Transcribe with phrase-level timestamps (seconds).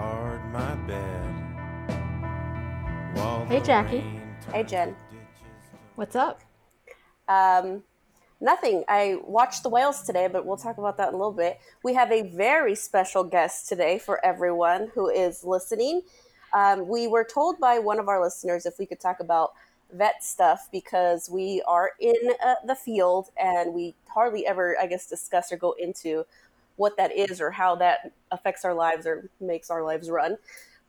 [0.00, 1.26] guard my bed.
[3.12, 4.02] While Hey, Jackie.
[4.50, 4.96] Hey, Jen.
[5.96, 6.40] What's up?
[7.28, 7.82] Um,
[8.40, 8.82] nothing.
[8.88, 11.60] I watched the whales today, but we'll talk about that in a little bit.
[11.84, 16.00] We have a very special guest today for everyone who is listening.
[16.54, 19.52] Um, we were told by one of our listeners if we could talk about
[19.92, 25.06] vet stuff because we are in uh, the field and we hardly ever, I guess,
[25.06, 26.24] discuss or go into
[26.80, 30.38] what that is or how that affects our lives or makes our lives run.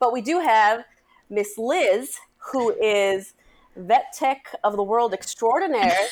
[0.00, 0.84] But we do have
[1.28, 2.16] Miss Liz,
[2.50, 3.34] who is
[3.76, 6.08] vet tech of the world extraordinaire.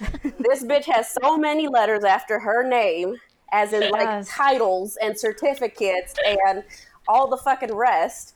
[0.38, 3.18] this bitch has so many letters after her name,
[3.52, 4.28] as in like Yes.
[4.28, 6.62] titles and certificates and
[7.08, 8.34] all the fucking rest,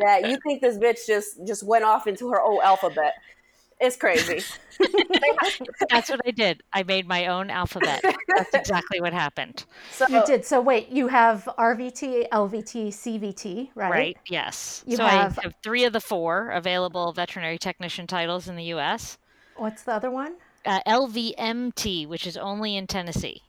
[0.00, 3.12] that you think this bitch just just went off into her own alphabet.
[3.80, 4.42] It's crazy.
[5.90, 6.62] That's what I did.
[6.72, 8.02] I made my own alphabet.
[8.36, 9.64] That's exactly what happened.
[9.92, 10.44] So You did.
[10.44, 13.90] So wait, you have RVT, LVT, CVT, right?
[13.90, 14.18] Right?
[14.28, 14.84] Yes.
[14.86, 18.64] You so have- I have three of the four available veterinary technician titles in the
[18.64, 19.18] U.S.
[19.56, 20.34] What's the other one?
[20.64, 23.42] Uh, LVMT, which is only in Tennessee.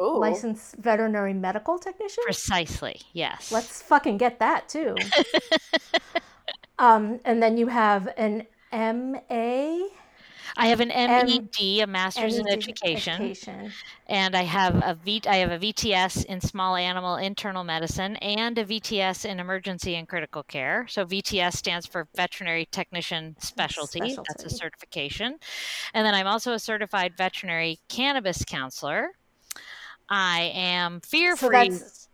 [0.00, 2.22] ooh, Licensed veterinary medical technician?
[2.24, 3.00] Precisely.
[3.12, 3.50] Yes.
[3.50, 4.94] Let's fucking get that too.
[6.78, 9.88] um, and then you have an MA.
[10.56, 13.72] I have an MED, a Master's in Education, education.
[14.06, 15.22] and I have a V.
[15.26, 20.06] I have a VTS in Small Animal Internal Medicine and a VTS in Emergency and
[20.06, 20.86] Critical Care.
[20.88, 24.16] So VTS stands for Veterinary Technician Specialty.
[24.28, 25.38] That's a certification,
[25.94, 29.12] and then I'm also a certified veterinary cannabis counselor.
[30.08, 31.70] I am fear free.
[31.70, 32.08] that's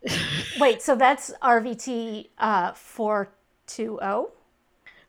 [0.59, 0.81] wait.
[0.81, 3.33] So that's RVT uh, four
[3.67, 4.31] two zero.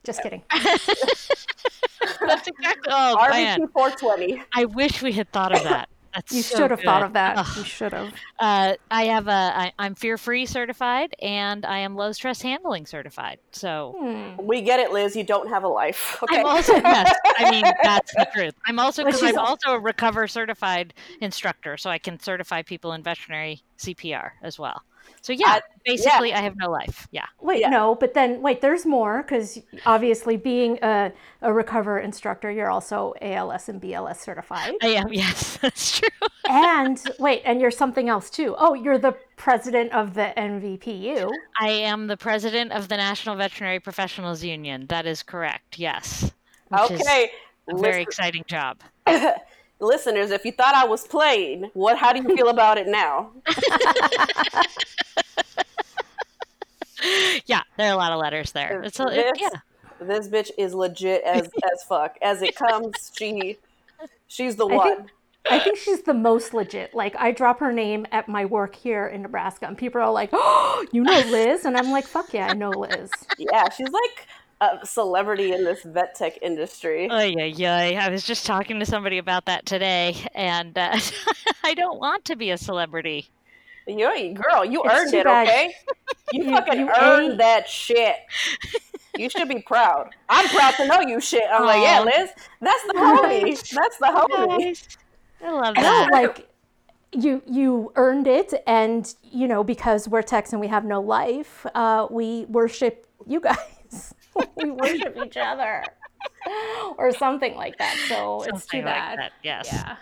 [0.04, 0.42] Just kidding.
[0.52, 2.88] That's exactly.
[2.90, 4.42] Oh man, RVT 420.
[4.54, 5.88] I wish we had thought of that.
[6.14, 7.36] That's You so should have thought of that.
[7.36, 7.46] Ugh.
[7.58, 8.12] You should have.
[8.38, 9.30] Uh, I have a.
[9.30, 13.38] I, I'm fear free certified, and I am low stress handling certified.
[13.52, 14.46] So Hmm.
[14.46, 15.14] We get it, Liz.
[15.14, 16.18] You don't have a life.
[16.22, 16.40] Okay.
[16.40, 17.14] I'm also yes.
[17.38, 18.54] I mean that's the truth.
[18.66, 23.02] I'm also because I'm also a recover certified instructor, so I can certify people in
[23.02, 24.82] veterinary CPR as well.
[25.22, 27.06] So yeah, Uh, basically, I have no life.
[27.10, 27.68] Yeah, Wait, Yeah.
[27.68, 33.14] no, but then wait, there's more because obviously being a, a recover instructor, you're also
[33.20, 34.74] ALS and BLS certified.
[34.82, 35.12] I am.
[35.12, 36.08] Yes, that's true.
[36.48, 38.54] and wait, and you're something else too.
[38.58, 41.30] Oh, you're the president of the NVPU.
[41.60, 44.86] I am the president of the National Veterinary Professionals Union.
[44.86, 45.78] That is correct.
[45.78, 46.32] Yes.
[46.68, 47.30] Which is Okay.
[47.68, 48.78] a very Listen- exciting job.
[49.80, 51.98] listeners, if you thought I was playing, what?
[51.98, 53.30] How do you feel about it now?
[57.46, 58.82] Yeah, there are a lot of letters there.
[58.82, 59.58] It's a, it- This- yeah.
[60.02, 61.42] This bitch is legit as
[61.72, 62.16] as fuck.
[62.22, 63.58] As it comes, she
[64.28, 64.96] she's the I one.
[64.96, 65.10] think
[65.50, 66.94] I think she's the most legit.
[66.94, 70.30] Like I drop her name at my work here in Nebraska, and people are like,
[70.32, 74.26] "Oh, you know Liz?" And I'm like, "Fuck yeah, I know Liz." Yeah, she's like
[74.60, 77.08] a celebrity in this vet tech industry.
[77.10, 78.04] Oh yeah, yeah.
[78.06, 80.98] I was just talking to somebody about that today, and uh,
[81.64, 83.28] I don't want to be a celebrity.
[83.86, 85.48] You girl, you It's earned it, bad.
[85.48, 85.74] okay?
[86.32, 88.14] You, You- fucking you earned ain't- that shit.
[89.16, 90.10] You should be proud.
[90.28, 91.42] I'm proud to know you shit.
[91.52, 93.70] I'm like, yeah, Liz, that's the homie.
[93.70, 94.58] That's the homie.
[94.60, 94.98] Guys,
[95.42, 96.08] I love that.
[96.12, 96.48] No, like
[97.12, 101.66] you you earned it, and you know because we're techs and we have no life,
[101.74, 104.14] uh, we worship you guys.
[104.56, 105.84] we worship each other,
[106.98, 107.96] or something like that.
[108.08, 109.18] So it's too Something like bad.
[109.18, 109.68] that, yes.
[109.72, 109.96] Yeah.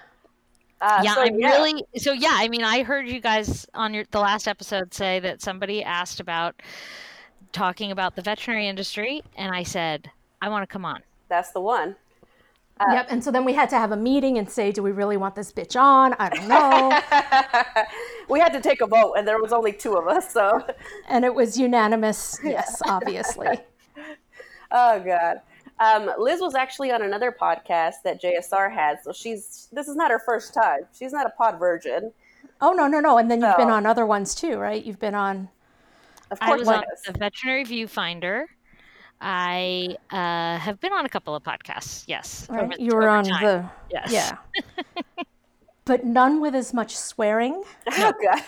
[0.81, 2.13] Uh, yeah, so, I'm really so.
[2.13, 5.83] Yeah, I mean, I heard you guys on your the last episode say that somebody
[5.83, 6.63] asked about
[7.53, 10.11] talking about the veterinary industry, and I said
[10.41, 11.03] I want to come on.
[11.29, 11.97] That's the one.
[12.93, 13.09] yep.
[13.11, 15.35] And so then we had to have a meeting and say, do we really want
[15.35, 16.15] this bitch on?
[16.19, 17.85] I don't know.
[18.29, 20.33] we had to take a vote, and there was only two of us.
[20.33, 20.65] So,
[21.09, 22.39] and it was unanimous.
[22.45, 23.59] Yes, obviously.
[24.73, 25.41] Oh god.
[25.81, 30.11] Um, Liz was actually on another podcast that JSR had, so she's this is not
[30.11, 30.81] her first time.
[30.97, 32.13] She's not a pod virgin.
[32.61, 33.19] Oh no, no, no.
[33.19, 34.85] And then you've been on other ones too, right?
[34.85, 35.49] You've been on.
[36.31, 37.03] Of I course, was she on is.
[37.13, 38.45] the Veterinary Viewfinder.
[39.21, 42.05] I uh, have been on a couple of podcasts.
[42.07, 42.65] Yes, Right?
[42.65, 43.43] over- you were over on time.
[43.45, 43.71] the.
[43.91, 44.13] Yes.
[44.13, 44.37] Yeah.
[45.89, 47.65] but none with as much swearing.
[47.91, 48.43] Oh god.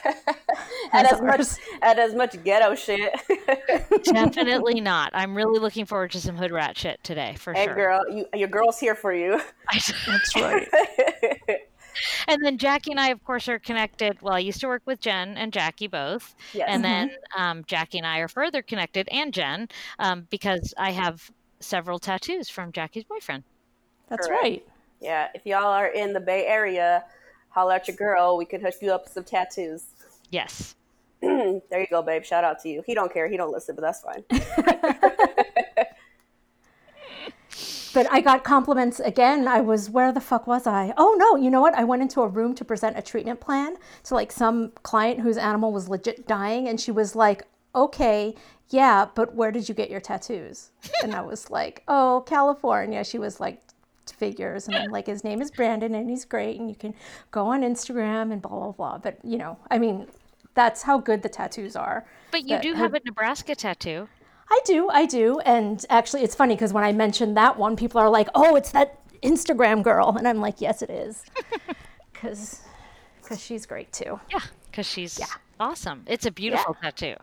[0.92, 1.40] and As as much
[1.82, 3.12] and as much ghetto shit.
[4.04, 5.10] Definitely not.
[5.14, 7.74] I'm really looking forward to some hood rat shit today for hey sure.
[7.74, 9.40] girl, you, your girl's here for you.
[9.72, 10.68] That's right.
[12.28, 14.20] and then Jackie and I, of course, are connected.
[14.20, 16.68] Well, I used to work with Jen and Jackie both, Yes.
[16.70, 21.30] and then um, Jackie and I are further connected, and Jen, um, because I have
[21.60, 23.44] several tattoos from Jackie's boyfriend.
[24.08, 24.42] That's Correct.
[24.42, 24.66] right.
[25.00, 27.04] Yeah, if y'all are in the Bay Area,
[27.50, 28.36] holler at your girl.
[28.36, 29.84] We could hook you up with some tattoos.
[30.30, 30.74] Yes.
[31.20, 32.24] there you go, babe.
[32.24, 32.82] Shout out to you.
[32.86, 33.28] He don't care.
[33.28, 34.24] He don't listen, but that's fine.
[37.92, 39.46] but I got compliments again.
[39.46, 40.94] I was where the fuck was I?
[40.96, 41.74] Oh no, you know what?
[41.74, 45.36] I went into a room to present a treatment plan to like some client whose
[45.36, 47.42] animal was legit dying, and she was like,
[47.74, 48.34] "Okay,
[48.70, 50.70] yeah, but where did you get your tattoos?"
[51.02, 53.60] And I was like, "Oh, California." She was like,
[54.06, 56.94] "Figures," and I'm like, "His name is Brandon, and he's great, and you can
[57.30, 60.06] go on Instagram and blah blah blah." But you know, I mean,
[60.54, 62.06] that's how good the tattoos are.
[62.30, 64.08] But you that do her- have a Nebraska tattoo.
[64.50, 65.38] I do, I do.
[65.40, 68.72] And actually, it's funny because when I mentioned that one, people are like, oh, it's
[68.72, 70.16] that Instagram girl.
[70.18, 71.24] And I'm like, yes, it is.
[72.12, 72.60] Because
[73.22, 74.20] because she's great too.
[74.30, 75.24] Yeah, because she's yeah.
[75.58, 76.02] awesome.
[76.06, 77.14] It's a beautiful tattoo.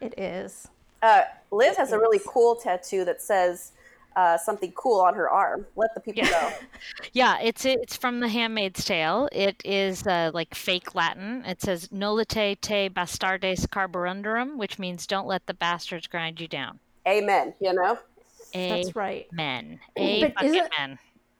[0.00, 0.68] It is.
[1.02, 3.72] Uh, Liz has a really cool tattoo that says
[4.16, 5.66] uh, something cool on her arm.
[5.76, 6.50] Let the people know.
[7.12, 9.28] Yeah, it's it's from The Handmaid's Tale.
[9.32, 11.44] It is uh, like fake Latin.
[11.46, 16.78] It says "Nolite te bastardes carborundorum," which means "Don't let the bastards grind you down."
[17.06, 17.54] Amen.
[17.60, 17.98] You know.
[18.52, 19.26] That's right.
[19.32, 19.78] Amen.
[19.96, 20.98] But is it- Amen.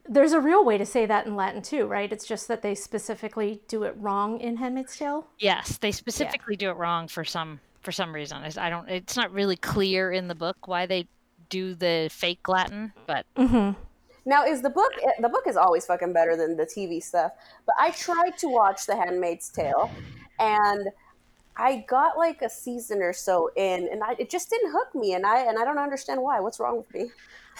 [0.08, 2.12] There's a real way to say that in Latin too, right?
[2.12, 5.26] It's just that they specifically do it wrong in Handmaid's Tale.
[5.40, 8.42] Yes, they specifically do it wrong for some for some reason.
[8.56, 8.88] I don't.
[8.88, 11.08] It's not really clear in the book why they
[11.48, 13.80] do the fake Latin, but mm-hmm.
[14.28, 17.30] Now, is the book the book is always fucking better than the TV stuff?
[17.64, 19.88] But I tried to watch The Handmaid's Tale,
[20.40, 20.88] and
[21.56, 25.14] I got like a season or so in, and I, it just didn't hook me,
[25.14, 26.40] and I and I don't understand why.
[26.40, 27.12] What's wrong with me?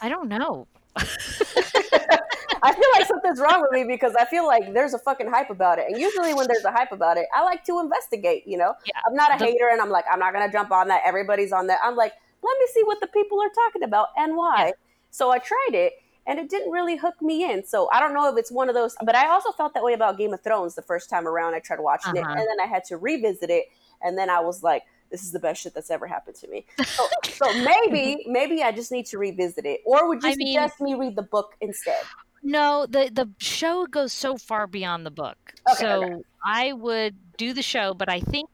[0.03, 0.67] I don't know.
[0.97, 5.51] I feel like something's wrong with me because I feel like there's a fucking hype
[5.51, 8.43] about it, and usually when there's a hype about it, I like to investigate.
[8.45, 10.73] You know, Yeah, I'm not a the- hater, and I'm like, I'm not gonna jump
[10.73, 11.03] on that.
[11.07, 11.79] Everybody's on that.
[11.85, 12.15] I'm like,
[12.47, 14.67] let me see what the people are talking about and why.
[14.67, 14.73] Yeah.
[15.11, 15.95] So I tried it,
[16.27, 17.65] and it didn't really hook me in.
[17.67, 18.95] So I don't know if it's one of those.
[19.05, 21.55] But I also felt that way about Game of Thrones the first time around.
[21.55, 22.31] I tried watching Uh-huh.
[22.33, 23.67] it, and then I had to revisit it,
[24.03, 24.83] and then I was like.
[25.09, 26.67] This is the best shit that's ever happened to me.
[26.85, 30.49] So, so maybe, maybe I just need to revisit it, or would you I mean-
[30.49, 32.03] suggest me read the book instead?
[32.43, 35.39] No, the the show goes so far beyond the book.
[35.71, 36.15] Okay, so okay.
[36.45, 38.51] I would do the show, but I think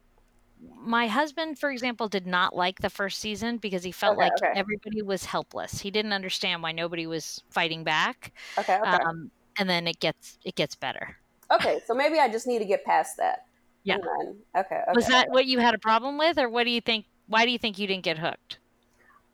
[0.85, 4.33] my husband, for example, did not like the first season because he felt Okay, like
[4.43, 4.53] okay.
[4.55, 5.81] everybody was helpless.
[5.81, 8.33] He didn't understand why nobody was fighting back.
[8.59, 8.91] Okay, okay.
[8.91, 11.17] Um, and then it gets it gets better.
[11.51, 13.45] Okay, so maybe I just need to get past that.
[13.85, 13.97] Yeah.
[13.97, 14.93] Then, okay, okay.
[14.95, 17.07] Was that what you had a problem with, or what do you think?
[17.27, 18.59] Why do you think you didn't get hooked?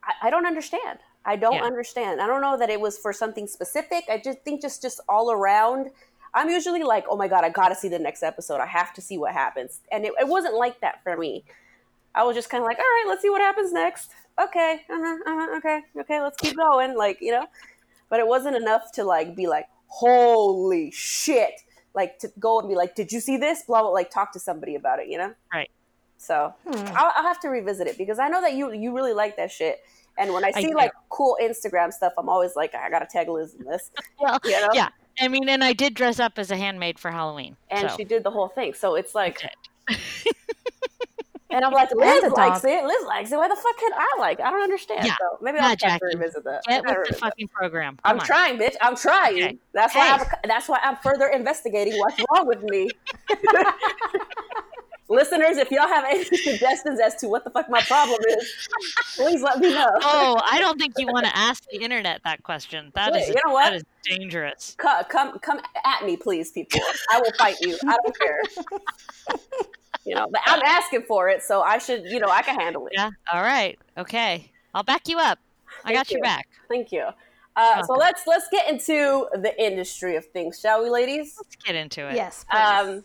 [0.02, 1.00] I, I don't understand.
[1.24, 1.64] I don't Yeah.
[1.64, 2.22] understand.
[2.22, 4.04] I don't know that it was for something specific.
[4.08, 5.90] I just think just just all around.
[6.34, 8.60] I'm usually like, oh my god, I gotta see the next episode.
[8.60, 11.44] I have to see what happens, and it, it wasn't like that for me.
[12.14, 14.10] I was just kind of like, all right, let's see what happens next.
[14.42, 16.96] Okay, uh-huh, uh-huh, okay, okay, let's keep going.
[16.96, 17.46] Like you know,
[18.08, 21.62] but it wasn't enough to like be like, holy shit,
[21.94, 23.62] like to go and be like, did you see this?
[23.62, 23.90] Blah blah.
[23.90, 25.08] Like talk to somebody about it.
[25.08, 25.34] You know.
[25.52, 25.70] Right.
[26.18, 29.36] So I'll, I'll have to revisit it because I know that you you really like
[29.36, 29.80] that shit.
[30.18, 30.74] And when I I see do.
[30.74, 33.90] like cool Instagram stuff, I'm always like, I gotta tag Liz in this.
[34.20, 34.68] Well, You know?
[34.74, 34.88] yeah.
[35.20, 37.56] I mean, and I did dress up as a handmaid for Halloween.
[37.70, 37.96] And so.
[37.96, 38.74] she did the whole thing.
[38.74, 39.42] So it's like,
[41.50, 42.70] and I'm like, Liz likes dog.
[42.70, 42.84] it.
[42.84, 43.36] Liz likes it.
[43.36, 44.38] Why the fuck can I like?
[44.38, 44.44] it?
[44.44, 45.06] I don't understand.
[45.06, 45.16] Yeah.
[45.18, 46.62] So maybe I'll have to revisit that.
[46.66, 47.98] Get with the fucking program.
[48.04, 48.26] I'm on.
[48.26, 48.76] trying, bitch.
[48.80, 49.42] I'm trying.
[49.42, 49.58] Okay.
[49.72, 50.10] That's why.
[50.10, 52.90] I'm, that's why I'm further investigating what's wrong with me.
[55.10, 58.68] Listeners, if y'all have any suggestions as to what the fuck my problem is,
[59.16, 59.88] please let me know.
[60.02, 62.92] Oh, I don't think you want to ask the internet that question.
[62.94, 63.70] That Wait, is you know what?
[63.70, 64.74] that is dangerous.
[64.78, 66.80] come, come come at me, please, people.
[67.10, 67.78] I will fight you.
[67.86, 68.40] I don't care.
[70.04, 72.86] you know, but I'm asking for it, so I should, you know, I can handle
[72.86, 72.92] it.
[72.94, 73.10] Yeah.
[73.32, 73.78] All right.
[73.96, 74.50] Okay.
[74.74, 75.38] I'll back you up.
[75.84, 76.22] I Thank got your you.
[76.22, 76.48] back.
[76.68, 77.06] Thank you.
[77.56, 81.34] Uh, so let's let's get into the industry of things, shall we, ladies?
[81.38, 82.14] Let's get into it.
[82.14, 82.44] Yes.
[82.48, 82.58] Please.
[82.58, 83.04] Um,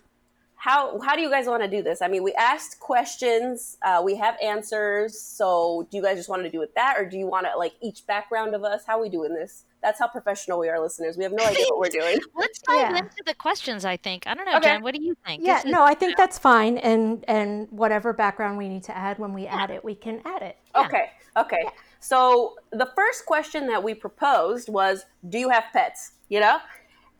[0.64, 2.02] how how do you guys want to do this?
[2.02, 5.20] I mean, we asked questions, uh, we have answers.
[5.20, 7.58] So, do you guys just want to do it that, or do you want to
[7.58, 8.84] like each background of us?
[8.88, 9.66] How are we doing this?
[9.82, 11.18] That's how professional we are, listeners.
[11.18, 12.18] We have no idea what we're doing.
[12.34, 12.98] Let's dive Yeah.
[13.00, 13.84] into the questions.
[13.84, 14.26] I think.
[14.26, 14.70] I don't know, Okay.
[14.76, 14.84] Jen.
[14.84, 15.44] What do you think?
[15.46, 15.56] yeah.
[15.56, 16.78] This is- No, I think that's fine.
[16.78, 20.44] And and whatever background we need to add when we add it, we can add
[20.44, 20.58] it.
[20.74, 20.86] Yeah.
[20.86, 21.64] Okay, okay.
[22.00, 26.58] So the first question that we proposed was, "Do you have pets?" You know,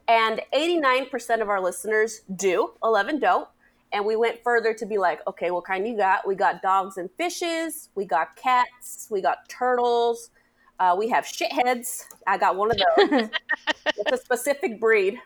[0.08, 2.72] and eighty-nine percent of our listeners do.
[2.84, 3.48] Eleven don't.
[3.92, 6.28] And we went further to be like, okay, what kind you got?
[6.28, 7.90] We got dogs and fishes.
[7.94, 9.08] We got cats.
[9.12, 10.32] We got turtles.
[10.80, 12.06] Uh, we have shitheads.
[12.26, 13.30] I got one of those.
[13.86, 15.20] it's a specific breed.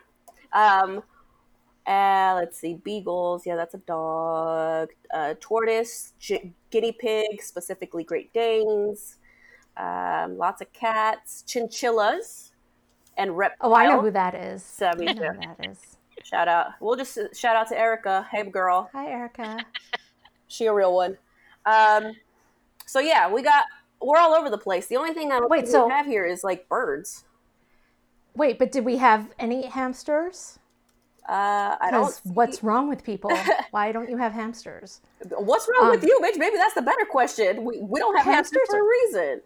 [0.52, 1.02] Um,
[1.86, 3.46] uh, let's see, beagles.
[3.46, 4.90] Yeah, that's a dog.
[5.12, 9.16] Uh, tortoise, gi- guinea pig, specifically Great Danes.
[9.76, 12.52] Um, lots of cats, chinchillas,
[13.18, 13.72] and reptiles.
[13.72, 14.62] Oh, I know who that is.
[14.62, 15.98] So, I know who that is.
[16.24, 16.68] Shout out.
[16.80, 18.26] We'll just uh, shout out to Erica.
[18.30, 18.88] Hey, girl.
[18.92, 19.58] Hi, Erica.
[20.50, 21.18] She a real one.
[21.66, 22.12] Um,
[22.86, 23.64] so yeah, we got
[24.00, 24.86] we're all over the place.
[24.86, 27.24] The only thing I don't Wait, think so- we have here is like birds.
[28.34, 30.58] Wait, but did we have any hamsters?
[31.28, 32.06] Uh, I don't.
[32.06, 33.30] Because what's wrong with people?
[33.72, 35.02] Why don't you have hamsters?
[35.36, 36.38] What's wrong with um, you, bitch?
[36.38, 37.62] Maybe that's the better question.
[37.64, 39.42] We, we don't have hamsters, Hamsters for a reason.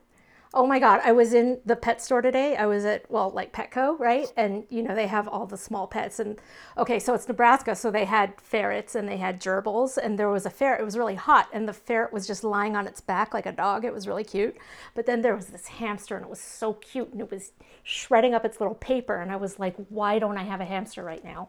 [0.54, 1.00] Oh my God.
[1.02, 2.56] I was in the pet store today.
[2.56, 4.30] I was at, well, like Petco, right?
[4.36, 6.18] And, you know, they have all the small pets.
[6.18, 6.38] And,
[6.76, 7.74] okay, so it's Nebraska.
[7.74, 9.96] So they had ferrets and they had gerbils.
[9.96, 10.82] And there was a ferret.
[10.82, 11.48] It was really hot.
[11.54, 13.86] And the ferret was just lying on its back like a dog.
[13.86, 14.54] It was really cute.
[14.94, 17.12] But then there was this hamster and it was so cute.
[17.12, 19.22] And it was shredding up its little paper.
[19.22, 21.48] And I was like, why don't I have a hamster right now?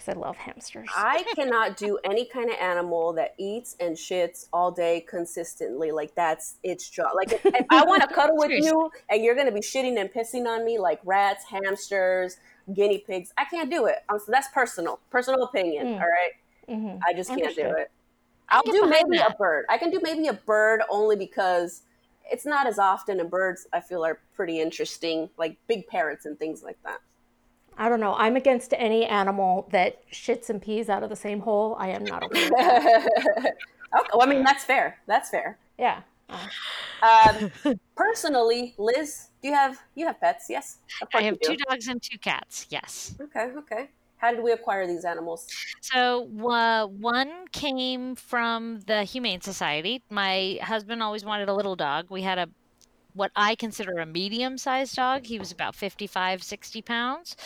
[0.00, 0.88] Because I love hamsters.
[0.94, 5.90] I cannot do any kind of animal that eats and shits all day consistently.
[5.92, 7.10] Like that's its job.
[7.14, 10.00] Like if, if I want to cuddle with you and you're going to be shitting
[10.00, 12.38] and pissing on me like rats, hamsters,
[12.74, 13.96] guinea pigs, I can't do it.
[14.08, 15.86] Um, so that's personal, personal opinion.
[15.94, 16.32] All right?
[17.06, 17.90] I just can't do it.
[18.48, 19.66] I'll do maybe a bird.
[19.68, 21.82] I can do maybe a bird only because
[22.30, 26.38] it's not as often, and birds I feel are pretty interesting, like big parrots and
[26.38, 27.00] things like that.
[27.80, 28.14] I don't know.
[28.14, 31.76] I'm against any animal that shits and pees out of the same hole.
[31.78, 33.54] I am not okay with that.
[33.92, 34.98] Okay, well, I mean that's fair.
[35.08, 35.58] That's fair.
[35.76, 36.02] Yeah.
[37.02, 37.50] Um,
[37.96, 40.46] personally, Liz, do you have you have pets?
[40.48, 40.76] Yes,
[41.12, 42.68] I have you two dogs and two cats.
[42.70, 43.16] Yes.
[43.20, 43.88] Okay, okay.
[44.18, 45.48] How did we acquire these animals?
[45.80, 50.02] So uh, one came from the Humane Society.
[50.08, 52.10] My husband always wanted a little dog.
[52.10, 52.48] We had a
[53.14, 55.26] what I consider a medium-sized dog.
[55.26, 57.36] He was about 55, 60 pounds.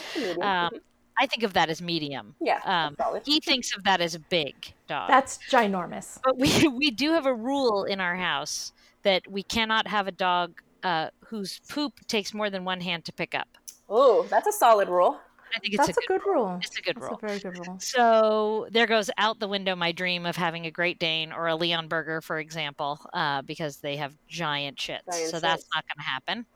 [0.40, 0.70] Um,
[1.18, 2.34] I think of that as medium.
[2.40, 4.54] yeah, Um, he thinks of that as a big
[4.88, 5.08] dog.
[5.08, 6.18] That's ginormous.
[6.24, 10.12] but we we do have a rule in our house that we cannot have a
[10.12, 13.48] dog uh, whose poop takes more than one hand to pick up.
[13.88, 15.20] Oh, that's a solid rule.
[15.54, 16.20] I think it's That's a a good.
[16.22, 16.58] good rule.
[16.62, 17.20] It's a good That's rule.
[17.22, 17.78] a very good rule.
[17.78, 21.56] So there goes out the window my dream of having a Great Dane or a
[21.56, 25.00] Leonberger, for example, uh, because they have giant shits.
[25.10, 26.46] Giant so that's not going to happen.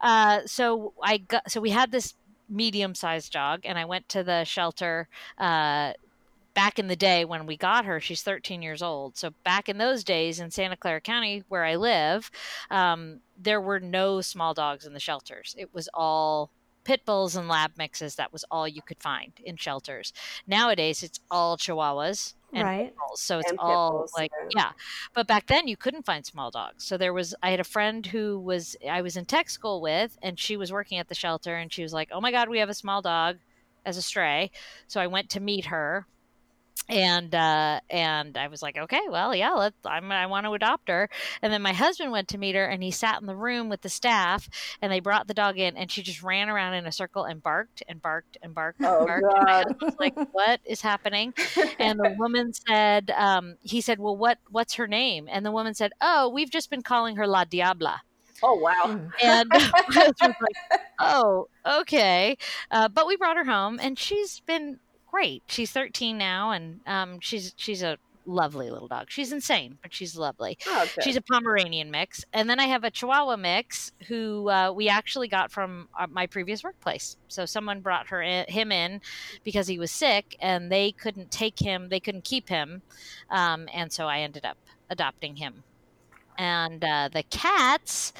[0.00, 1.50] Uh, so I got.
[1.50, 2.14] So we had this
[2.48, 5.08] medium-sized dog, and I went to the shelter.
[5.38, 5.92] Uh,
[6.54, 9.16] back in the day when we got her, she's 13 years old.
[9.16, 12.32] So back in those days in Santa Clara County, where I live,
[12.70, 15.54] um, there were no small dogs in the shelters.
[15.56, 16.50] It was all
[16.88, 18.16] pit bulls and lab mixes.
[18.16, 20.12] That was all you could find in shelters.
[20.46, 22.94] Nowadays, it's all Chihuahuas and Right.
[22.98, 23.22] bulls.
[23.22, 24.48] So it's And all bulls, like yeah.
[24.56, 24.72] yeah.
[25.14, 26.84] But back then, you couldn't find small dogs.
[26.84, 27.34] So there was.
[27.42, 30.72] I had a friend who was I was in tech school with, and she was
[30.72, 33.02] working at the shelter, and she was like, "Oh my God, we have a small
[33.02, 33.38] dog."
[33.84, 34.50] As a stray,
[34.86, 36.06] so I went to meet her,
[36.88, 39.76] and uh, and I was like, okay, well, yeah, let's.
[39.84, 41.08] I'm, I want to adopt her.
[41.42, 43.82] And then my husband went to meet her, and he sat in the room with
[43.82, 44.48] the staff,
[44.80, 47.42] and they brought the dog in, and she just ran around in a circle and
[47.42, 49.32] barked and barked and barked and Oh, barked.
[49.34, 49.64] And my God.
[49.64, 51.34] husband was like, what is happening?
[51.78, 55.28] And the woman said, um, he said, well, what what's her name?
[55.30, 57.98] And the woman said, oh, we've just been calling her La Diabla.
[58.42, 58.72] Oh wow.
[58.86, 59.10] Mm.
[59.22, 59.50] And
[59.88, 60.56] was like,
[60.98, 62.36] oh, okay.
[62.70, 64.80] Uh, but we brought her home, and she's been
[65.10, 65.42] great.
[65.46, 67.98] She's 13 now, and um, she's she's a
[68.28, 69.06] lovely little dog.
[69.08, 70.58] She's insane, but she's lovely.
[70.66, 71.02] Oh, okay.
[71.02, 75.28] She's a Pomeranian mix, and then I have a Chihuahua mix who uh, we actually
[75.28, 77.16] got from uh, my previous workplace.
[77.28, 79.00] So someone brought her in, him in
[79.44, 82.82] because he was sick, and they couldn't take him, they couldn't keep him,
[83.30, 84.58] um, and so I ended up
[84.90, 85.64] adopting him.
[86.36, 88.12] And uh, the cats,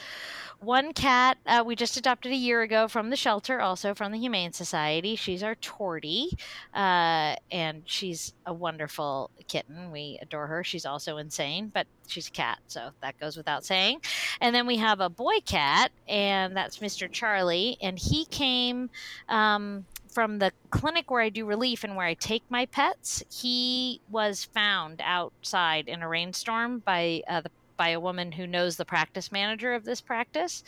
[0.61, 4.19] one cat uh, we just adopted a year ago from the shelter, also from the
[4.19, 5.17] Humane Society.
[5.17, 6.33] She's our Tortie,
[6.75, 9.91] uh, and she's a wonderful kitten.
[9.93, 10.65] We adore her.
[10.65, 14.01] She's also insane, but she's a cat, so that goes without saying.
[14.41, 17.11] And then we have a boy cat, and that's Mr.
[17.11, 18.91] Charlie, and he came.
[19.29, 24.01] Um, from the clinic where I do relief and where I take my pets, he
[24.11, 28.85] was found outside in a rainstorm by uh, the by a woman who knows the
[28.85, 30.63] practice manager of this practice.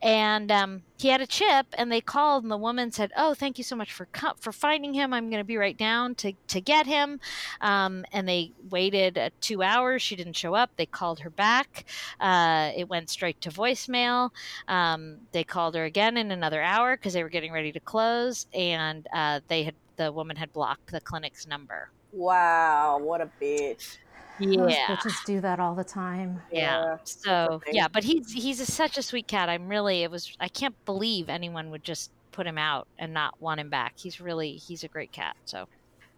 [0.00, 3.58] And um, he had a chip, and they called, and the woman said, "Oh, thank
[3.58, 5.12] you so much for for finding him.
[5.12, 7.18] I'm going to be right down to to get him."
[7.60, 10.00] Um, and they waited uh, two hours.
[10.00, 10.70] She didn't show up.
[10.76, 11.84] They called her back.
[12.20, 14.30] Uh, it went straight to voicemail.
[14.68, 18.46] Um, they called her again in another hour because they were getting ready to close,
[18.54, 21.90] and uh, they had the woman had blocked the clinic's number.
[22.12, 23.98] Wow, what a bitch.
[24.40, 24.86] Those Yeah.
[24.86, 26.40] bitches do that all the time.
[26.52, 26.84] Yeah.
[26.84, 29.48] Yeah, So yeah, but he's he's a, such a sweet cat.
[29.48, 33.40] I'm really it was I can't believe anyone would just put him out and not
[33.40, 33.94] want him back.
[33.96, 35.36] He's really he's a great cat.
[35.44, 35.66] So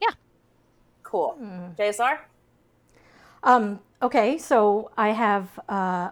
[0.03, 0.11] yeah,
[1.03, 1.37] Cool.
[1.41, 1.77] Mm.
[1.77, 2.19] JSR?
[3.43, 6.11] Um, okay, so I have uh,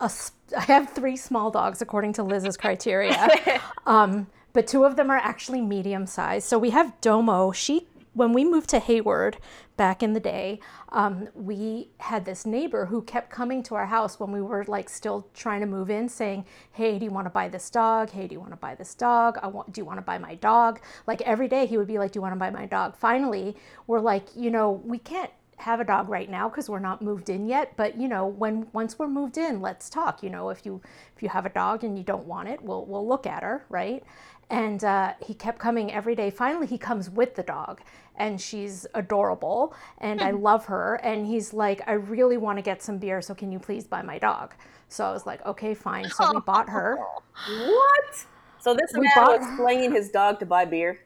[0.00, 3.28] a s- I have three small dogs according to Liz's criteria,
[3.86, 6.48] um, but two of them are actually medium sized.
[6.48, 7.52] So we have Domo.
[7.52, 9.38] She when we moved to Hayward
[9.76, 14.18] back in the day, um, we had this neighbor who kept coming to our house
[14.18, 17.30] when we were like still trying to move in, saying, "Hey, do you want to
[17.30, 18.10] buy this dog?
[18.10, 19.38] Hey, do you want to buy this dog?
[19.42, 19.72] I want.
[19.72, 22.18] Do you want to buy my dog?" Like every day, he would be like, "Do
[22.18, 23.56] you want to buy my dog?" Finally,
[23.86, 27.30] we're like, you know, we can't have a dog right now because we're not moved
[27.30, 30.66] in yet but you know when once we're moved in let's talk you know if
[30.66, 30.80] you
[31.14, 33.64] if you have a dog and you don't want it we'll we'll look at her
[33.68, 34.02] right
[34.50, 37.80] and uh, he kept coming every day finally he comes with the dog
[38.16, 42.82] and she's adorable and i love her and he's like i really want to get
[42.82, 44.54] some beer so can you please buy my dog
[44.88, 46.98] so i was like okay fine so we bought her
[47.48, 48.26] What?
[48.60, 51.00] So this We man bought- was playing his dog to buy beer.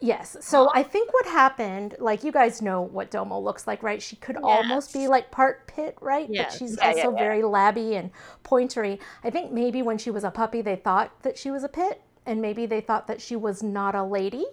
[0.00, 0.36] Yes.
[0.40, 4.00] So I think what happened, like you guys know what Domo looks like, right?
[4.00, 6.28] She could almost be like part pit, right?
[6.30, 6.52] Yes.
[6.52, 7.18] But she's Yeah, yeah, also yeah.
[7.18, 8.10] very labby and
[8.44, 9.00] pointery.
[9.24, 12.00] I think maybe when she was a puppy, they thought that she was a pit,
[12.28, 14.44] and maybe they thought that she was not a lady,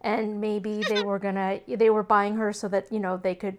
[0.00, 3.58] and maybe they were gonna they were buying her so that you know they could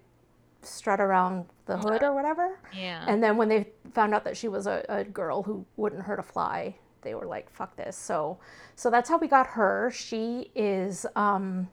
[0.62, 2.60] strut around the hood or whatever.
[2.74, 3.04] Yeah.
[3.08, 6.20] And then when they found out that she was a, a girl who wouldn't hurt
[6.20, 8.40] a fly, they were like, "Fuck this!" So,
[8.76, 9.92] so that's how we got her.
[9.94, 11.68] She is um,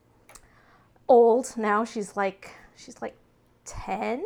[1.08, 1.84] old now.
[1.84, 3.16] She's like she's like
[3.64, 4.24] ten,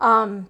[0.00, 0.48] um,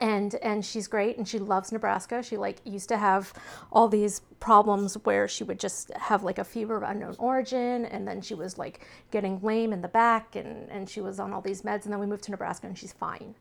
[0.00, 2.22] and and she's great, and she loves Nebraska.
[2.22, 3.32] She like used to have
[3.72, 8.06] all these problems where she would just have like a fever of unknown origin, and
[8.06, 11.40] then she was like getting lame in the back, and and she was on all
[11.40, 13.34] these meds, and then we moved to Nebraska, and she's fine.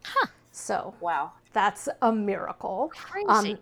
[0.52, 1.32] So Wow.
[1.52, 2.92] that's a miracle.
[2.96, 3.54] Crazy.
[3.54, 3.58] Um,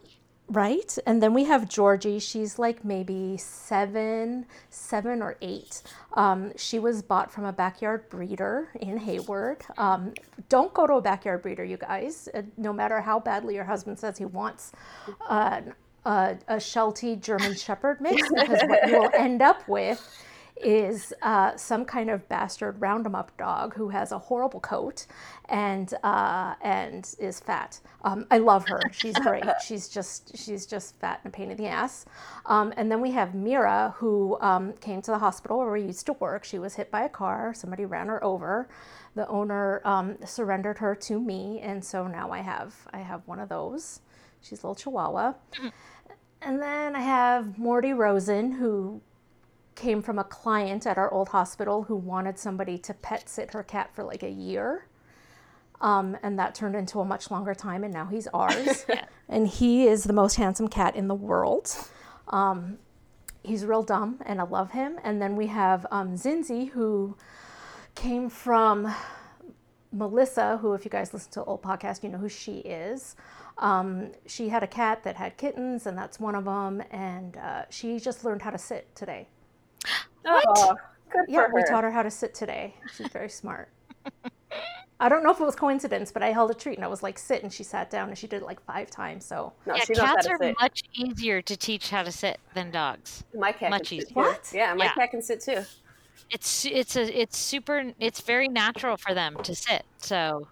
[0.51, 0.97] right?
[1.05, 2.19] And then we have Georgie.
[2.19, 5.81] She's like maybe seven, seven or eight.
[6.13, 9.63] Um, she was bought from a backyard breeder in Hayward.
[9.77, 10.13] Um,
[10.49, 12.27] don't go to a backyard breeder, you guys.
[12.33, 14.73] Uh, no matter how badly your husband says he wants
[15.29, 15.61] uh,
[16.05, 19.99] a, a Sheltie German Shepherd mix, because what you will end up with
[20.63, 25.05] is uh, some kind of bastard round 'em up dog who has a horrible coat
[25.49, 27.79] and uh, and is fat.
[28.03, 28.81] Um, I love her.
[28.91, 29.43] She's great.
[29.65, 32.05] she's just she's just fat and a pain in the ass.
[32.45, 36.05] Um, and then we have Mira who um, came to the hospital where we used
[36.07, 36.43] to work.
[36.43, 37.53] She was hit by a car.
[37.53, 38.69] Somebody ran her over.
[39.15, 43.39] The owner um, surrendered her to me, and so now I have I have one
[43.39, 44.01] of those.
[44.41, 45.33] She's a little Chihuahua.
[46.41, 49.01] And then I have Morty Rosen, who
[49.81, 53.63] came from a client at our old hospital who wanted somebody to pet sit her
[53.63, 54.85] cat for like a year.
[55.81, 58.85] Um, and that turned into a much longer time, and now he's ours.
[59.27, 61.75] And he is the most handsome cat in the world.
[62.27, 62.77] Um,
[63.43, 64.99] he's real dumb, and I love him.
[65.03, 67.17] And then we have um, Zinzi, who
[67.95, 68.93] came from
[69.91, 73.15] Melissa, who, if you guys listen to old podcast, you know who she is.
[73.57, 76.83] Um, she had a cat that had kittens, and that's one of them.
[76.91, 79.27] And uh, she just learned how to sit today.
[80.25, 80.75] Oh,
[81.09, 82.75] good Yeah, for we taught her how to sit today.
[82.95, 83.69] She's very smart.
[84.99, 87.01] I don't know if it was coincidence, but I held a treat and I was
[87.01, 89.25] like, sit, and she sat down and she did it like five times.
[89.25, 90.55] So, No, yeah, she knows how cats to are sit.
[90.59, 93.23] much easier to teach how to sit than dogs.
[93.33, 94.09] My cat much can easier.
[94.09, 94.13] too.
[94.13, 94.51] What?
[94.53, 94.93] Yeah, my Yeah.
[94.93, 95.63] cat can sit too.
[96.29, 100.47] It's it's a it's super it's very natural for them to sit, so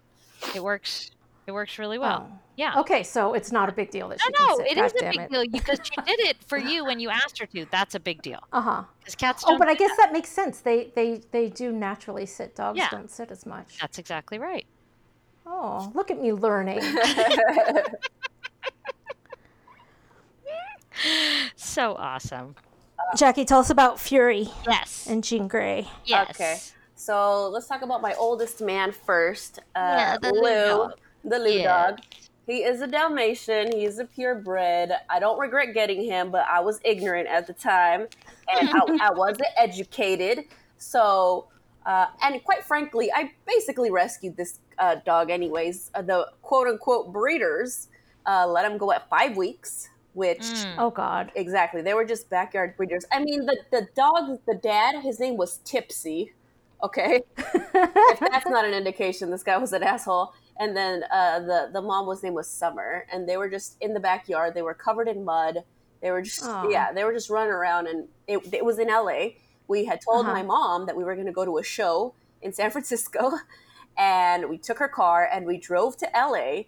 [0.55, 1.11] it works
[1.45, 2.27] it works really well.
[2.31, 2.39] Oh.
[2.59, 2.73] Yeah.
[2.81, 4.67] okay, so it's not a big deal that she No, can no, sit.
[4.71, 5.31] it God is a big it.
[5.31, 7.65] deal because she did it for you when you asked her to.
[7.71, 8.83] That's a big deal Uh huh.
[8.99, 9.55] because cats Oh, don't.
[9.55, 10.59] Oh, but I guess that makes sense.
[10.59, 12.55] They they they do naturally sit.
[12.55, 12.89] Dogs Yeah.
[12.91, 13.77] don't sit as much.
[13.79, 14.65] That's exactly right.
[15.45, 16.81] Oh, look at me learning.
[21.55, 22.55] So awesome.
[23.15, 25.07] Jackie, tell us about Fury Yes.
[25.09, 25.87] and Jean Grey.
[26.05, 26.29] yes.
[26.31, 26.57] Okay.
[26.95, 29.59] So let's talk about my oldest man first.
[29.75, 30.89] Uh, Yeah, the Lou Lou,
[31.23, 31.91] the Lou Yeah.
[31.91, 31.99] dog.
[32.49, 33.77] He is a Dalmatian.
[33.77, 34.91] He's a purebred.
[35.07, 38.07] I don't regret getting him, but I was ignorant at the time,
[38.51, 40.45] and I, I wasn't educated.
[40.79, 41.47] So,
[41.85, 45.91] uh, and quite frankly, I basically rescued this uh, dog anyways.
[45.93, 47.89] Uh, the quote unquote breeders
[48.25, 50.75] uh, let him go at five weeks, which Mm.
[50.79, 51.31] Oh God.
[51.35, 51.83] Exactly.
[51.83, 53.05] They were just backyard breeders.
[53.11, 56.33] I mean, the, the dog, the dad, his name was Tipsy.
[56.81, 57.21] Okay.
[57.37, 60.33] if that's not an indication, this guy was an asshole.
[60.59, 63.05] And then uh, the, the mom was name was Summer.
[63.11, 64.53] And they were just in the backyard.
[64.53, 65.63] They were covered in mud.
[66.01, 66.69] They were just, Aw.
[66.69, 67.87] yeah, they were just running around.
[67.87, 69.29] And it, it was in LA.
[69.67, 70.33] We had told Uh-huh.
[70.33, 73.31] my mom that we were going to go to a show in San Francisco.
[73.97, 76.63] And we took her car and we drove to LA.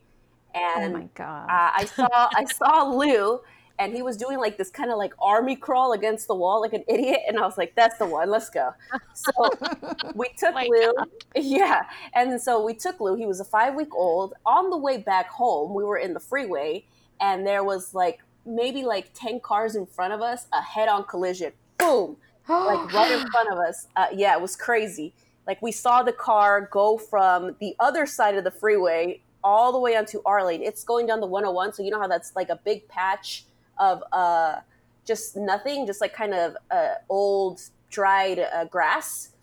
[0.76, 1.50] Oh And my God.
[1.50, 3.40] uh, I saw I saw Lou,
[3.82, 6.74] and he was doing like this kind of like army crawl against the wall like
[6.74, 8.30] an idiot, and I was like, "That's the one.
[8.30, 8.74] Let's go."
[9.14, 9.32] So
[10.16, 10.94] we took My Lou,
[11.36, 13.16] yeah, and so we took Lou.
[13.16, 14.36] He was a five week old.
[14.46, 16.86] On the way back home, we were in the freeway,
[17.20, 21.04] and there was like maybe like ten cars in front of us, a head on
[21.06, 22.18] collision, boom,
[22.48, 23.88] like right in front of us.
[23.96, 25.12] Uh, yeah, it was crazy.
[25.48, 29.80] like we saw the car go from the other side of the freeway all the
[29.80, 30.62] way onto our lane.
[30.62, 33.46] It's going down the 101, so you know how that's like a big patch
[33.82, 34.58] of uh,
[35.06, 39.34] just nothing, just like kind of uh, old dried uh, grass.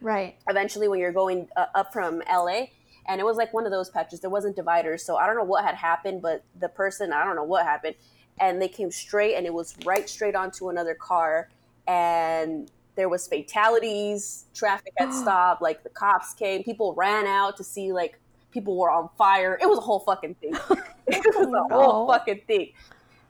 [0.00, 0.36] Right.
[0.48, 2.66] Eventually, when you're going uh, up from LA,
[3.08, 4.20] and it was like one of those patches.
[4.20, 7.34] There wasn't dividers, so I don't know what had happened, but the person I don't
[7.34, 7.96] know what happened,
[8.38, 11.48] and they came straight, and it was right straight onto another car,
[11.88, 14.44] and there was fatalities.
[14.54, 15.62] Traffic had stopped.
[15.62, 18.18] Like the cops came, people ran out to see like
[18.50, 19.58] people were on fire.
[19.60, 20.54] It was a whole fucking thing.
[21.06, 22.72] it was a whole fucking thing.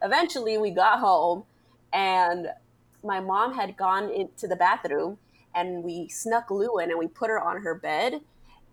[0.02, 1.44] Eventually, we got home,
[1.92, 2.48] and
[3.02, 5.18] my mom had gone into the bathroom,
[5.54, 8.20] and we snuck Lou in, and we put her on her bed,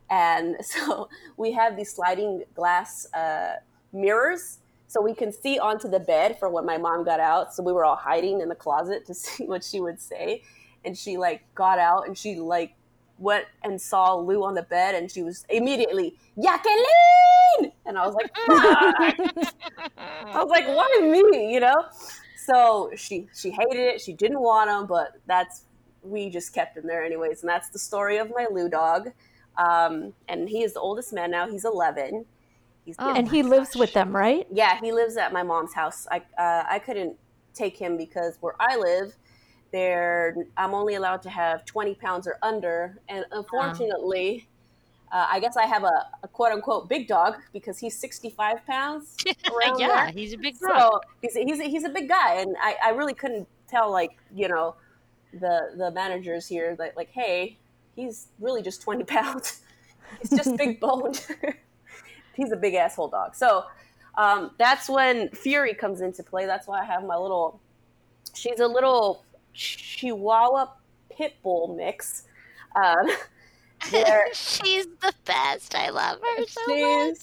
[0.10, 3.56] and so we have these sliding glass uh,
[3.92, 4.60] mirrors.
[4.88, 7.54] So we can see onto the bed for when my mom got out.
[7.54, 10.44] So we were all hiding in the closet to see what she would say.
[10.86, 12.76] And she like got out and she like
[13.17, 18.15] went and saw Lou on the bed and she was immediately Jacqueline, and I was
[18.15, 18.32] like,
[19.97, 21.54] I was like, why me?
[21.54, 21.86] You know.
[22.45, 24.02] So she she hated it.
[24.02, 25.65] She didn't want him, but that's
[26.02, 27.41] we just kept him there anyways.
[27.41, 29.12] And that's the story of my Lou dog.
[29.58, 31.47] Um, and he is the oldest man now.
[31.47, 32.26] He's 11.
[32.84, 34.45] He's Oh and he lives with them, right?
[34.52, 36.08] yeah, he lives at my mom's house.
[36.12, 37.15] I uh, I couldn't
[37.54, 39.15] take him because where I live,
[39.74, 44.48] there I'm only allowed to have 20 pounds or under, and unfortunately,
[45.12, 49.18] uh, I guess I have a, a quote unquote big dog because he's 65 pounds.
[49.26, 50.12] yeah, there.
[50.12, 50.72] he's a big dog.
[50.72, 53.92] So he's a, he's a, he's a big guy, and I, I really couldn't tell
[53.92, 54.76] like you know
[55.34, 57.58] the the managers here like like hey
[57.96, 59.62] he's really just 20 pounds
[60.22, 61.26] he's just big boned
[62.36, 63.64] he's a big asshole dog so
[64.16, 67.60] um, that's when fury comes into play that's why i have my little
[68.36, 70.68] she's a little chihuahua
[71.10, 72.24] pit bull mix.
[72.76, 73.10] Um,
[74.34, 75.76] She's the best.
[75.76, 77.18] I love her so much.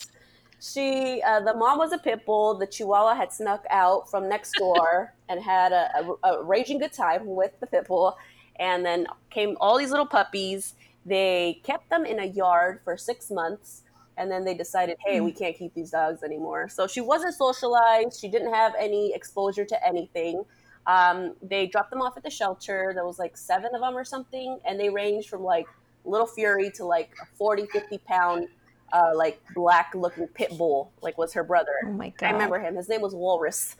[0.61, 4.53] she uh, the mom was a pit bull the chihuahua had snuck out from next
[4.59, 5.89] door and had a,
[6.23, 8.17] a, a raging good time with the pit bull
[8.57, 10.75] and then came all these little puppies.
[11.07, 13.85] They kept them in a yard for six months
[14.19, 16.69] and then they decided hey we can't keep these dogs anymore.
[16.69, 18.21] So she wasn't socialized.
[18.21, 20.45] She didn't have any exposure to anything
[20.87, 22.93] um, they dropped them off at the shelter.
[22.95, 25.67] There was like seven of them or something and they ranged from like
[26.05, 28.49] little fury to like a 40 50 pound
[28.93, 31.73] uh, like black looking pit bull like was her brother.
[31.87, 32.27] Oh my god.
[32.27, 32.77] i remember him.
[32.77, 33.77] His name was walrus.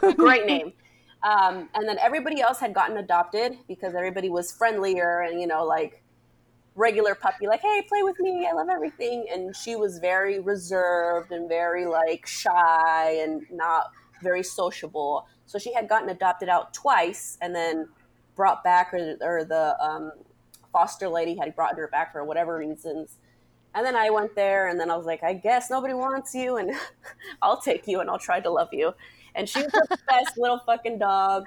[0.16, 0.72] Great name.
[1.22, 5.64] Um, and then everybody else had gotten adopted because everybody was friendlier and you know
[5.64, 6.02] like
[6.76, 8.48] regular puppy like hey play with me.
[8.50, 9.26] I love everything.
[9.32, 13.92] And she was very reserved and very like shy and not
[14.22, 17.88] very sociable so she had gotten adopted out twice and then
[18.36, 20.12] brought back or, or the um,
[20.72, 23.18] foster lady had brought her back for whatever reasons
[23.74, 26.56] and then i went there and then i was like i guess nobody wants you
[26.56, 26.72] and
[27.42, 28.92] i'll take you and i'll try to love you
[29.36, 31.44] and she was the best little fucking dog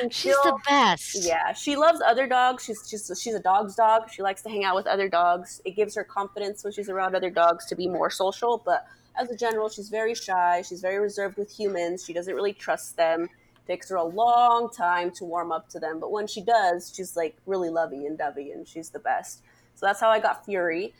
[0.00, 1.18] And She's the best.
[1.22, 2.64] yeah, she loves other dogs.
[2.64, 4.10] She's she's she's a dog's dog.
[4.10, 5.60] She likes to hang out with other dogs.
[5.66, 8.62] It gives her confidence when she's around other dogs to be more social.
[8.64, 8.86] But
[9.18, 10.62] as a general, she's very shy.
[10.62, 12.04] She's very reserved with humans.
[12.04, 13.28] She doesn't really trust them.
[13.66, 15.98] takes her a long time to warm up to them.
[15.98, 19.42] But when she does, she's like really lovey and dovey, and she's the best.
[19.74, 20.94] So that's how I got Fury.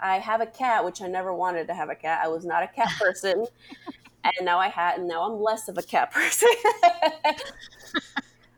[0.00, 2.20] I have a cat, which I never wanted to have a cat.
[2.22, 3.46] I was not a cat person.
[4.24, 6.48] and now I had, and now I'm less of a cat person.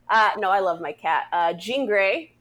[0.09, 1.25] uh, no, I love my cat.
[1.33, 2.33] Uh, Jean Grey.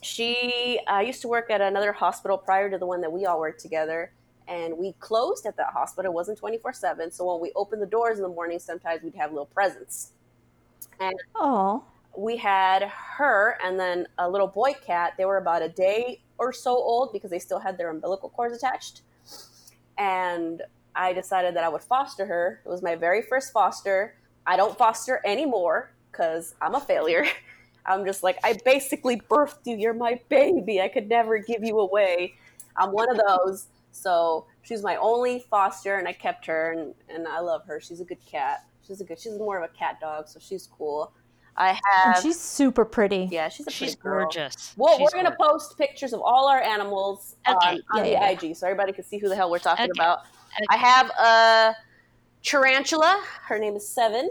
[0.00, 3.40] She uh, used to work at another hospital prior to the one that we all
[3.40, 4.12] worked together,
[4.48, 6.10] and we closed at that hospital.
[6.10, 7.10] It wasn't 24 7.
[7.12, 10.12] So when we opened the doors in the morning, sometimes we'd have little presents.
[10.98, 11.84] And Oh,
[12.16, 15.14] we had her and then a little boy cat.
[15.16, 18.56] They were about a day or so old because they still had their umbilical cords
[18.56, 19.02] attached.
[19.98, 20.62] And
[20.96, 22.60] I decided that I would foster her.
[22.64, 24.14] It was my very first foster.
[24.46, 27.26] I don't foster anymore because I'm a failure.
[27.86, 29.76] I'm just like, I basically birthed you.
[29.76, 30.80] You're my baby.
[30.80, 32.34] I could never give you away.
[32.76, 33.66] I'm one of those.
[33.92, 37.80] So she's my only foster, and I kept her, and, and I love her.
[37.80, 38.64] She's a good cat.
[38.86, 39.18] She's a good.
[39.18, 41.12] She's more of a cat dog, so she's cool.
[41.56, 41.78] I and
[42.14, 42.22] have.
[42.22, 43.28] she's super pretty.
[43.32, 44.24] yeah, she's a She's pretty girl.
[44.26, 44.74] gorgeous.
[44.76, 45.66] Well, She's we're gonna gorgeous.
[45.66, 47.56] post pictures of all our animals Okay.
[47.56, 49.86] on, on Yeah, the yeah, IG, so everybody can see who the hell we're talking
[49.90, 49.90] Okay.
[49.98, 50.18] about.
[50.20, 50.66] Okay.
[50.70, 51.76] I have a
[52.44, 53.22] tarantula.
[53.46, 54.30] Her name is Seven.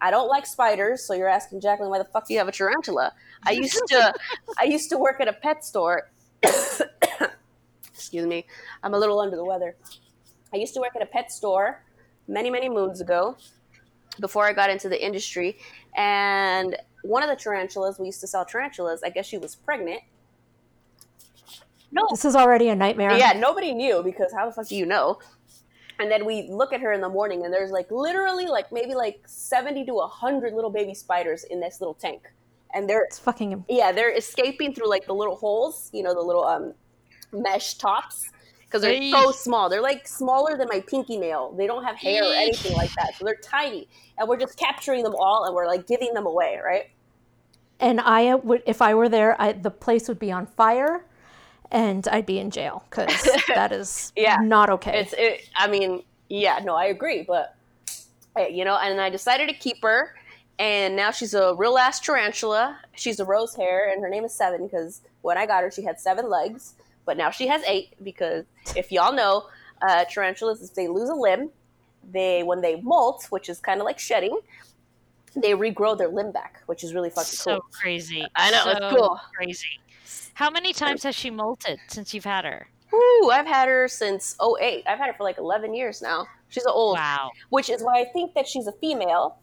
[0.00, 2.52] I don't like spiders, so you're asking Jacqueline why the fuck do you have a
[2.52, 3.12] tarantula?
[3.44, 4.14] I used to,
[4.60, 6.10] I used to work at a pet store.
[8.06, 8.46] Excuse me,
[8.84, 9.74] I'm a little under the weather.
[10.54, 11.82] I used to work at a pet store
[12.28, 13.36] many, many moons ago,
[14.20, 15.58] before I got into the industry,
[15.96, 19.02] and one of the tarantulas we used to sell tarantulas.
[19.04, 20.02] I guess she was pregnant,
[21.90, 23.16] no, This is already a nightmare.
[23.16, 25.18] yeah, nobody knew because how the fuck do you know?
[25.98, 28.94] And then we look at her in the morning, and there's like literally like maybe
[28.94, 32.22] like seventy to hundred little baby spiders in this little tank,
[32.72, 36.20] and they're It's fucking yeah they're escaping through like the little holes, you know, the
[36.20, 36.74] little um
[37.32, 39.10] mesh tops because they're Hey.
[39.10, 39.68] so small.
[39.68, 41.52] They're like smaller than my pinky nail.
[41.56, 45.02] They don't have hair or anything like that, so they're tiny, and we're just capturing
[45.04, 46.90] them all, and we're like giving them away, right?
[47.78, 51.04] and I would if I were there, I, the place would be on fire,
[51.70, 54.38] and I'd be in jail because that is Yeah.
[54.40, 54.98] not okay.
[55.00, 55.48] It's it.
[55.54, 57.54] I mean, yeah, no, I agree, but
[58.36, 60.14] eh, you know, and I decided to keep her,
[60.58, 62.78] and now she's a real ass tarantula.
[62.94, 65.82] She's a rose hair, and her name is Seven because when I got her, she
[65.82, 66.74] had seven legs,
[67.06, 68.44] but now she has eight because
[68.76, 69.46] if y'all know,
[69.88, 71.50] uh, tarantulas, if they lose a limb,
[72.12, 74.38] they when they molt, which is kind of like shedding,
[75.34, 77.66] they regrow their limb back, which is really fucking So cool.
[77.72, 78.26] crazy.
[78.36, 79.20] I know, it's cool.
[79.36, 79.80] Crazy.
[80.34, 82.68] How many times has she molted since you've had her?
[82.92, 84.84] Woo, I've had her since 08.
[84.86, 86.26] I've had her for like 11 years now.
[86.48, 86.96] She's an old.
[86.96, 87.30] Wow.
[87.50, 89.38] which is why I think that she's a female.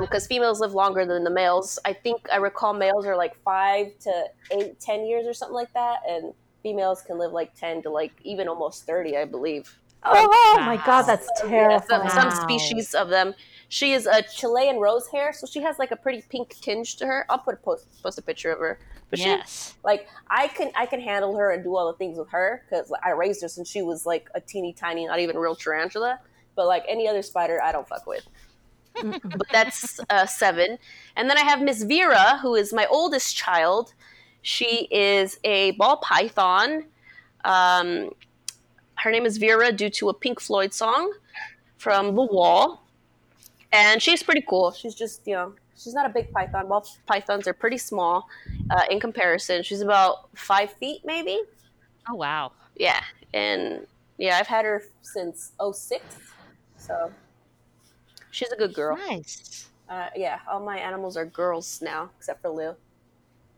[0.00, 1.78] Because females live longer than the males.
[1.84, 5.72] I think I recall males are like five to eight, ten years or something like
[5.74, 6.32] that, and
[6.68, 9.76] females can live like ten to like even almost thirty, I believe.
[10.04, 11.82] oh, my god, that's Yeah, terrifying.
[11.88, 12.42] some, some Wow.
[12.44, 13.34] species of them.
[13.68, 17.06] She is a Chilean rose hair, so she has like a pretty pink tinge to
[17.06, 17.26] her.
[17.28, 18.78] I'll put a post post a picture of her.
[19.10, 19.74] But she, yes.
[19.84, 22.92] like I can I can handle her and do all the things with her because
[23.02, 26.20] I raised her since she was like a teeny tiny, not even real tarantula.
[26.56, 28.26] But like any other spider, I don't fuck with.
[29.02, 30.78] but that's uh, seven,
[31.16, 33.94] and then I have Miss Vera, who is my oldest child.
[34.42, 36.84] She is a ball python.
[37.44, 38.10] Um,
[38.96, 41.12] her name is Vera due to a Pink Floyd song
[41.76, 42.82] from The Wall,
[43.72, 44.72] and she's pretty cool.
[44.72, 46.68] She's just you know she's not a big python.
[46.68, 48.28] Ball pythons are pretty small
[48.70, 49.62] uh, in comparison.
[49.62, 51.40] She's about five feet, maybe.
[52.08, 52.52] Oh wow.
[52.76, 53.02] Yeah,
[53.34, 53.86] and
[54.18, 56.04] yeah, I've had her since 06,
[56.76, 57.12] so
[58.30, 58.96] she's a good girl.
[58.96, 59.68] Nice.
[59.88, 62.74] Uh, yeah, all my animals are girls now, except for Lou.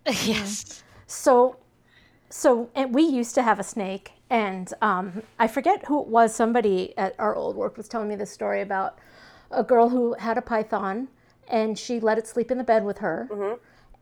[0.25, 0.83] yes.
[1.07, 1.57] So,
[2.29, 6.35] so and we used to have a snake, and um, I forget who it was.
[6.35, 8.99] Somebody at our old work was telling me this story about
[9.51, 11.09] a girl who had a python,
[11.49, 13.29] and she let it sleep in the bed with her,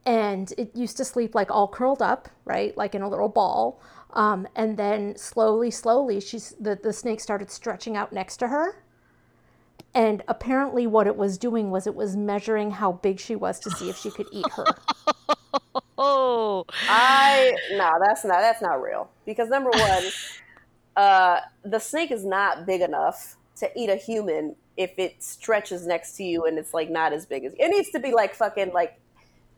[0.05, 3.81] and it used to sleep like all curled up, right, like in a little ball.
[4.13, 8.83] Um, and then slowly, slowly, she's the the snake started stretching out next to her.
[9.93, 13.71] And apparently, what it was doing was it was measuring how big she was to
[13.71, 14.65] see if she could eat her.
[16.01, 16.65] Oh.
[16.87, 19.09] I no, that's not that's not real.
[19.25, 20.03] Because number one,
[20.95, 26.15] uh, the snake is not big enough to eat a human if it stretches next
[26.15, 28.71] to you and it's like not as big as it needs to be like fucking
[28.71, 28.97] like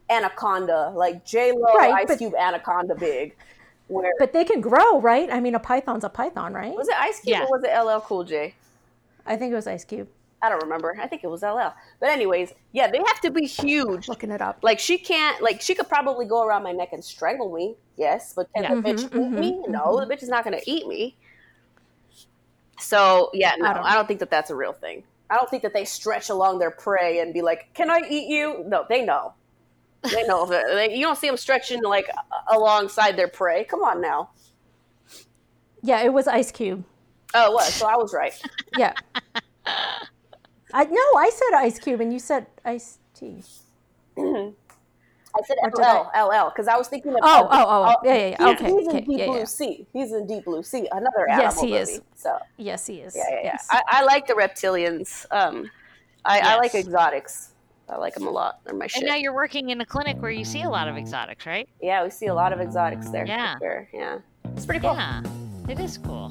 [0.10, 3.36] anaconda, like J Lo Right, Ice but- Cube anaconda big.
[3.88, 5.30] Where But they can grow, right?
[5.30, 6.74] I mean, a python's a python, right?
[6.74, 7.44] was it Ice Cube Yeah.
[7.44, 8.56] or was it LL Cool J?
[9.26, 10.08] I think it was Ice Cube.
[10.44, 10.96] I don't remember.
[11.00, 11.74] I think it was LL.
[12.00, 14.08] But anyways, yeah, they have to be huge.
[14.08, 14.60] Looking it up.
[14.64, 18.34] Like she can't like she could probably go around my neck and strangle me, yes,
[18.36, 18.76] but can Yeah.
[18.76, 19.64] the bitch Mhm, eat me?
[19.68, 21.16] No, the bitch is not gonna eat me.
[22.80, 25.04] So yeah, no, I I don't, don't- think that that's a real thing.
[25.30, 28.28] I don't think that they stretch along their prey and be like, "Can I eat
[28.28, 29.34] you?" No, they know.
[30.02, 30.46] They know.
[30.76, 32.10] They- you don't see them stretching like
[32.52, 33.64] alongside their prey.
[33.66, 34.32] Come on now.
[35.84, 36.84] Yeah, it was Ice Cube.
[37.34, 37.66] Oh, what?
[37.66, 38.34] So I was right.
[38.76, 38.94] Yeah.
[40.74, 43.44] I no, I said Ice Cube and you said Ice Tea.
[45.34, 47.20] I said Or did LL, LL, because I was thinking of.
[47.24, 48.38] Oh, oh, oh, yeah, yeah, yeah.
[48.38, 49.46] He's, Okay, he's in okay, Deep yeah, Blue yeah.
[49.46, 49.88] Sea.
[49.94, 50.88] He's in Deep Blue Sea.
[50.92, 51.78] Another animal Yes, he movie.
[51.82, 52.02] is.
[52.16, 53.16] So Yes, he is.
[53.16, 53.42] yeah, yeah, yeah.
[53.44, 53.68] Yes.
[53.70, 55.26] I, I like the reptilians.
[55.32, 55.72] Um,
[56.26, 57.52] I, I like exotics.
[57.88, 58.60] I like them a lot.
[58.66, 59.04] They're my shit.
[59.04, 61.68] And now you're working in a clinic where you see a lot of exotics, right?
[61.82, 63.26] yeah, we see a lot of exotics there.
[63.26, 63.58] Yeah.
[63.60, 63.88] sure.
[63.94, 64.20] Yeah,
[64.56, 64.94] it's pretty cool.
[64.96, 65.24] Yeah.
[65.70, 66.30] It is cool.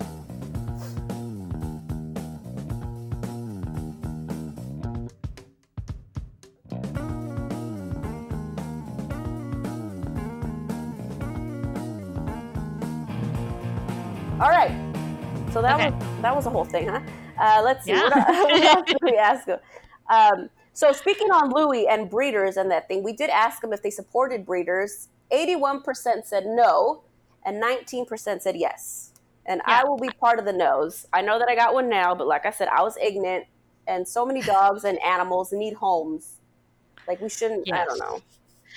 [14.41, 14.71] All right.
[15.53, 15.91] So that Okay.
[15.91, 17.01] was that was a whole thing, huh?
[17.39, 17.91] Uh, let's see.
[17.93, 18.05] Yeah.
[18.09, 19.59] What, what else did we ask him?
[20.09, 23.83] Um, so speaking on Louis and breeders and that thing, we did ask them if
[23.83, 25.09] they supported breeders.
[25.31, 27.03] Eighty-one percent said no,
[27.45, 29.13] and nineteen percent said yes.
[29.47, 31.07] And I will be part of the no's.
[31.13, 33.47] I know that I got one now, but like I said, I was ignorant,
[33.87, 36.37] and so many dogs and animals need homes.
[37.07, 37.71] Like we shouldn't.
[37.73, 38.21] I don't know.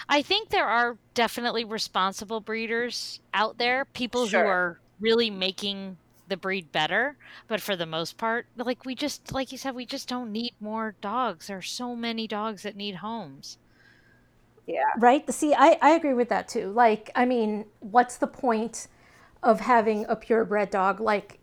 [0.09, 4.41] I think there are definitely responsible breeders out there, people Sure.
[4.43, 7.17] who are really making the breed better.
[7.47, 10.53] But for the most part, like we just, like you said, we just don't need
[10.59, 11.47] more dogs.
[11.47, 13.57] There are so many dogs that need homes.
[14.65, 14.83] Yeah.
[14.97, 15.29] right?
[15.31, 16.71] See, I, I agree with that too.
[16.71, 18.87] Like, I mean, what's the point
[19.43, 21.39] of having a purebred dog like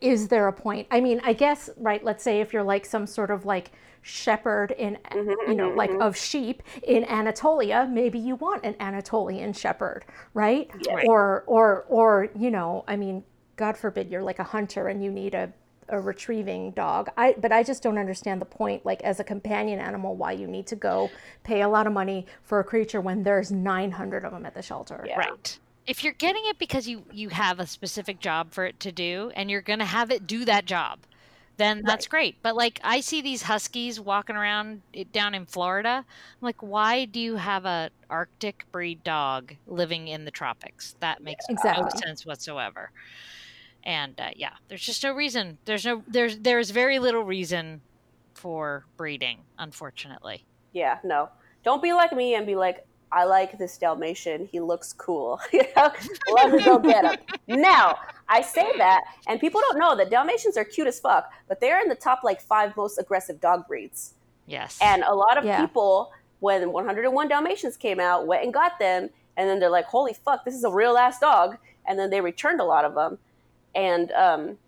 [0.00, 3.06] is there a point i mean i guess right let's say if you're like some
[3.06, 3.70] sort of like
[4.02, 6.02] shepherd in mm-hmm, you know mm-hmm, like mm-hmm.
[6.02, 11.04] of sheep in anatolia maybe you want an anatolian shepherd right Right.
[11.06, 13.22] or or or you know i mean
[13.56, 15.52] god forbid you're like a hunter and you need a
[15.90, 19.80] a retrieving dog i but i just don't understand the point like as a companion
[19.80, 21.10] animal why you need to go
[21.42, 24.62] pay a lot of money for a creature when there's 900 of them at the
[24.62, 25.18] shelter Yeah.
[25.18, 25.58] Right.
[25.86, 29.32] If you're getting it because you you have a specific job for it to do
[29.34, 31.00] and you're going to have it do that job,
[31.60, 32.36] then that's great.
[32.42, 36.04] But like I see these huskies walking around down in Florida.
[36.06, 40.94] I'm like, why do you have a Arctic breed dog living in the tropics?
[41.00, 42.90] That makes no sense whatsoever.
[43.84, 45.58] And uh, yeah, there's just no reason.
[45.64, 47.80] There's no there's there's very little reason
[48.34, 50.44] for breeding, unfortunately.
[50.72, 51.28] Yeah, no.
[51.62, 54.46] Don't be like me and be like, I like this Dalmatian.
[54.46, 55.40] He looks cool.
[55.52, 55.90] you know,
[56.32, 57.36] let me go get him.
[57.60, 61.60] Now, I say that, and people don't know that Dalmatians are cute as fuck, but
[61.60, 64.14] they're in the top like five most aggressive dog breeds.
[64.46, 64.78] Yes.
[64.80, 65.60] And a lot of Yeah.
[65.60, 70.12] people, when 101 Dalmatians came out, went and got them, and then they're like, "Holy
[70.12, 73.18] fuck, this is a real ass dog!" And then they returned a lot of them.
[73.74, 74.58] And um,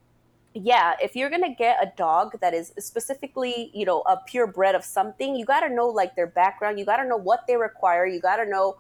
[0.55, 4.85] yeah, if you're gonna get a dog that is specifically, you know, a purebred of
[4.85, 6.79] something, you gotta know like their background.
[6.79, 8.07] You gotta know what they require.
[8.07, 8.77] You gotta know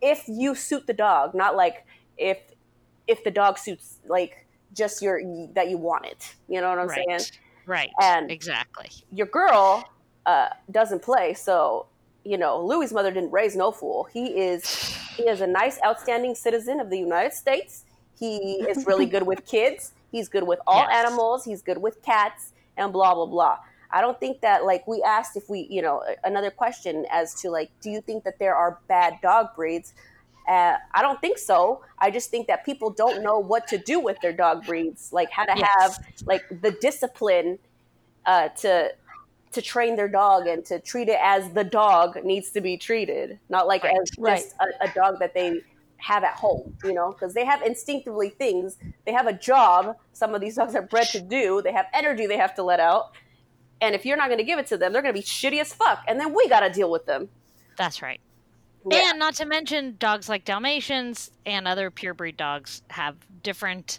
[0.00, 1.84] if you suit the dog, not like
[2.16, 2.38] if
[3.06, 5.20] if the dog suits like just your
[5.54, 6.34] that you want it.
[6.48, 7.04] You know what I'm right.
[7.08, 7.20] saying?
[7.66, 7.90] Right.
[8.00, 8.90] And- exactly.
[9.10, 9.84] your girl
[10.26, 11.86] uh, doesn't play, so
[12.24, 14.04] you know Louis's mother didn't raise no fool.
[14.12, 14.64] He is
[15.16, 17.84] he is a nice, outstanding citizen of the United States.
[18.18, 18.36] He
[18.68, 19.92] is really good with kids.
[20.16, 20.90] He's good with all Yes.
[20.90, 21.44] animals.
[21.44, 23.56] He's good with cats, and blah blah blah.
[23.90, 27.50] I don't think that like we asked if we you know another question as to
[27.50, 29.94] like do you think that there are bad dog breeds?
[30.48, 31.82] Uh, I don't think so.
[31.98, 35.30] I just think that people don't know what to do with their dog breeds, like
[35.30, 35.68] how to Yes.
[35.72, 37.58] have like the discipline
[38.26, 38.90] uh, to
[39.52, 43.40] to train their dog and to treat it as the dog needs to be treated,
[43.48, 43.96] not like Right.
[44.02, 45.64] as just a, a dog that they
[45.98, 48.76] have at home, you know, because they have instinctively things.
[49.04, 49.96] They have a job.
[50.12, 51.62] Some of these dogs are bred to do.
[51.62, 53.12] They have energy they have to let out.
[53.80, 55.60] And if you're not going to give it to them, they're going to be shitty
[55.60, 56.02] as fuck.
[56.08, 57.28] And then we got to deal with them.
[57.76, 58.20] That's right.
[58.90, 59.10] Yeah.
[59.10, 63.98] And not to mention dogs like Dalmatians and other purebred dogs have different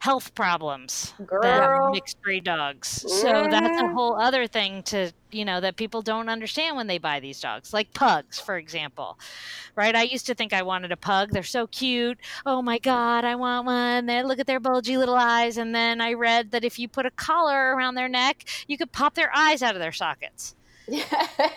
[0.00, 1.42] health problems Girl.
[1.42, 2.88] than mixed breed dogs.
[2.88, 6.96] So that's a whole other thing to, you know, that people don't understand when they
[6.96, 7.74] buy these dogs.
[7.74, 9.18] Like pugs, for example.
[9.76, 9.94] Right?
[9.94, 11.30] I used to think I wanted a pug.
[11.32, 12.18] They're so cute.
[12.46, 14.06] Oh my god, I want one.
[14.06, 17.04] They look at their bulgy little eyes and then I read that if you put
[17.04, 20.56] a collar around their neck, you could pop their eyes out of their sockets.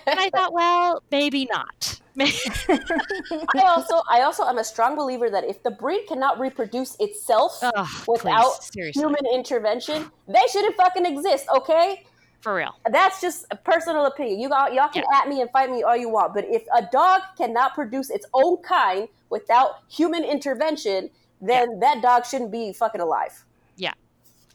[0.06, 2.01] And I thought, well, maybe not.
[2.19, 7.62] I also I also am a strong believer that if the breed cannot reproduce itself
[8.08, 12.06] without please, human intervention, they shouldn't fucking exist, okay?
[12.43, 12.76] for real.
[12.91, 14.39] That's just a personal opinion.
[14.39, 16.86] You got y'all can at me and fight me all you want, but if a
[16.91, 21.10] dog cannot produce its own kind without human intervention,
[21.41, 23.45] then that dog shouldn't be fucking alive.
[23.78, 23.93] Yeah.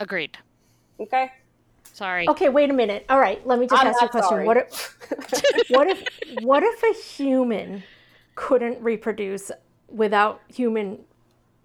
[0.01, 0.37] Agreed.
[1.01, 1.33] Okay?
[1.99, 2.29] Sorry.
[2.29, 3.05] Okay, wait a minute.
[3.09, 4.29] All right, let me just I'm ask you a question.
[4.29, 4.47] sorry.
[4.47, 4.97] What if,
[5.71, 6.05] what if
[6.43, 7.83] what if a human
[8.37, 9.51] couldn't reproduce
[9.89, 11.01] without human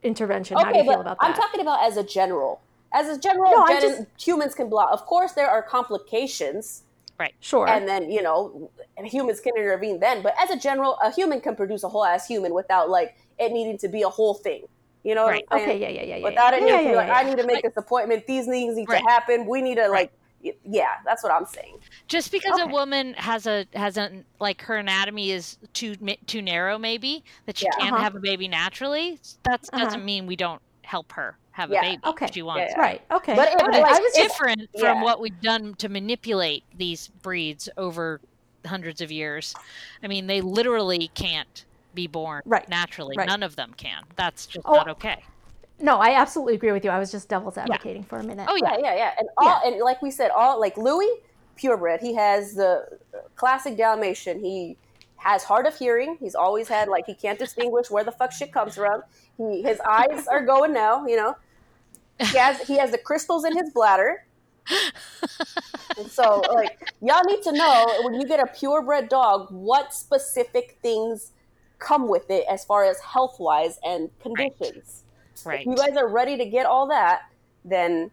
[0.02, 0.58] intervention?
[0.58, 1.26] How do you feel about that?
[1.28, 2.62] I'm talking about as a general.
[2.94, 4.90] As a general, No, gen- just- humans can block.
[4.92, 6.82] Of course, there are complications,
[7.20, 7.36] Right.
[7.40, 7.68] sure.
[7.70, 8.72] and then you know
[9.04, 10.24] humans can intervene then.
[10.24, 13.52] But as a general, a human can produce a whole ass human without like it
[13.52, 14.64] needing to be a whole thing.
[15.04, 15.46] You know, Right.
[15.52, 16.24] Okay, yeah, yeah, yeah, yeah.
[16.24, 18.26] Without it, yeah, yeah, like, yeah, I need to make this appointment.
[18.26, 19.04] These things need Right.
[19.04, 19.46] to happen.
[19.46, 20.12] We need to like,
[20.66, 21.78] yeah, that's what I'm saying.
[22.08, 25.96] Just because a woman has a has a like her anatomy is too
[26.28, 27.80] too narrow, maybe that she Yeah.
[27.80, 28.04] can't Uh-huh.
[28.04, 29.84] have a baby naturally, that Uh-huh.
[29.84, 31.80] doesn't mean we don't help her have Yeah.
[31.80, 32.02] a baby.
[32.06, 32.26] Okay.
[32.26, 32.74] if she wants.
[32.76, 32.82] Yeah.
[32.82, 33.02] Right.
[33.12, 33.36] Okay.
[33.36, 37.70] But right, like, I was if- Different from what we've done to manipulate these breeds
[37.78, 38.20] over
[38.66, 39.54] hundreds of years.
[40.02, 42.68] I mean, they literally can't be born Right.
[42.70, 43.16] naturally.
[43.16, 43.28] Right.
[43.28, 44.04] None of them can.
[44.16, 45.24] That's just Oh, not okay.
[45.84, 45.98] No.
[45.98, 46.90] I absolutely agree with you.
[46.90, 48.48] I was just devil's advocating for a minute.
[48.50, 48.78] Oh yeah.
[48.78, 49.12] Yeah, yeah, yeah.
[49.20, 51.10] And all and like we said, all like Louis,
[51.56, 52.02] purebred.
[52.02, 53.00] He has the
[53.36, 54.40] classic Dalmatian.
[54.40, 54.78] He
[55.18, 56.18] has hard of hearing.
[56.20, 59.04] He's always had like he can't distinguish where the fuck shit comes from.
[59.38, 61.06] He his eyes are going now.
[61.06, 61.36] You know,
[62.20, 64.26] he has he has the crystals in his bladder.
[65.98, 70.80] And so, like, y'all need to know when you get a purebred dog, what specific
[70.82, 71.32] things
[71.80, 74.62] come with it as far as health wise and conditions.
[74.62, 75.03] Right.
[75.46, 77.22] If you guys are ready to get all that,
[77.66, 78.12] then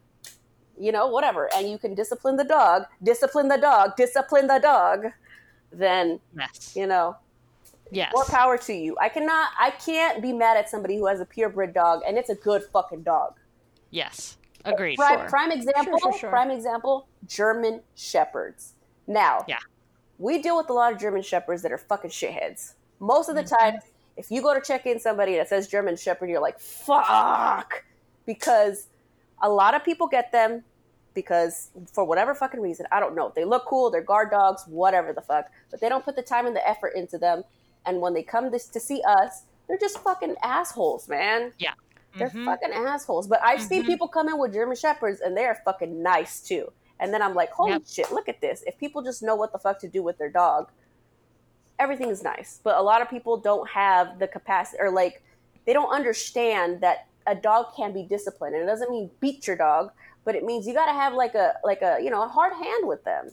[0.78, 5.06] you know, whatever, and you can discipline the dog, discipline the dog, discipline the dog,
[5.70, 6.74] then Yes.
[6.74, 7.16] you know,
[7.92, 8.12] Yes.
[8.14, 8.96] More power to you.
[9.00, 9.50] I cannot.
[9.58, 12.62] I can't be mad at somebody who has a purebred dog and it's a good
[12.72, 13.34] fucking dog.
[13.90, 14.38] Yes.
[14.64, 14.94] Agreed.
[14.96, 15.28] Prime, Sure.
[15.28, 15.98] prime example.
[15.98, 16.30] Sure, sure, sure.
[16.30, 17.08] Prime example.
[17.26, 18.74] German shepherds.
[19.08, 19.58] Now, Yeah.
[20.18, 22.74] we deal with a lot of German shepherds that are fucking shitheads.
[23.00, 23.56] Most of the Mm-hmm.
[23.56, 23.80] time,
[24.20, 27.84] if you go to check in somebody that says German shepherd, you're like, fuck,
[28.26, 28.86] because
[29.40, 30.62] a lot of people get them
[31.14, 33.32] because for whatever fucking reason, I don't know.
[33.34, 36.46] They look cool, they're guard dogs, whatever the fuck, but they don't put the time
[36.46, 37.42] and the effort into them.
[37.86, 41.52] And when they come this, to see us, they're just fucking assholes, man.
[41.58, 41.72] Yeah.
[42.18, 42.44] They're Mhm.
[42.44, 43.26] fucking assholes.
[43.26, 43.86] But I've seen Mhm.
[43.86, 46.70] people come in with German shepherds and they are fucking nice too.
[46.98, 47.82] And then I'm like, holy Yep.
[47.86, 48.62] shit, look at this.
[48.66, 50.70] If people just know what the fuck to do with their dog,
[51.80, 52.60] everything is nice.
[52.62, 55.22] But a lot of people don't have the capacity or like
[55.66, 58.54] they don't understand that a dog can be disciplined.
[58.54, 59.90] And it doesn't mean beat your dog,
[60.24, 62.86] but it means you gotta have like a like a you know a hard hand
[62.86, 63.30] with them.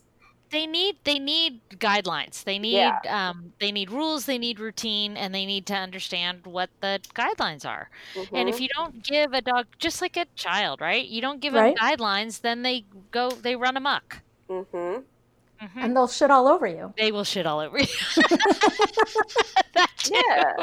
[0.50, 3.00] they need they need guidelines they need Yeah.
[3.08, 7.66] um, they need rules they need routine and they need to understand what the guidelines
[7.66, 7.89] are
[8.34, 8.62] and if Mhm.
[8.62, 11.76] you don't give a dog just like a child right you don't give Right.
[11.76, 15.06] them guidelines then they go they run amok Mhm.
[15.62, 15.84] Mhm.
[15.84, 16.93] And they'll shit all over you.
[16.97, 17.88] they will shit all over you
[20.12, 20.53] yeah.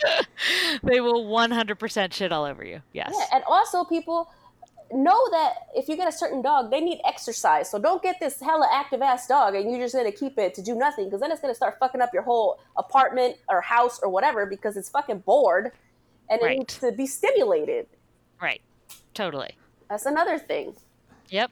[0.82, 4.30] they will 100% shit all over you yes Yeah, and also people
[4.92, 7.70] know that if you get a certain dog, they need exercise.
[7.70, 10.62] So don't get this hella active ass dog and you're just gonna keep it to
[10.62, 14.08] do nothing because then it's gonna start fucking up your whole apartment or house or
[14.08, 15.72] whatever because it's fucking bored
[16.30, 16.58] and it Right.
[16.58, 17.86] needs to be stimulated.
[18.40, 18.62] right
[19.14, 19.56] totally
[19.90, 20.74] That's another thing.
[21.28, 21.50] yep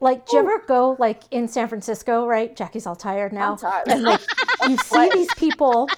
[0.00, 2.54] Like, do you ever go like in San Francisco, right?
[2.54, 3.52] Jackie's all tired now.
[3.52, 3.88] I'm tired.
[3.88, 4.20] And like
[4.68, 5.88] you see these people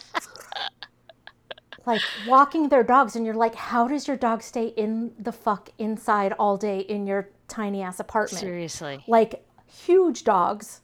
[1.87, 5.71] like walking their dogs and you're like, how does your dog stay in the fuck
[5.79, 8.41] inside all day in your tiny ass apartment?
[8.41, 10.81] seriously Like huge dogs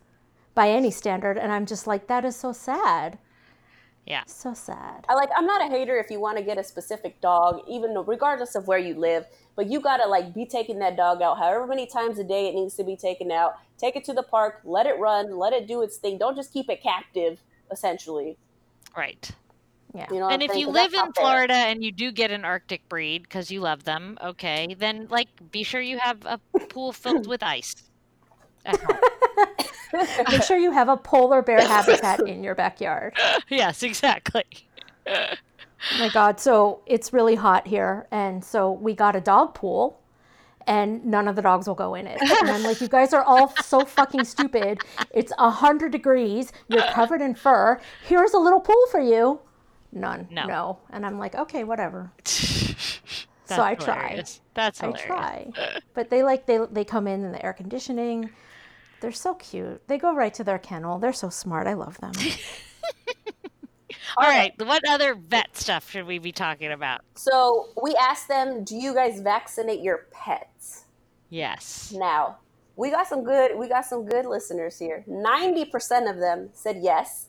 [0.54, 1.38] by any standard.
[1.38, 3.18] And I'm just like, that is so sad.
[4.06, 5.04] Yeah So sad.
[5.08, 7.92] I like I'm not a hater if you want to get a specific dog, even
[7.94, 9.26] though, regardless of where you live,
[9.56, 12.54] but you gotta like be taking that dog out however many times a day it
[12.54, 13.54] needs to be taken out.
[13.78, 16.18] Take it to the park, let it run, let it do its thing.
[16.18, 18.36] Don't just keep it captive, essentially.
[18.96, 19.30] right
[19.94, 20.06] Yeah.
[20.12, 21.24] You know and if you live in not fair.
[21.24, 25.28] Florida and you do get an Arctic breed because you love them, okay, then like
[25.50, 26.38] be sure you have a
[26.68, 27.74] pool filled with ice.
[28.66, 28.98] At home.
[30.30, 33.14] Make sure you have a polar bear habitat in your backyard.
[33.48, 34.44] yes, exactly.
[35.06, 40.00] Oh my god so it's really hot here and so we got a dog pool
[40.66, 43.22] and none of the dogs will go in it and i'm like you guys are
[43.22, 44.80] all so fucking stupid
[45.12, 49.38] it's a 100 degrees you're covered in fur here's a little pool for you
[49.92, 50.46] none No.
[50.46, 52.98] no and i'm like okay whatever That's
[53.46, 54.40] so i try hilarious.
[54.54, 55.06] That's i hilarious.
[55.06, 55.52] try
[55.94, 58.30] but they like they, they come in in the air conditioning
[59.00, 62.12] they're so cute they go right to their kennel they're so smart i love them
[64.18, 67.02] All right, what other vet stuff should we be talking about?
[67.16, 70.84] So we asked them, "Do you guys vaccinate your pets?"
[71.28, 71.92] Yes.
[71.94, 72.38] Now
[72.76, 73.58] we got some good.
[73.58, 75.04] We got some good listeners here.
[75.06, 77.28] Ninety percent of them said yes.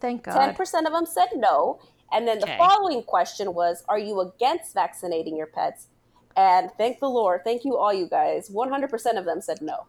[0.00, 1.80] thank god Ten percent of them said no.
[2.12, 2.58] And then the Okay.
[2.58, 5.88] following question was, "Are you against vaccinating your pets?"
[6.36, 8.48] And thank the Lord, thank you all you guys.
[8.50, 9.86] One hundred percent of them said no.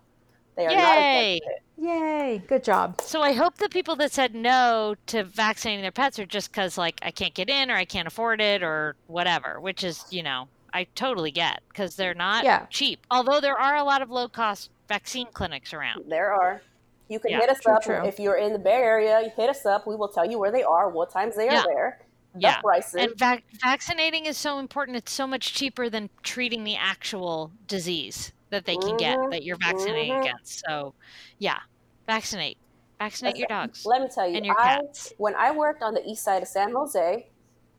[0.57, 1.37] They are Yay!
[1.37, 1.63] against it.
[1.77, 6.17] yay good job So I hope the people that said no to vaccinating their pets
[6.19, 9.59] are just because like I can't get in or I can't afford it or whatever,
[9.61, 12.65] which is you know I totally get because they're not Yeah.
[12.69, 13.05] cheap.
[13.09, 16.03] Although there are a lot of low cost vaccine clinics around.
[16.09, 16.61] There are.
[17.09, 18.03] You can Yeah, hit us true, up true.
[18.05, 19.31] if you're in the Bay Area.
[19.35, 19.87] Hit us up.
[19.87, 21.99] We will tell you where they are, what times they are there,
[22.33, 22.59] the Yeah.
[22.61, 22.95] prices.
[22.95, 24.97] And vac- vaccinating is so important.
[24.97, 29.43] It's so much cheaper than treating the actual disease that they can get Mhm, that
[29.43, 30.21] you're vaccinating mhm.
[30.21, 30.63] against.
[30.67, 30.93] So,
[31.39, 31.59] yeah,
[32.07, 32.57] vaccinate.
[32.99, 35.13] Vaccinate your dogs Let me tell you, and your I, cats.
[35.17, 37.27] when I worked on the east side of San Jose,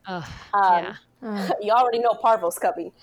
[0.07, 0.95] Ugh, um, yeah.
[1.21, 2.93] Uh, you already know Parvo's coming.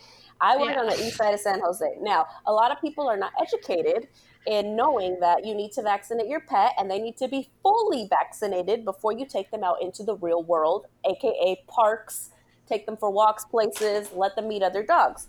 [0.40, 0.80] I worked Yeah.
[0.80, 1.96] on the east side of San Jose.
[2.00, 4.08] Now, a lot of people are not educated
[4.46, 8.06] in knowing that you need to vaccinate your pet and they need to be fully
[8.08, 12.30] vaccinated before you take them out into the real world, aka parks,
[12.66, 15.28] take them for walks, places, let them meet other dogs.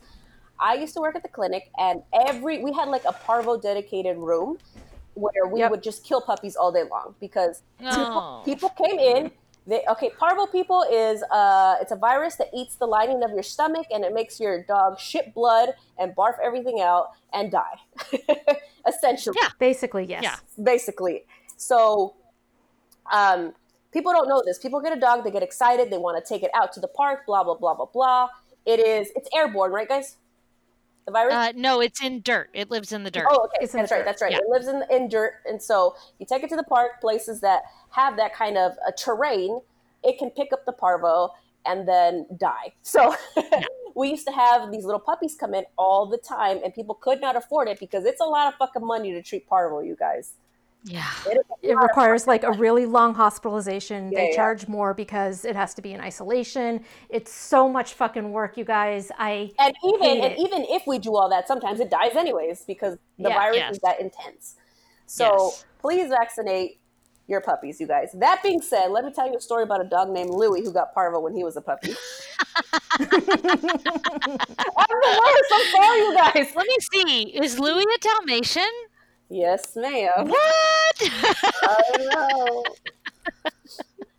[0.59, 4.17] I used to work at the clinic and every we had like a parvo dedicated
[4.17, 4.57] room
[5.13, 5.71] where we Yep.
[5.71, 7.95] would just kill puppies all day long because No.
[7.95, 9.31] people, people came in
[9.65, 13.43] they okay parvo people is uh it's a virus that eats the lining of your
[13.43, 17.77] stomach and it makes your dog shit blood and barf everything out and die
[18.87, 19.49] essentially Yeah.
[19.59, 20.35] basically yes Yeah.
[20.63, 21.25] basically
[21.57, 22.15] so
[23.11, 23.53] um
[23.91, 26.43] people don't know this people get a dog they get excited they want to take
[26.43, 28.29] it out to the park blah blah blah blah blah
[28.65, 30.15] it is it's airborne right guys
[31.07, 31.33] The virus.
[31.33, 32.49] Uh, no, it's in dirt.
[32.53, 33.27] It lives in the dirt.
[33.29, 33.59] Oh, okay.
[33.61, 33.99] It's that's right.
[33.99, 34.05] dirt.
[34.05, 34.33] That's right.
[34.33, 34.39] Yeah.
[34.39, 37.61] It lives in in dirt, and so you take it to the park, places that
[37.91, 39.61] have that kind of a terrain.
[40.03, 41.33] It can pick up the parvo
[41.65, 42.73] and then die.
[42.83, 43.15] So
[43.95, 47.21] we used to have these little puppies come in all the time, and people could
[47.21, 49.79] not afford it because it's a lot of fucking money to treat parvo.
[49.79, 50.33] You guys.
[50.87, 51.09] Yeah.
[51.61, 54.11] It requires like a really long hospitalization.
[54.11, 54.35] Yeah, they yeah.
[54.35, 56.83] charge more because it has to be in isolation.
[57.09, 59.11] It's so much fucking work, you guys.
[59.17, 62.97] I and even and even if we do all that, sometimes it dies anyways because
[63.17, 63.35] the Yeah.
[63.35, 63.71] virus Yes.
[63.73, 64.55] is that intense.
[65.07, 65.65] So Yes.
[65.81, 66.79] please vaccinate
[67.27, 68.11] your puppies, you guys.
[68.13, 70.71] That being said, let me tell you a story about a dog named Louie who
[70.71, 71.93] got parvo when he was a puppy.
[72.99, 75.51] I'm the worst.
[75.53, 76.53] I'm sorry, you guys.
[76.55, 77.23] Let me see.
[77.43, 78.69] Is Louis a Dalmatian?
[79.29, 80.27] Yes, ma'am.
[80.29, 80.95] What?
[81.01, 82.63] I know.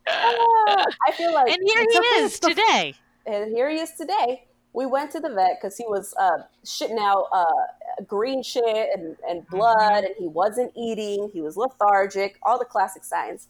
[0.07, 2.95] Ah, I feel like and here he is the- today.
[3.27, 4.45] and here he is today.
[4.75, 7.45] We went to the vet because he was uh, shitting out uh,
[8.07, 11.31] green shit and, and blood, and he wasn't eating.
[11.33, 13.49] He was lethargic, all the classic signs.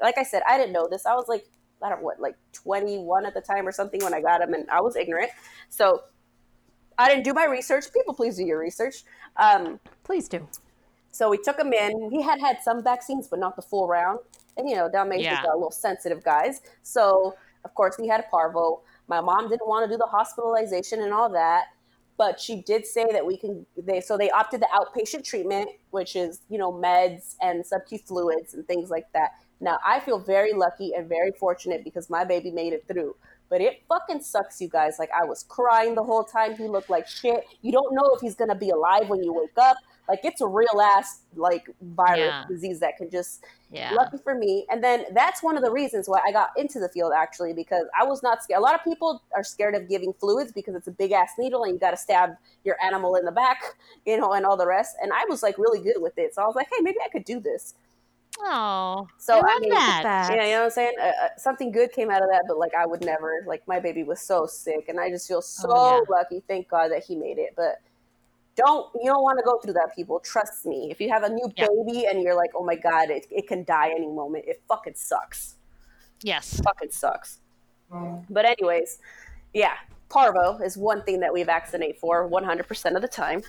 [0.00, 1.06] Like I said, I didn't know this.
[1.06, 1.44] I was like,
[1.82, 4.54] I don't know what, like 21 at the time or something when I got him,
[4.54, 5.30] and I was ignorant.
[5.70, 6.02] So
[6.98, 7.92] I didn't do my research.
[7.92, 9.02] People, please do your research.
[9.36, 10.46] Um, please do.
[11.10, 12.10] So we took him in.
[12.10, 14.20] He had had some vaccines, but not the full round.
[14.56, 15.44] And you know, Dalmatians Yeah.
[15.46, 16.60] are a little sensitive guys.
[16.82, 17.34] So
[17.64, 18.82] of course we had a parvo.
[19.08, 21.64] My mom didn't want to do the hospitalization and all that,
[22.16, 23.66] but she did say that we can.
[23.76, 28.54] They so they opted the outpatient treatment, which is you know meds and subcu fluids
[28.54, 29.30] and things like that.
[29.60, 33.16] Now I feel very lucky and very fortunate because my baby made it through.
[33.48, 34.96] But it fucking sucks, you guys.
[35.00, 36.54] Like I was crying the whole time.
[36.56, 37.44] He looked like shit.
[37.62, 39.76] You don't know if he's gonna be alive when you wake up.
[40.10, 42.44] Like it's a real ass like virus Yeah.
[42.48, 43.92] disease that can just Yeah.
[43.94, 44.66] lucky for me.
[44.70, 47.84] And then that's one of the reasons why I got into the field actually because
[47.98, 48.58] I was not scared.
[48.58, 51.64] A lot of people are scared of giving fluids because it's a big ass needle
[51.64, 52.30] and you got to stab
[52.64, 53.58] your animal in the back,
[54.06, 54.96] you know, and all the rest.
[55.02, 57.08] And I was like really good with it, so I was like, hey, maybe I
[57.08, 57.74] could do this.
[58.40, 60.02] Oh, So, I I love mean, that.
[60.02, 60.28] That.
[60.28, 60.92] Yeah, you know what I'm saying?
[61.00, 63.42] Uh, uh, something good came out of that, but like I would never.
[63.46, 66.00] Like my baby was so sick, and I just feel so Oh, yeah.
[66.08, 66.42] lucky.
[66.48, 67.50] Thank God that he made it.
[67.56, 67.80] But
[68.56, 70.20] don't you don't want to go through that, people.
[70.20, 70.88] Trust me.
[70.90, 71.68] If you have a new Yeah.
[71.68, 74.44] baby and you're like, oh my God, it, it can die any moment.
[74.46, 75.56] It fucking sucks.
[76.22, 76.60] Yes.
[76.64, 77.40] Fucking sucks.
[78.28, 78.98] But anyways,
[79.54, 79.74] yeah,
[80.10, 83.42] parvo is one thing that we vaccinate for 100% of the time.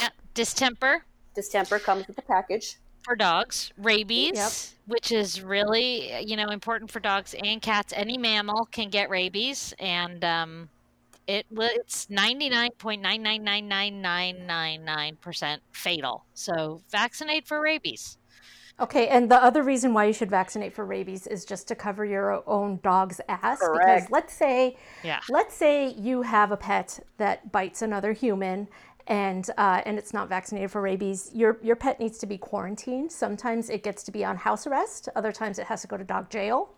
[0.00, 0.08] Yeah.
[0.34, 2.76] Distemper Distemper comes with the package.
[3.04, 3.72] for dogs.
[3.78, 4.52] Rabies, Yep.
[4.86, 7.92] which is really you know important for dogs and cats.
[7.96, 10.68] Any mammal can get rabies, and um,
[11.26, 16.24] it wa- it's ninety nine point nine nine nine nine nine nine nine percent fatal.
[16.34, 18.18] So vaccinate for rabies.
[18.80, 22.04] Okay, and the other reason why you should vaccinate for rabies is just to cover
[22.04, 23.60] your own dog's ass.
[23.60, 25.20] Because let's say, Yeah.
[25.28, 28.66] let's say you have a pet that bites another human,
[29.06, 31.30] and uh, and it's not vaccinated for rabies.
[31.34, 33.12] Your your pet needs to be quarantined.
[33.12, 35.08] Sometimes it gets to be on house arrest.
[35.14, 36.70] Other times it has to go to dog jail.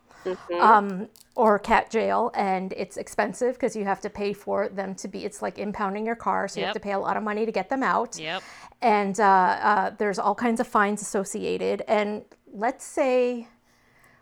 [0.61, 5.09] Um, or cat jail, and it's expensive because you have to pay for them to
[5.09, 5.25] be.
[5.25, 7.53] It's like impounding your car, so you have to pay a lot of money to
[7.53, 8.43] get them out Yep.
[8.81, 11.83] and uh, uh, there's all kinds of fines associated.
[11.89, 12.22] And
[12.53, 13.49] let's say,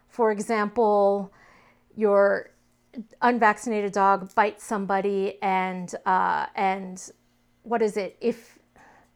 [0.08, 1.32] for example,
[1.96, 2.50] your
[3.20, 7.12] unvaccinated dog bites somebody, and uh, and
[7.62, 8.16] what is it?
[8.20, 8.58] If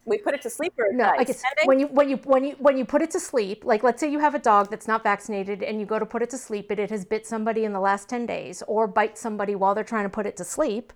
[0.07, 1.15] We put it to sleep or no, dies.
[1.19, 3.83] I guess when you when you when you when you put it to sleep, like
[3.83, 6.29] let's say you have a dog that's not vaccinated and you go to put it
[6.31, 9.53] to sleep, but it has bit somebody in the last ten days, or bite somebody
[9.53, 10.93] while they're trying to put it to sleep,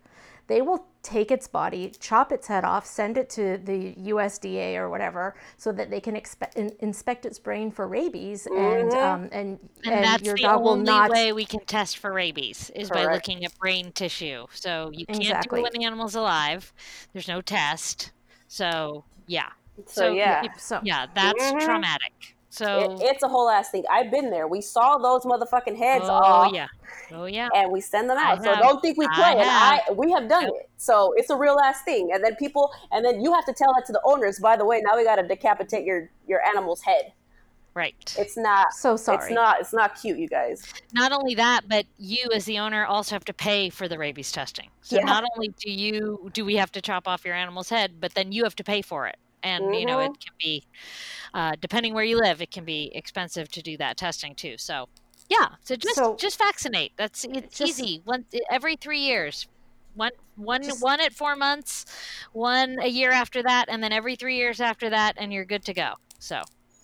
[0.47, 4.89] they will take its body, chop its head off, send it to the USDA or
[4.89, 9.59] whatever, so that they can expe- in, inspect its brain for rabies, and um, and
[9.83, 11.09] And, and that's your the dog will only not.
[11.09, 14.45] way we can test for rabies is by looking at brain tissue.
[14.53, 15.61] So you can't Exactly.
[15.61, 16.71] do it when the animal's alive.
[17.13, 18.11] There's no test.
[18.51, 19.47] So yeah.
[19.85, 20.43] So, yeah.
[20.57, 21.61] So- yeah, that's Mhm.
[21.61, 22.35] traumatic.
[22.49, 23.85] So It, it's a whole ass thing.
[23.89, 24.45] I've been there.
[24.45, 26.67] We saw those motherfucking heads oh off, yeah,
[27.13, 27.47] oh yeah.
[27.55, 28.43] and we send them I out.
[28.43, 28.61] So have.
[28.61, 29.31] don't think we I play.
[29.39, 29.97] And I, have.
[29.97, 30.69] we have done it.
[30.75, 32.11] So it's a real ass thing.
[32.13, 34.37] And then people, and then you have to tell that to the owners.
[34.39, 37.13] By the way, now we got to decapitate your your animal's head.
[37.73, 38.15] Right.
[38.19, 38.73] It's not.
[38.73, 39.25] So sorry.
[39.25, 39.61] It's not.
[39.61, 40.61] It's not cute, you guys.
[40.93, 44.29] Not only that, but you as the owner also have to pay for the rabies
[44.31, 44.69] testing.
[44.81, 45.03] So Yeah.
[45.05, 48.33] not only do you do we have to chop off your animal's head, but then
[48.33, 49.15] you have to pay for it.
[49.43, 50.63] And you know it can be,
[51.33, 54.57] uh, depending where you live, it can be expensive to do that testing too.
[54.57, 54.89] So
[55.29, 56.91] yeah, so just So- just vaccinate.
[56.97, 58.01] That's it's Just- easy.
[58.03, 59.47] One every three years.
[59.95, 61.85] One one Just- one at four months,
[62.33, 65.63] one a year after that, and then every three years after that, and you're good
[65.65, 65.93] to go.
[66.19, 66.41] So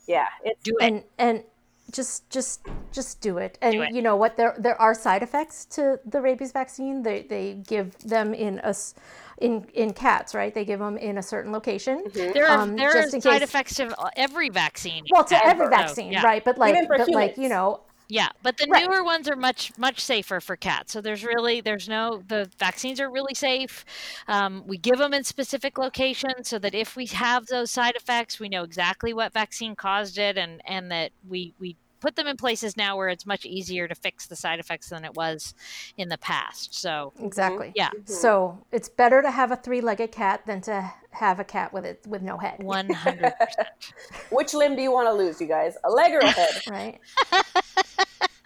[0.07, 0.25] Yeah.
[0.43, 0.83] It's do it.
[0.83, 1.43] and and
[1.91, 3.91] just just just do it and Do it.
[3.93, 7.97] you know what there there are side effects to the rabies vaccine they they give
[7.99, 8.93] them in a s-
[9.39, 12.89] in in cats right they give them in a certain location There are um, there
[12.89, 15.05] are side case- effects to every vaccine.
[15.11, 15.69] well to every Ever.
[15.69, 16.23] vaccine yeah.
[16.25, 17.79] right but like Even for but like you know
[18.09, 18.87] Yeah, but the Right.
[18.87, 20.93] newer ones are much much safer for cats.
[20.93, 23.83] So there's really there's no the vaccines are really safe.
[24.27, 28.39] Um, we give them in specific locations so that if we have those side effects,
[28.39, 32.37] we know exactly what vaccine caused it, and and that we we put them in
[32.37, 35.55] places now where it's much easier to fix the side effects than it was
[35.97, 36.75] in the past.
[36.75, 41.43] So exactly yeah, so it's better to have a three-legged cat than to have a
[41.43, 43.67] cat with it with no head one hundred percent.
[44.29, 45.75] Which limb do you want to lose, you guys?
[45.83, 46.61] A leg or a head?
[46.69, 46.99] right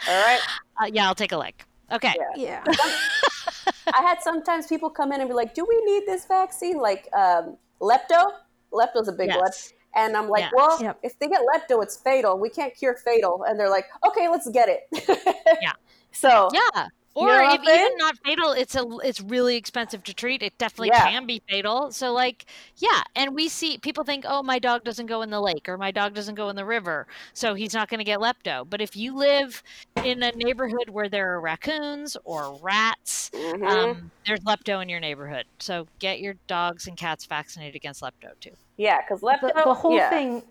[0.07, 0.39] All right.
[0.81, 1.53] Uh, Yeah, I'll take a leg.
[1.91, 2.13] Okay.
[2.35, 2.63] Yeah.
[2.65, 2.73] yeah
[3.93, 7.07] I had sometimes people come in and be like, "Do we need this vaccine?" Like
[7.13, 8.31] um, lepto.
[8.71, 9.51] Lepto's a big one.
[9.95, 10.53] And I'm like, Yes.
[10.55, 10.99] well, Yep.
[11.03, 12.39] if they get lepto, it's fatal.
[12.39, 13.43] We can't cure fatal.
[13.43, 14.87] And they're like, okay, let's get it.
[15.61, 15.73] Yeah.
[16.13, 16.87] So Yeah.
[17.13, 20.41] Or know what if even not fatal, it's a it's really expensive to treat.
[20.41, 21.09] It definitely Yeah.
[21.09, 21.91] can be fatal.
[21.91, 22.45] So like,
[22.77, 25.77] yeah, and we see people think, "Oh, my dog doesn't go in the lake or
[25.77, 28.79] my dog doesn't go in the river, so he's not going to get lepto." But
[28.79, 29.61] if you live
[30.05, 33.67] in a neighborhood where there are raccoons or rats, mhm.
[33.67, 35.45] um, there's lepto in your neighborhood.
[35.59, 38.51] So get your dogs and cats vaccinated against lepto too.
[38.77, 39.53] yeah, because lepto.
[39.53, 40.09] the, the whole yeah.
[40.09, 40.43] thing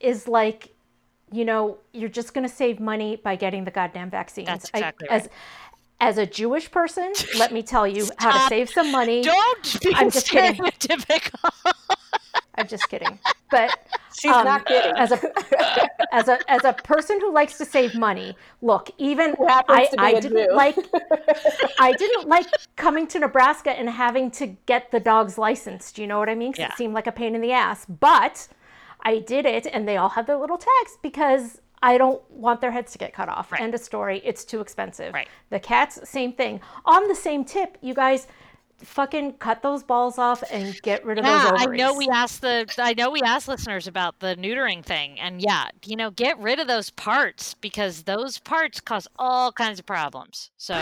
[0.00, 0.70] is like
[1.32, 4.78] you know you're just going to save money by getting the goddamn vaccines That's I-
[4.78, 5.28] exactly as
[6.00, 9.22] as a jewish person let me tell you how to save some money.
[9.22, 10.60] Don't be I'm just kidding.
[12.58, 13.18] i'm just kidding.
[13.50, 13.78] But
[14.18, 14.92] She's um, not kidding.
[14.96, 19.88] as a as a as a person who likes to save money look even i
[19.98, 20.76] i didn't like
[21.78, 25.98] i didn't like coming to nebraska and having to get the dogs licensed.
[25.98, 26.54] You know what i mean?
[26.58, 26.68] Yeah.
[26.68, 27.84] it seemed like a pain in the ass.
[27.86, 28.48] But
[29.02, 32.72] i did it and they all have their little tags because I don't want their
[32.72, 33.52] heads to get cut off.
[33.52, 33.60] Right.
[33.60, 34.20] End of story.
[34.24, 35.14] It's too expensive.
[35.14, 35.28] Right.
[35.50, 36.60] The cats, same thing.
[36.84, 38.26] On the same tip, you guys
[38.78, 42.40] fucking cut those balls off and get rid of Yeah, those I know we asked
[42.40, 46.36] the I know we asked listeners about the neutering thing, and yeah, you know, get
[46.40, 50.50] rid of those parts because those parts cause all kinds of problems.
[50.58, 50.74] So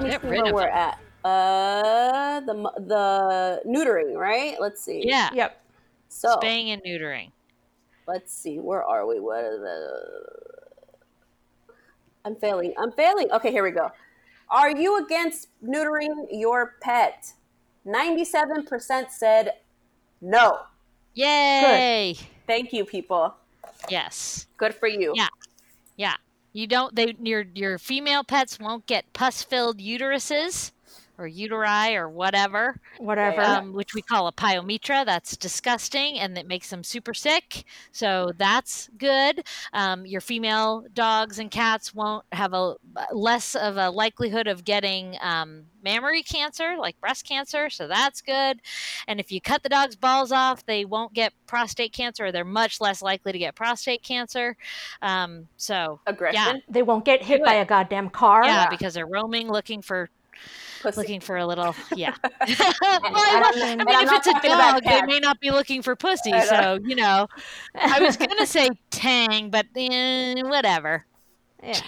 [0.00, 0.76] Let me Get see rid where of we're them.
[0.76, 0.98] at.
[1.22, 2.54] Uh, the
[2.86, 4.56] the neutering, right?
[4.58, 5.02] Let's see.
[5.06, 5.60] yeah, Yep.
[6.08, 7.30] So spaying and neutering.
[8.08, 8.58] let's see.
[8.58, 9.20] Where are we?
[9.20, 11.74] What are the?
[12.24, 12.72] I'm failing.
[12.78, 13.30] I'm failing.
[13.32, 13.92] Okay, here we go.
[14.50, 17.32] Are you against neutering your pet?
[17.84, 19.52] Ninety-seven percent said
[20.22, 20.60] no.
[21.14, 22.14] Yay!
[22.16, 22.26] Good.
[22.46, 23.34] Thank you, people.
[23.90, 24.46] Yes.
[24.56, 25.12] Good for you.
[25.14, 25.28] Yeah.
[25.96, 26.14] Yeah.
[26.52, 30.72] You don't they your your female pets won't get pus filled uteruses
[31.20, 32.80] or uteri or whatever.
[32.98, 33.42] Whatever.
[33.42, 35.04] Um, which we call a pyometra.
[35.04, 37.64] That's disgusting and it makes them super sick.
[37.92, 39.46] So that's good.
[39.72, 42.76] Um, your female dogs and cats won't have a
[43.12, 47.70] less of a likelihood of getting um, mammary cancer, like breast cancer.
[47.70, 48.60] So that's good.
[49.06, 52.44] And if you cut the dog's balls off, they won't get prostate cancer, or they're
[52.44, 54.56] much less likely to get prostate cancer.
[55.02, 56.62] Um, so Aggression.
[56.68, 58.44] they won't get hit by a goddamn car.
[58.44, 60.10] yeah, because they're roaming looking for
[60.82, 60.98] Pussy.
[60.98, 62.14] looking for a little yeah.
[62.22, 65.94] well, I, I mean, I'm if it's a dog, they may not be looking for
[65.94, 66.32] pussy.
[66.42, 67.28] So you know,
[67.74, 71.04] I was gonna say tang, but eh, whatever.
[71.62, 71.80] Yeah.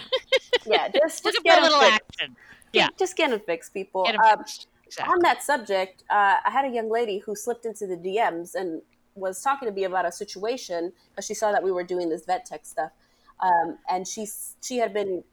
[0.65, 1.99] yeah, just just for a little fixed.
[2.19, 2.35] action.
[2.71, 4.05] Yeah, Just get them fixed, people.
[4.05, 4.67] get Um, fixed.
[4.87, 5.11] Exactly.
[5.13, 8.81] on that subject, uh, I had a young lady who slipped into the DMs and
[9.15, 12.25] was talking to me about a situation because she saw that we were doing this
[12.25, 12.91] vet tech stuff,
[13.39, 14.27] um, and she
[14.61, 15.23] she had been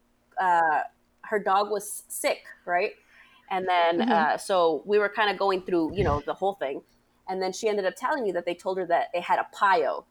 [0.40, 0.80] uh,
[1.22, 2.92] her dog was sick, right?
[3.50, 6.82] And then uh, so we were kind of going through you know the whole thing,
[7.28, 9.46] and then she ended up telling me that they told her that it had a
[9.56, 10.04] pyo.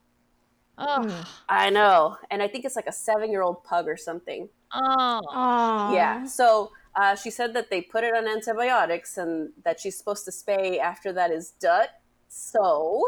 [0.77, 4.49] Oh, I know, and I think it's like a seven year old pug or something.
[4.73, 5.93] oh, Aw.
[5.93, 6.25] Yeah.
[6.25, 10.31] So uh, she said that they put it on antibiotics and that she's supposed to
[10.31, 11.87] spay after that is done.
[12.29, 13.03] So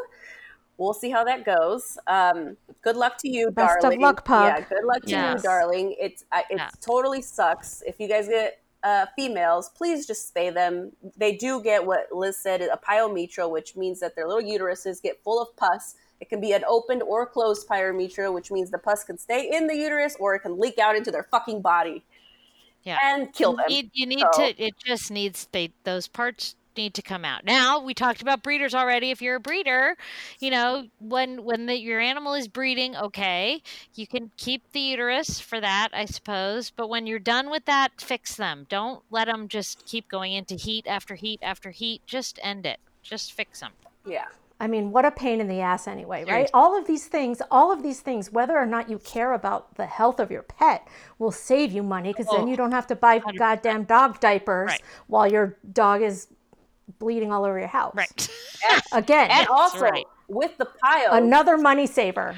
[0.78, 1.98] we'll see how that goes.
[2.08, 4.02] Um, good luck to you, Best of darling.
[4.02, 4.44] luck, Pug.
[4.58, 5.36] Yeah, good luck to Yes.
[5.36, 5.96] you, darling.
[6.00, 6.70] It's I, it Yeah.
[6.82, 8.61] totally sucks if you guys get.
[8.84, 10.92] Uh, females, please just spay them.
[11.16, 15.24] They do get what Liz said, a pyometra, which means that their little uteruses get
[15.24, 15.96] full of pus.
[16.20, 19.68] It can be an opened or closed pyometra, which means the pus can stay in
[19.68, 22.04] the uterus or it can leak out into their fucking body.
[22.84, 22.98] Yeah.
[23.04, 23.66] and kill you them.
[23.70, 27.44] need, you need so- to it just needs they those parts need to come out
[27.46, 29.96] now we talked about breeders already if you're a breeder
[30.40, 33.62] you know when when the, your animal is breeding okay
[33.96, 37.90] you can keep the uterus for that i suppose but when you're done with that
[38.00, 42.40] fix them don't let them just keep going into heat after heat after heat just
[42.44, 43.72] end it just fix them
[44.06, 44.26] yeah.
[44.60, 46.28] I mean, what a pain in the ass anyway, right?
[46.28, 46.52] Seriously.
[46.54, 49.88] All of these things, all of these things, whether or not you care about the
[49.88, 52.96] health of your pet, will save you money because then Oh, you don't have to
[52.96, 54.82] buy goddamn dog diapers Right.
[55.08, 56.28] while your dog is
[57.00, 57.96] bleeding all over your house.
[57.96, 58.30] right
[58.94, 60.06] Again, And also right.
[60.28, 62.36] with the pyo, another money saver.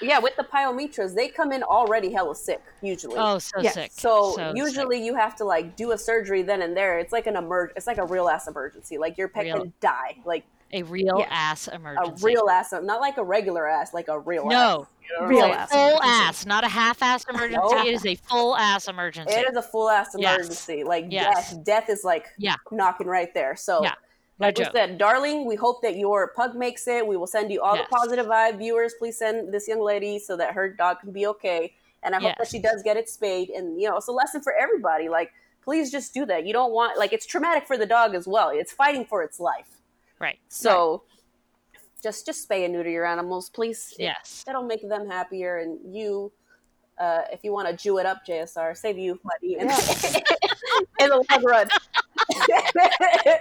[0.00, 3.16] yeah, with the pyometras, they come in already hella sick usually.
[3.18, 3.74] oh so Yes.
[3.74, 4.56] sick So, sick.
[4.56, 6.98] usually you have to like do a surgery then and there.
[6.98, 7.68] It's like an emerg.
[7.76, 8.98] It's like a real ass emergency.
[8.98, 9.58] Like your pet Real.
[9.60, 10.16] can die.
[10.24, 11.26] Like a real Yeah.
[11.30, 12.12] ass emergency.
[12.22, 14.50] a real ass, not like a regular ass, like a real ass.
[14.50, 15.26] no You know?
[15.26, 15.70] Real ass.
[15.70, 16.08] full emergency.
[16.08, 17.82] ass not a half-ass emergency No.
[17.86, 20.34] it is a full ass emergency It is a full ass Yes.
[20.36, 20.82] emergency.
[20.84, 21.50] Like Yes.
[21.52, 21.64] death.
[21.64, 22.56] Death is like Yeah.
[22.72, 23.54] knocking right there.
[23.56, 23.92] So Yeah.
[24.38, 27.06] No like we said, darling, we hope that your pug makes it.
[27.06, 27.86] We will send you all Yes.
[27.88, 28.58] the positive vibe.
[28.58, 31.72] Viewers, please send this young lady so that her dog can be okay.
[32.02, 33.48] And I hope that she does get it spayed.
[33.50, 35.08] And you know, it's a lesson for everybody.
[35.08, 35.32] Like,
[35.64, 36.44] please just do that.
[36.44, 38.50] You don't want like it's traumatic for the dog as well.
[38.50, 39.68] It's fighting for its life.
[40.18, 41.02] Right So
[42.02, 43.94] just just spay and neuter your animals, please.
[43.98, 46.32] It- yes That'll make them happier and you
[46.98, 49.60] uh, if you want to Jew it up, JSR, save you money in,
[50.98, 51.68] in the long run.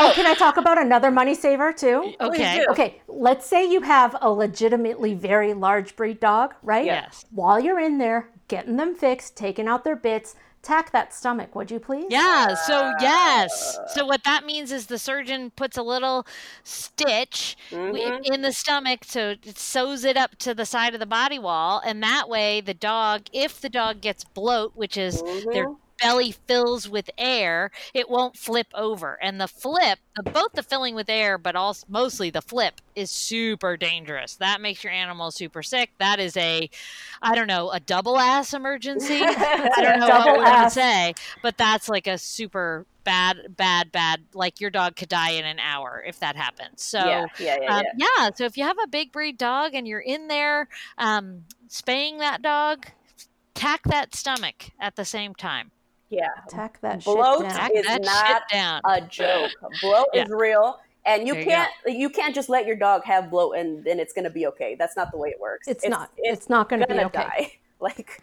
[0.00, 2.14] Oh, can I talk about another money saver too?
[2.20, 2.64] okay.
[2.70, 6.84] Okay, let's say you have a legitimately very large breed dog, right?
[6.84, 11.54] yes While you're in there getting them fixed, taking out their bits, tack that stomach,
[11.54, 12.06] would you please?
[12.08, 13.78] Yeah, so yes.
[13.94, 16.26] So what that means is the surgeon puts a little
[16.64, 17.56] stitch
[17.92, 18.20] w- Mhm.
[18.22, 21.80] in the stomach so it sews it up to the side of the body wall
[21.84, 25.76] and that way the dog if the dog gets bloat, which is their Mhm.
[26.00, 29.18] Belly fills with air, it won't flip over.
[29.22, 33.10] And the flip, the, both the filling with air, but also mostly the flip, is
[33.10, 34.36] super dangerous.
[34.36, 35.90] That makes your animal super sick.
[35.98, 36.68] That is a,
[37.22, 39.20] I don't know, a double ass emergency.
[39.22, 44.24] I don't know what we to say, but that's like a super bad, bad, bad.
[44.34, 46.82] Like your dog could die in an hour if that happens.
[46.82, 46.98] So.
[46.98, 48.06] yeah, yeah, yeah, Um, yeah.
[48.18, 48.30] yeah.
[48.34, 50.68] So if you have a big breed dog and you're in there
[50.98, 52.86] um, spaying that dog,
[53.54, 55.70] tack that stomach at the same time.
[56.10, 56.28] Yeah.
[56.48, 57.58] Tack that Bloat shit down.
[57.58, 58.80] Tack It's that not shit down.
[58.84, 59.52] A joke.
[59.82, 60.24] Bloat Yeah.
[60.24, 60.80] is real.
[61.06, 64.12] And you There can't you, can't just let your dog have bloat and then it's
[64.12, 64.74] gonna be okay.
[64.78, 65.66] That's not the way it works.
[65.68, 66.10] It's, not.
[66.16, 67.22] It's, It's, not going to gonna okay.
[67.22, 67.52] die.
[67.80, 68.20] Like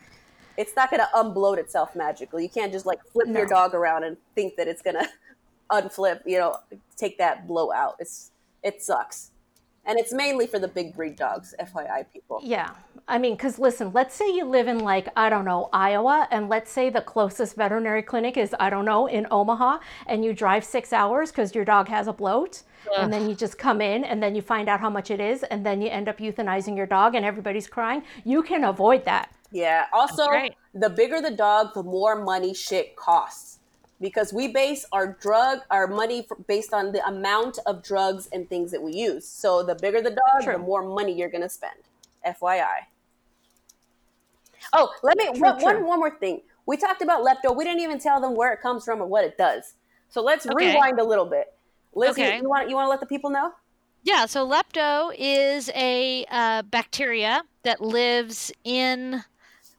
[0.58, 2.44] it's not gonna unbloat itself magically.
[2.44, 5.08] You can't just like flip your dog around and think that it's gonna
[5.72, 6.58] unflip, you know,
[6.98, 7.96] take that blow out.
[8.00, 8.32] It's
[8.64, 9.32] it sucks.
[9.86, 12.40] And it's mainly for the big breed dogs, FYI people.
[12.44, 12.72] Yeah.
[13.08, 16.50] I mean, because listen, let's say you live in like, I don't know, Iowa, and
[16.50, 19.78] let's say the closest veterinary clinic is, I don't know, in Omaha,
[20.08, 22.64] and you drive six hours because your dog has a bloat.
[22.98, 25.42] And then you just come in and then you find out how much it is,
[25.44, 28.04] and then you end up euthanizing your dog and everybody's crying.
[28.24, 29.32] You can avoid that.
[29.52, 29.86] Yeah.
[29.92, 30.56] Also, right.
[30.74, 33.55] the bigger the dog, the more money shit costs.
[34.02, 38.72] Because we base our drug, our money based on the amount of drugs and things
[38.72, 39.28] that we use.
[39.28, 41.80] So the bigger the dog, the more money you're gonna spend.
[42.26, 42.88] FYI.
[44.74, 45.88] Oh, let me True, one, one true.
[45.88, 46.42] one more thing.
[46.66, 47.56] We talked about lepto.
[47.56, 49.76] We didn't even tell them where it comes from or what it does.
[50.10, 50.72] So let's Okay.
[50.74, 51.54] rewind a little bit.
[51.94, 52.38] Lizzie, Okay.
[52.42, 53.52] you want you want to let the people know?
[54.04, 59.24] Yeah, so lepto is a uh, bacteria that lives in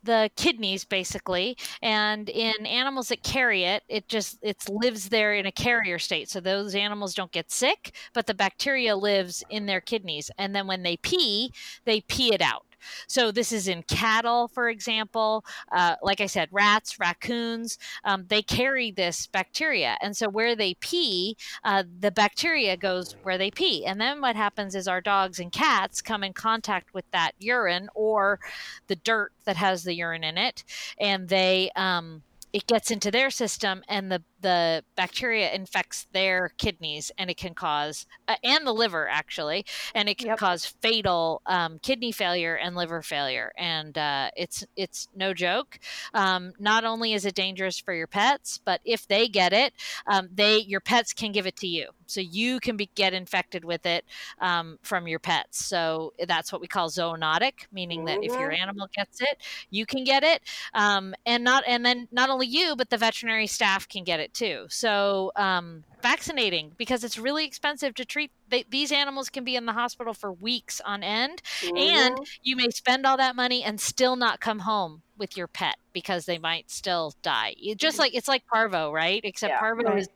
[0.07, 5.47] the kidneys basically and in animals that carry it it just it lives there in
[5.47, 6.29] a carrier state.
[6.31, 10.67] So those animals don't get sick but the bacteria lives in their kidneys and then
[10.67, 11.53] when they pee
[11.85, 12.65] they pee it out
[13.07, 15.45] so this is in cattle for example.
[15.73, 19.97] Uh, like i said rats raccoons um, they carry this bacteria.
[20.01, 23.85] And so where they pee uh, the bacteria goes where they pee.
[23.85, 27.89] And then what happens is our dogs and cats come in contact with that urine
[27.95, 28.39] or
[28.87, 30.65] the dirt that has the urine in it,
[30.99, 32.23] and they um,
[32.53, 37.55] it gets into their system, and the the bacteria infects their kidneys, and it can
[37.55, 40.41] cause uh, and the liver actually, and it can Yep.
[40.41, 45.79] cause fatal um, kidney failure and liver failure, and uh, it's it's no joke.
[46.15, 49.75] Um, not only is it dangerous for your pets, but if they get it,
[50.07, 53.65] um, they your pets can give it to you so you can be, get infected
[53.65, 54.05] with it
[54.41, 58.61] um, from your pets so that's what we call zoonotic meaning that if your Mhm.
[58.63, 59.39] animal gets it
[59.71, 60.43] you can get it
[60.75, 64.33] um, and not and then not only you but the veterinary staff can get it
[64.37, 69.57] too so um, vaccinating because it's really expensive to treat they, these animals can be
[69.57, 71.43] in the hospital for weeks on end
[71.77, 72.27] and Mhm.
[72.43, 76.25] you may spend all that money and still not come home with your pet because
[76.27, 77.55] they might still die.
[77.77, 79.21] Just like it's like parvo, right?
[79.25, 79.59] Except Yeah.
[79.59, 79.99] parvo Right.
[79.99, 80.09] is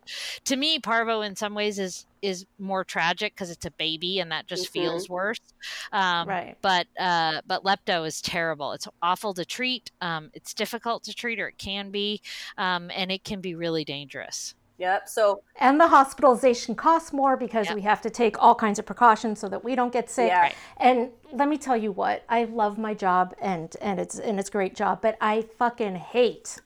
[0.46, 4.30] to me parvo in some ways is is more tragic because it's a baby and
[4.32, 4.72] that just Mhm.
[4.72, 5.38] feels worse.
[5.92, 6.57] Um, Right.
[6.62, 8.72] But uh, but lepto is terrible.
[8.72, 9.90] It's awful to treat.
[10.03, 12.20] Um, it's difficult to treat, or it can be,
[12.59, 14.55] um, and it can be really dangerous.
[14.81, 15.09] Yep.
[15.09, 17.74] So And the hospitalization costs more because Yep.
[17.76, 20.28] we have to take all kinds of precautions so that we don't get sick.
[20.28, 20.41] Yeah.
[20.41, 20.55] Right.
[20.78, 24.49] And let me tell you what, I love my job and and it's and it's
[24.49, 26.61] a great job, but I fucking hate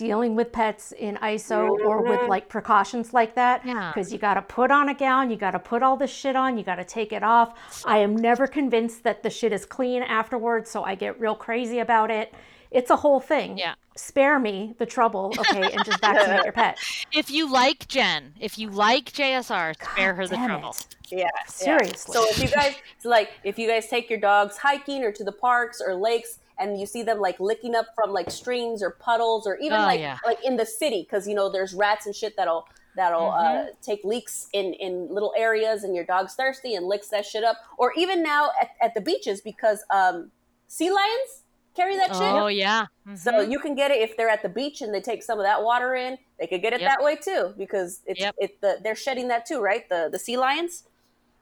[0.00, 2.30] dealing with pets in ISO or with mm-hmm.
[2.30, 3.60] like precautions like that.
[3.66, 3.92] Yeah.
[3.92, 6.34] Because you got to put on a gown, you got to put all this shit
[6.36, 7.52] on, you got to take it off.
[7.84, 11.80] I am never convinced that the shit is clean afterwards, so I get real crazy
[11.80, 12.32] about it.
[12.70, 13.58] It's a whole thing.
[13.58, 13.74] Yeah.
[13.96, 16.78] Spare me the trouble, okay, and just vaccinate your pet.
[17.12, 20.70] If you like Jen, if you like JSR, spare her the trouble.
[20.70, 20.86] it.
[21.10, 21.18] yeah.
[21.18, 21.28] yeah.
[21.48, 22.14] Seriously.
[22.14, 25.32] So if you guys like, if you guys take your dogs hiking or to the
[25.32, 29.46] parks or lakes, and you see them like licking up from like streams or puddles
[29.46, 30.18] or even Oh, like yeah.
[30.24, 33.68] like in the city because you know there's rats and shit that'll that'll uh, Mm-hmm.
[33.82, 37.56] take leaks in in little areas and your dog's thirsty and licks that shit up
[37.78, 40.30] or even now at, at the beaches because um
[40.68, 41.44] sea lions
[41.74, 42.86] carry that shit Oh yeah.
[43.16, 43.50] so Mhm.
[43.50, 45.62] you can get it if they're at the beach and they take some of that
[45.62, 46.18] water in.
[46.38, 46.90] They could get it Yep.
[46.90, 48.34] that way too because it's Yep.
[48.38, 49.88] it the, they're shedding that too, right?
[49.88, 50.84] The the sea lions.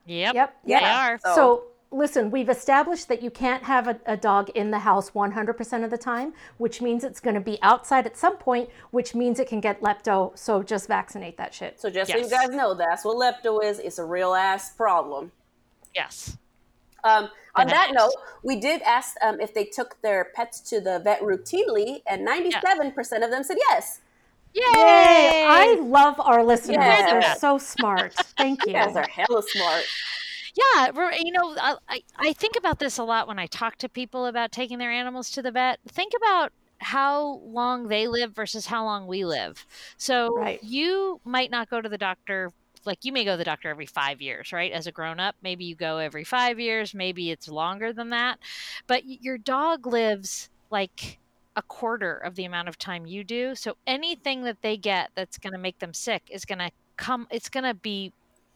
[0.05, 0.33] Yep.
[0.35, 0.55] Yep.
[0.65, 1.07] They Yeah.
[1.09, 1.17] are.
[1.19, 5.09] So- So listen, we've established that you can't have a, a dog in the house
[5.15, 9.15] 100% of the time, which means it's going to be outside at some point, which
[9.15, 10.37] means it can get lepto.
[10.37, 11.79] So just vaccinate that shit.
[11.81, 13.79] So just so you guys know, that's what lepto is.
[13.79, 15.31] It's a real ass problem.
[15.95, 16.37] Yes.
[17.03, 18.11] Um, on that note,
[18.43, 22.91] we did ask um, if they took their pets to the vet routinely, and ninety-seven
[22.91, 24.01] percent of them said yes.
[24.53, 24.63] Yay!
[24.63, 25.45] Yay!
[25.47, 26.77] I love our listeners.
[26.79, 27.19] Yeah.
[27.19, 28.13] They're so smart.
[28.37, 28.73] Thank you.
[28.73, 29.83] You guys are hella smart.
[30.55, 33.87] Yeah, you know, I, I- I think about this a lot when I talk to
[33.89, 35.79] people about taking their animals to the vet.
[35.87, 39.65] Think about how long they live versus how long we live.
[39.97, 40.63] So Right.
[40.63, 42.51] you might not go to the doctor.
[42.89, 44.71] Like you may go to the doctor every five years, right?
[44.71, 48.39] As a grown up, maybe you go every five years, maybe it's longer than that.
[48.87, 51.19] But your dog lives like
[51.55, 53.53] a quarter of the amount of time you do.
[53.53, 57.27] So anything that they get that's going to make them sick is going to come,
[57.29, 58.11] it's going to be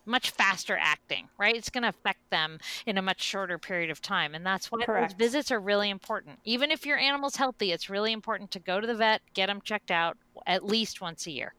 [0.06, 1.56] much faster acting, right?
[1.56, 2.58] It's going to affect them
[2.88, 4.34] in a much shorter period of time.
[4.34, 6.40] And that's why those visits are really important.
[6.44, 9.62] Even if your animal's healthy, it's really important to go to the vet, get them
[9.62, 10.18] checked out
[10.48, 11.54] at least once a year.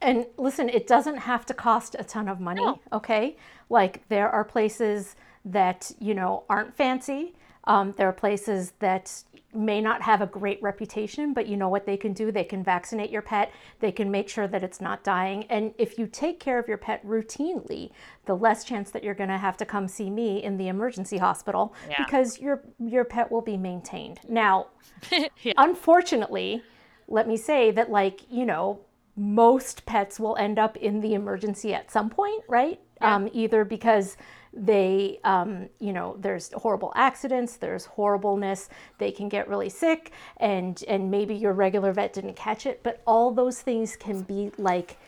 [0.00, 2.78] And listen, it doesn't have to cost a ton of money, No.
[2.92, 3.36] okay?
[3.68, 7.34] Like there are places that, you know, aren't fancy.
[7.64, 9.24] Um, there are places that
[9.54, 12.30] may not have a great reputation, but you know what they can do?
[12.30, 13.50] They can vaccinate your pet.
[13.80, 15.44] They can make sure that it's not dying.
[15.44, 17.90] And if you take care of your pet routinely,
[18.26, 21.16] the less chance that you're going to have to come see me in the emergency
[21.18, 22.04] hospital Yeah.
[22.04, 24.20] because your your pet will be maintained.
[24.28, 24.68] Now,
[25.42, 25.54] Yeah.
[25.56, 26.62] unfortunately,
[27.08, 28.80] let me say that, like, you know,
[29.18, 32.80] most pets will end up in the emergency at some point, right?
[33.00, 34.16] Um, either because
[34.52, 40.82] they, um, you know, there's horrible accidents, there's horribleness, they can get really sick, and
[40.88, 44.98] and maybe your regular vet didn't catch it, but all those things can be like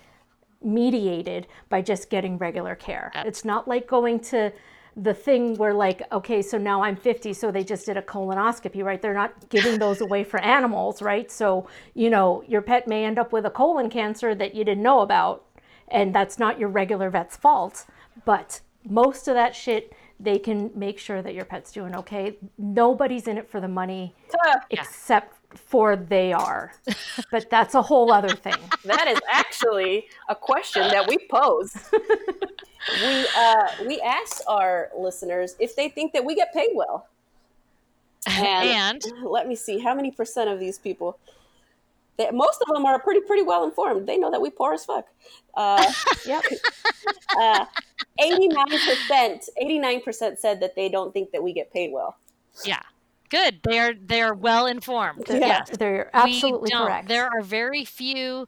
[0.63, 3.11] mediated by just getting regular care.
[3.15, 4.53] It's not like going to
[5.03, 8.85] the thing where like okay so now i'm 50 so they just did a colonoscopy
[8.85, 9.01] right?
[9.01, 11.31] They're not giving those away for animals right?
[11.31, 14.83] So you know your pet may end up with a colon cancer that you didn't
[14.83, 15.47] know about
[15.89, 17.87] and that's not your regular vet's fault.
[18.25, 22.37] But most of that shit they can make sure that your pet's doing okay.
[22.59, 24.15] Nobody's in it for the money
[24.71, 26.73] except for they are
[27.31, 31.77] but that's a whole other thing That is actually a question that we pose.
[33.03, 37.07] we uh, we ask our listeners if they think that we get paid well.
[38.27, 41.19] And let me see how many percent of these people.
[42.17, 44.07] That most of them are pretty pretty well informed.
[44.07, 45.07] They know that we poor as fuck.
[45.55, 45.93] Uh,
[46.27, 46.43] yep
[48.19, 51.93] Eighty nine percent, eighty nine percent said that they don't think that we get paid
[51.93, 52.17] well.
[52.65, 52.83] yeah,
[53.31, 53.61] good.
[53.65, 55.25] They are they are well informed.
[55.27, 55.71] They're, Yes.
[55.79, 58.47] they're absolutely correct There are very few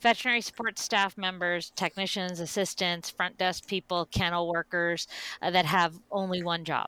[0.00, 5.06] veterinary support staff members, technicians, assistants, front desk people, kennel workers
[5.42, 6.86] uh, that have only one job.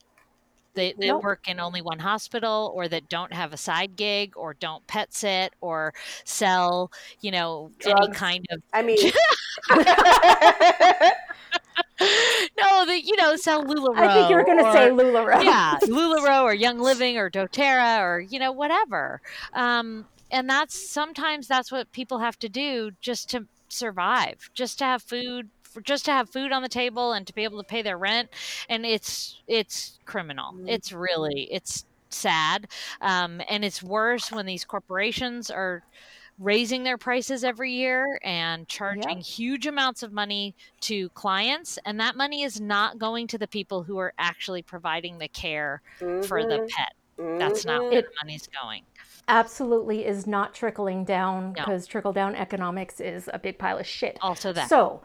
[0.75, 1.23] They, they Nope.
[1.23, 5.13] work in only one hospital or that don't have a side gig or don't pet
[5.15, 5.95] sit or
[6.25, 6.91] sell,
[7.21, 8.99] you know, any kind of I mean,
[12.01, 13.97] no, that you know, sell LuLaRoe.
[13.97, 15.43] I think you were going to say LuLaRoe.
[15.43, 19.21] yeah, LuLaRoe or Young Living or DoTerra or you know whatever.
[19.55, 24.85] Um, and that's sometimes that's what people have to do just to survive, just to
[24.85, 27.67] have food, for, just to have food on the table and to be able to
[27.67, 28.29] pay their rent.
[28.69, 30.53] And it's it's criminal.
[30.53, 30.69] Mm-hmm.
[30.69, 32.69] It's really it's sad.
[33.01, 35.83] Um, and it's worse when these corporations are
[36.39, 42.15] raising their prices every year and charging huge amounts of money to clients and that
[42.15, 46.23] money is not going to the people who are actually providing the care mm-hmm.
[46.23, 46.67] for the mm-hmm.
[46.77, 47.91] pet that's not mm-hmm.
[47.91, 48.83] where the money's going
[49.29, 51.91] absolutely is not trickling down because no.
[51.91, 55.01] trickle down economics is a big pile of shit also that so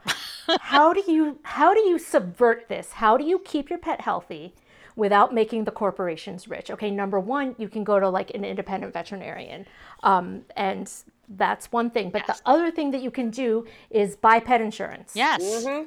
[0.60, 4.54] how do you how do you subvert this how do you keep your pet healthy
[4.94, 8.92] without making the corporations rich okay number one you can go to like an independent
[8.92, 9.66] veterinarian
[10.02, 10.92] um, and
[11.28, 12.10] that's one thing.
[12.10, 12.40] But yes.
[12.40, 15.12] the other thing that you can do is buy pet insurance.
[15.14, 15.42] Yes.
[15.42, 15.86] Mm-hmm.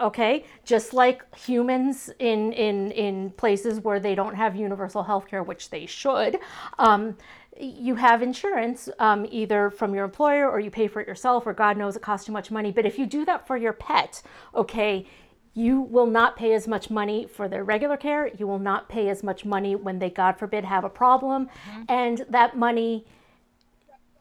[0.00, 5.42] Okay, just like humans in in in places where they don't have universal health care,
[5.42, 6.38] which they should.
[6.78, 7.16] Um,
[7.58, 11.52] you have insurance um, either from your employer or you pay for it yourself, or
[11.52, 12.70] God knows it costs too much money.
[12.70, 14.22] But if you do that for your pet,
[14.54, 15.06] okay,
[15.54, 18.28] you will not pay as much money for their regular care.
[18.38, 21.46] You will not pay as much money when they, God forbid, have a problem.
[21.46, 21.82] Mm-hmm.
[21.88, 23.04] And that money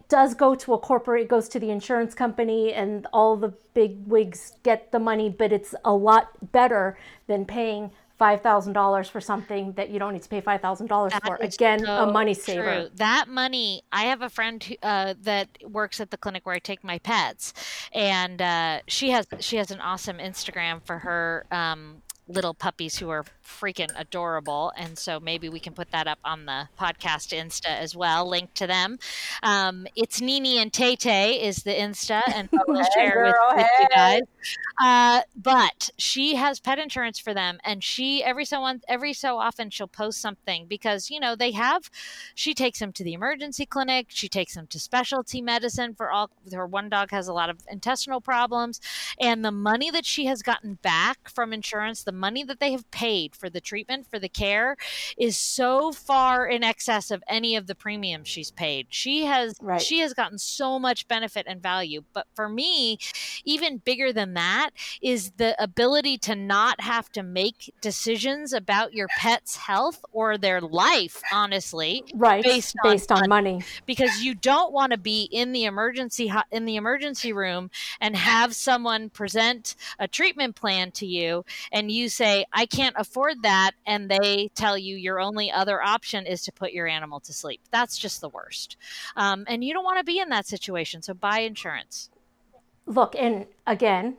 [0.10, 4.06] does go to a corporate, it goes to the insurance company, and all the big
[4.08, 6.98] wigs get the money, but it's a lot better
[7.28, 11.36] than paying $5,000 for something that you don't need to pay $5,000 for.
[11.36, 12.64] Again, so a money saver.
[12.64, 12.90] True.
[12.96, 16.60] That money, I have a friend who, uh, that works at the clinic where I
[16.60, 17.54] take my pets,
[17.94, 23.10] and uh, she has she has an awesome Instagram for her um, little puppies who
[23.10, 24.72] are freaking adorable.
[24.78, 28.54] And so maybe we can put that up on the podcast Insta as well, link
[28.56, 29.00] to them.
[29.44, 33.88] Um, it's Nini and Tay Tay is the Insta, and we'll share with, with you
[33.96, 34.22] guys.
[34.82, 39.38] Uh, but she has pet insurance for them, and she every so on, every so
[39.38, 41.90] often she'll post something because you know they have.
[42.36, 44.08] She takes them to the emergency clinic.
[44.10, 46.30] She takes them to specialty medicine for all.
[46.52, 48.80] Her one dog has a lot of intestinal problems,
[49.20, 52.90] and the money that she has gotten back from insurance, the money that they have
[52.92, 54.76] paid for the treatment, for the care,
[55.18, 58.88] is so far in excess of any of the premiums she's paid.
[58.90, 59.82] She has right.
[59.82, 62.04] she has gotten so much benefit and value.
[62.14, 62.98] But for me,
[63.46, 64.72] even bigger than that
[65.02, 70.62] is the ability to not have to make decisions about your pet's health or their
[70.62, 72.44] life, honestly, right?
[72.44, 73.54] Based on, based on money.
[73.54, 77.70] money, because you don't want to be in the emergency in the emergency room
[78.02, 83.29] and have someone present a treatment plan to you and you say, I can't afford
[83.44, 83.72] that.
[83.86, 87.62] And they tell you your only other option is to put your animal to sleep.
[87.72, 88.78] That's just the worst.
[89.16, 91.02] Um, and you don't want to be in that situation.
[91.02, 92.10] So buy insurance.
[92.86, 94.18] Look, and again,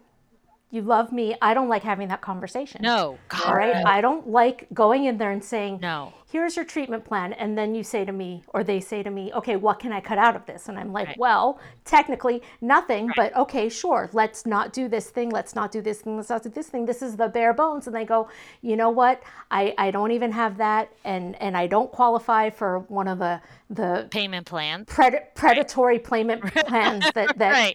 [0.71, 1.35] you love me.
[1.43, 2.83] I don't like having that conversation.
[2.83, 3.19] No.
[3.29, 3.47] God.
[3.47, 3.85] All right.
[3.85, 7.33] I don't like going in there and saying, no here's your treatment plan.
[7.33, 10.01] And then you say to me, or they say to me, okay, what can I
[10.01, 10.69] cut out of this?
[10.69, 11.19] And I'm like, right.
[11.19, 13.33] well, technically nothing, right.
[13.33, 14.09] but okay, sure.
[14.13, 15.31] Let's not do this thing.
[15.31, 16.17] Let's not do this thing.
[16.17, 16.87] Let's not do this thing.
[16.87, 17.89] This is the bare bones.
[17.89, 18.29] And they go,
[18.63, 19.23] you know what?
[19.51, 20.93] I, I don't even have that.
[21.05, 26.05] And, and I don't qualify for one of the, the payment plans, pred- predatory right.
[26.05, 27.75] payment plans that, that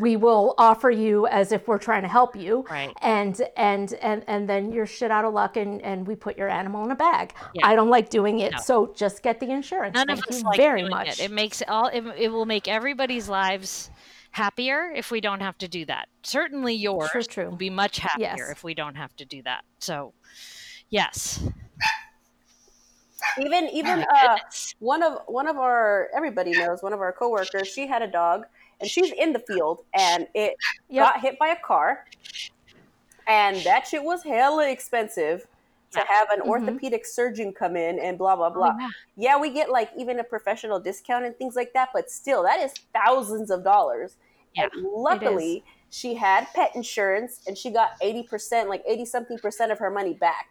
[0.00, 2.64] we will offer you as if we're trying to help you.
[2.70, 2.92] Right.
[3.00, 6.48] And, and, and, and then you're shit out of luck and, and we put your
[6.48, 7.32] animal in a bag.
[7.54, 7.66] Yeah.
[7.66, 8.52] I don't don't like doing it.
[8.52, 8.58] No.
[8.58, 9.94] So just get the insurance.
[9.94, 11.08] None Thank of us like very much.
[11.08, 11.20] It.
[11.20, 11.88] it makes all.
[11.88, 13.90] It, it will make everybody's lives
[14.32, 16.08] happier if we don't have to do that.
[16.22, 17.50] Certainly yours true, true.
[17.50, 18.50] will be much happier yes.
[18.50, 19.64] if we don't have to do that.
[19.78, 20.12] So,
[20.90, 21.42] yes.
[23.40, 24.36] Even even uh,
[24.78, 27.68] one of one of our everybody knows one of our coworkers.
[27.68, 28.44] She had a dog
[28.80, 30.54] and she's in the field and it
[30.88, 31.06] yep.
[31.06, 32.04] got hit by a car,
[33.26, 35.46] and that shit was hella expensive
[35.92, 36.50] to have an mm-hmm.
[36.50, 38.72] orthopedic surgeon come in and blah blah blah.
[38.74, 38.88] Oh, yeah.
[39.16, 42.60] yeah, we get like even a professional discount and things like that, but still, that
[42.60, 44.16] is thousands of dollars.
[44.54, 49.38] Yeah, and luckily, she had pet insurance and she got eighty percent, like eighty something
[49.38, 50.48] percent of her money back.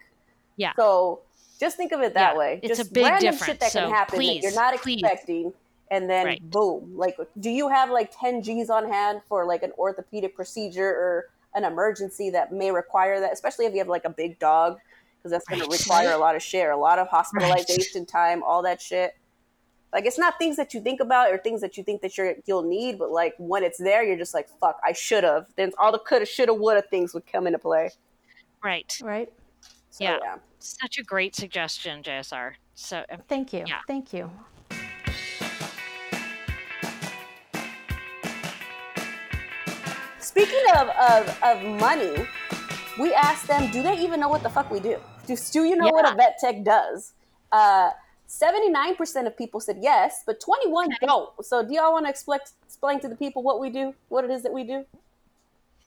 [0.57, 0.71] Yeah.
[0.75, 1.21] So
[1.59, 2.59] just think of it that yeah, way.
[2.63, 3.45] It's just a big random difference.
[3.45, 5.01] shit that so can happen please, that you're not please.
[5.01, 5.53] expecting,
[5.91, 6.51] and then right.
[6.51, 6.93] boom.
[6.95, 11.29] Like, do you have like ten G's on hand for like an orthopedic procedure or
[11.53, 13.33] an emergency that may require that?
[13.33, 14.79] Especially if you have like a big dog
[15.25, 18.07] because that's going to require a lot of share, a lot of hospitalization right.
[18.07, 19.13] time, all that shit.
[19.91, 22.35] Like it's not things that you think about or things that you think that you're
[22.45, 25.71] you'll need, but like when it's there, you're just like, "Fuck, I should have." Then
[25.79, 27.89] all the coulda, shoulda, woulda things would come into play.
[28.63, 28.95] Right.
[29.01, 29.31] Right.
[29.89, 30.17] So, yeah.
[30.21, 30.35] yeah.
[30.59, 32.51] Such a great suggestion, JSR.
[32.75, 33.63] So um, thank you.
[33.65, 33.79] Yeah.
[33.87, 34.29] Thank you.
[40.19, 42.27] Speaking of, of, of money,
[42.99, 44.99] we asked them, do they even know what the fuck we do?
[45.25, 45.91] Do, do you know yeah.
[45.91, 47.13] what a vet tech does?
[47.51, 47.91] Uh,
[48.27, 51.05] 79% of people said yes, but 21 okay.
[51.05, 51.29] don't.
[51.45, 54.31] So do y'all want to explain, explain to the people what we do, what it
[54.31, 54.85] is that we do?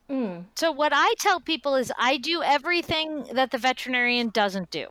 [0.08, 0.44] Mm.
[0.54, 4.86] So what I tell people is I do everything that the veterinarian doesn't do.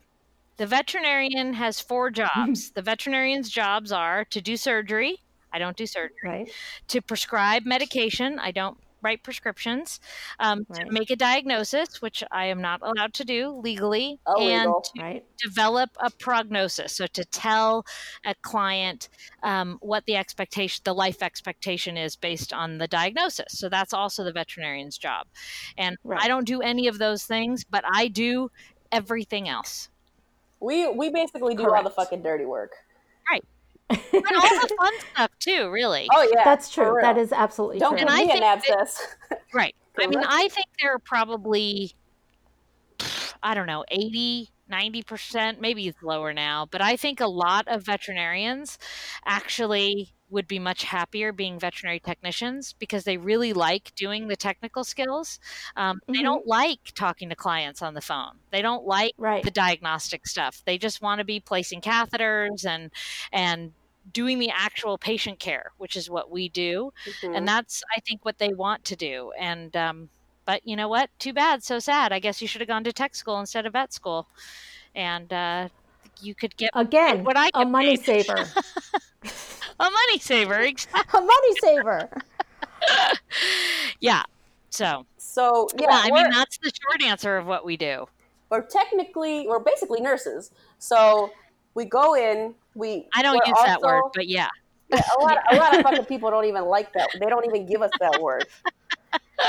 [0.58, 2.72] the veterinarian has four jobs.
[2.72, 5.22] the veterinarian's jobs are to do surgery.
[5.54, 6.18] I don't do surgery.
[6.24, 6.52] Right.
[6.90, 8.38] To prescribe medication.
[8.38, 10.00] I don't write prescriptions.
[10.40, 10.86] Um, Right.
[10.86, 15.24] To make a diagnosis, which I am not allowed to do legally, and to Right.
[15.40, 16.94] develop a prognosis.
[16.96, 17.86] So to tell
[18.26, 19.10] a client
[19.44, 23.48] um, what the expectation, the life expectation is based on the diagnosis.
[23.50, 25.28] So that's also the veterinarian's job.
[25.78, 26.22] And Right.
[26.22, 28.50] I don't do any of those things, but I do
[28.92, 29.90] everything else.
[30.60, 32.72] We we basically do all the fucking dirty work.
[33.90, 36.08] And all the fun stuff too, really.
[36.14, 36.98] Oh yeah, That's true.
[37.02, 38.00] That is absolutely Don't true.
[38.00, 39.08] give And I me an think that- abscess.
[39.54, 39.76] Right.
[39.98, 40.28] I mean, Correct.
[40.30, 41.94] I think there are probably,
[43.42, 47.84] I don't know, 80, 90%, maybe it's lower now, but I think a lot of
[47.84, 48.78] veterinarians
[49.26, 54.84] actually would be much happier being veterinary technicians because they really like doing the technical
[54.84, 55.40] skills.
[55.76, 56.24] Um, They Mhm.
[56.24, 58.40] don't like talking to clients on the phone.
[58.52, 59.44] They don't like Right.
[59.44, 60.64] the diagnostic stuff.
[60.66, 62.92] They just want to be placing catheters and
[63.32, 63.74] and
[64.12, 67.34] doing the actual patient care, which is what we do Mhm.
[67.34, 70.10] and that's i think what they want to do and um
[70.46, 72.94] but you know what too bad so sad i guess you should have gone to
[72.94, 74.28] tech school instead of vet school
[74.96, 75.68] and uh
[76.22, 78.06] you could get Again, what I a money paid.
[78.06, 78.54] saver.
[79.80, 82.10] a money saver exactly a money saver.
[84.00, 84.24] yeah
[84.70, 88.08] so so yeah, yeah, i mean that's the short answer of what we do
[88.50, 90.52] we're technically we're basically nurses.
[90.80, 91.32] So
[91.74, 92.56] we go in.
[92.76, 94.50] We i don't use that word but yeah
[94.90, 97.10] Yeah, a lot, a lot of fucking people don't even like that.
[97.20, 98.46] They don't even give us that word.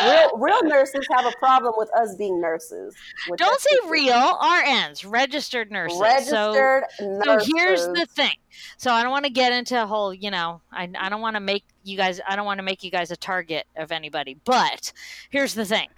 [0.05, 2.95] Real, real nurses have a problem with us being nurses.
[3.37, 3.91] don't say different.
[3.93, 7.53] real rns registered nurses so Registered So nurses.
[7.57, 8.35] here's the thing.
[8.77, 11.37] So I don't want to get into a whole, you know, I, I don't want
[11.37, 14.37] to make you guys, I don't want to make you guys a target of anybody.
[14.45, 14.93] But
[15.31, 15.89] here's the thing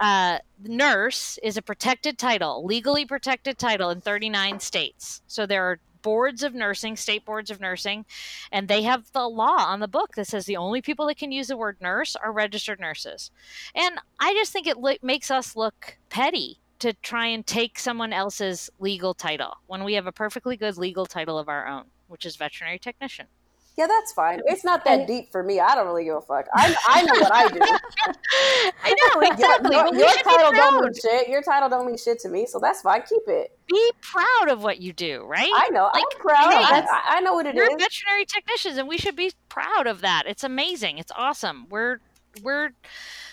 [0.00, 5.22] uh, nurse is a protected title, legally protected title in 39 states.
[5.26, 8.04] So there are boards of nursing, state boards of nursing,
[8.52, 11.32] and they have the law on the book that says the only people that can
[11.32, 13.32] use the word nurse are registered nurses.
[13.74, 18.12] And I just think it li- makes us look petty to try and take someone
[18.12, 22.26] else's legal title when we have a perfectly good legal title of our own, which
[22.26, 23.26] is veterinary technician.
[23.76, 24.40] Yeah, that's fine.
[24.46, 25.58] It's not that deep for me.
[25.58, 26.46] I don't really give a fuck.
[26.54, 27.58] I, I know what I do.
[28.84, 29.74] I know Your, exactly.
[29.74, 31.28] your, but we your title don't mean shit.
[31.28, 33.02] Your title don't mean shit to me, so that's fine.
[33.02, 33.58] Keep it.
[33.66, 35.50] Be proud of what you do, right?
[35.52, 35.90] I know.
[35.92, 36.52] Like, I'm proud.
[36.52, 37.76] hey, I, I, I know what it We're is.
[37.76, 40.24] veterinary technicians, and we should be proud of that.
[40.26, 40.98] It's amazing.
[40.98, 41.66] It's awesome.
[41.68, 41.98] We're
[42.42, 42.70] we're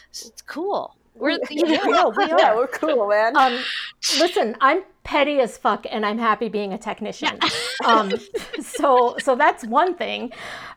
[0.09, 0.95] it's cool.
[1.21, 2.55] We're No, we Yeah, are.
[2.57, 3.37] we're cool, man.
[3.37, 3.59] Um,
[4.19, 7.39] listen, I'm petty as fuck, and I'm happy being a technician.
[7.85, 8.11] um,
[8.61, 10.31] so, so that's one thing.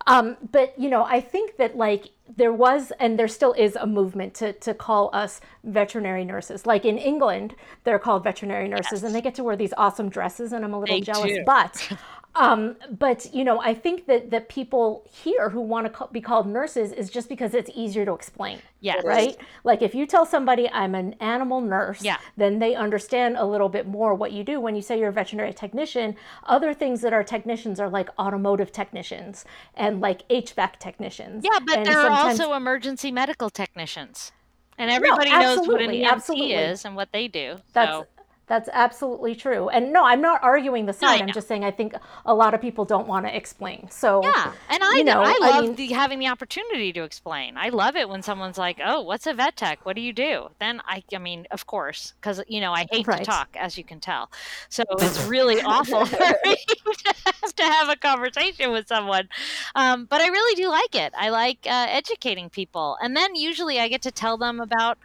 [0.07, 3.86] Um, but you know, I think that like there was, and there still is, a
[3.86, 6.66] movement to to call us veterinary nurses.
[6.66, 10.53] Like in England, they're called veterinary nurses, and they get to wear these awesome dresses,
[10.53, 11.32] and I'm a little They jealous.
[11.32, 11.42] do.
[11.47, 11.90] But
[12.37, 16.20] um, but you know, I think that that people here who want to ca- be
[16.20, 19.35] called nurses is just because it's easier to explain yeah, right?
[19.64, 22.18] Like if you tell somebody I'm an animal nurse, Yeah.
[22.37, 24.61] then they understand a little bit more what you do.
[24.61, 28.72] When you say you're a veterinary technician, other things that are technicians are like automotive
[28.72, 31.45] technicians and like HVAC technicians.
[31.45, 34.32] Yeah, but And there are also emergency medical technicians.
[34.76, 36.53] And everybody knows what an absolutely, EMT absolutely.
[36.53, 37.57] is and what they do.
[37.72, 38.07] That's so
[38.46, 39.68] that's absolutely true.
[39.71, 41.21] And no, I'm not arguing the side.
[41.21, 41.95] I I'm just saying I think
[42.26, 43.88] a lot of people don't want to explain.
[43.91, 47.03] So Yeah, and I, you know, I I love mean- the, having the opportunity to
[47.04, 47.57] explain.
[47.57, 49.87] I love it when someone's like, "Oh, what's a vet tech?
[49.87, 53.07] What do you do?" Then I, I mean, of course, because you know I hate
[53.07, 53.18] Right.
[53.18, 54.30] to talk, as you can tell.
[54.68, 59.29] So it's really awful for me to have to have a conversation with someone.
[59.75, 61.12] Um, but I really do like it.
[61.16, 64.99] I like uh, educating people, and then usually I get to tell them about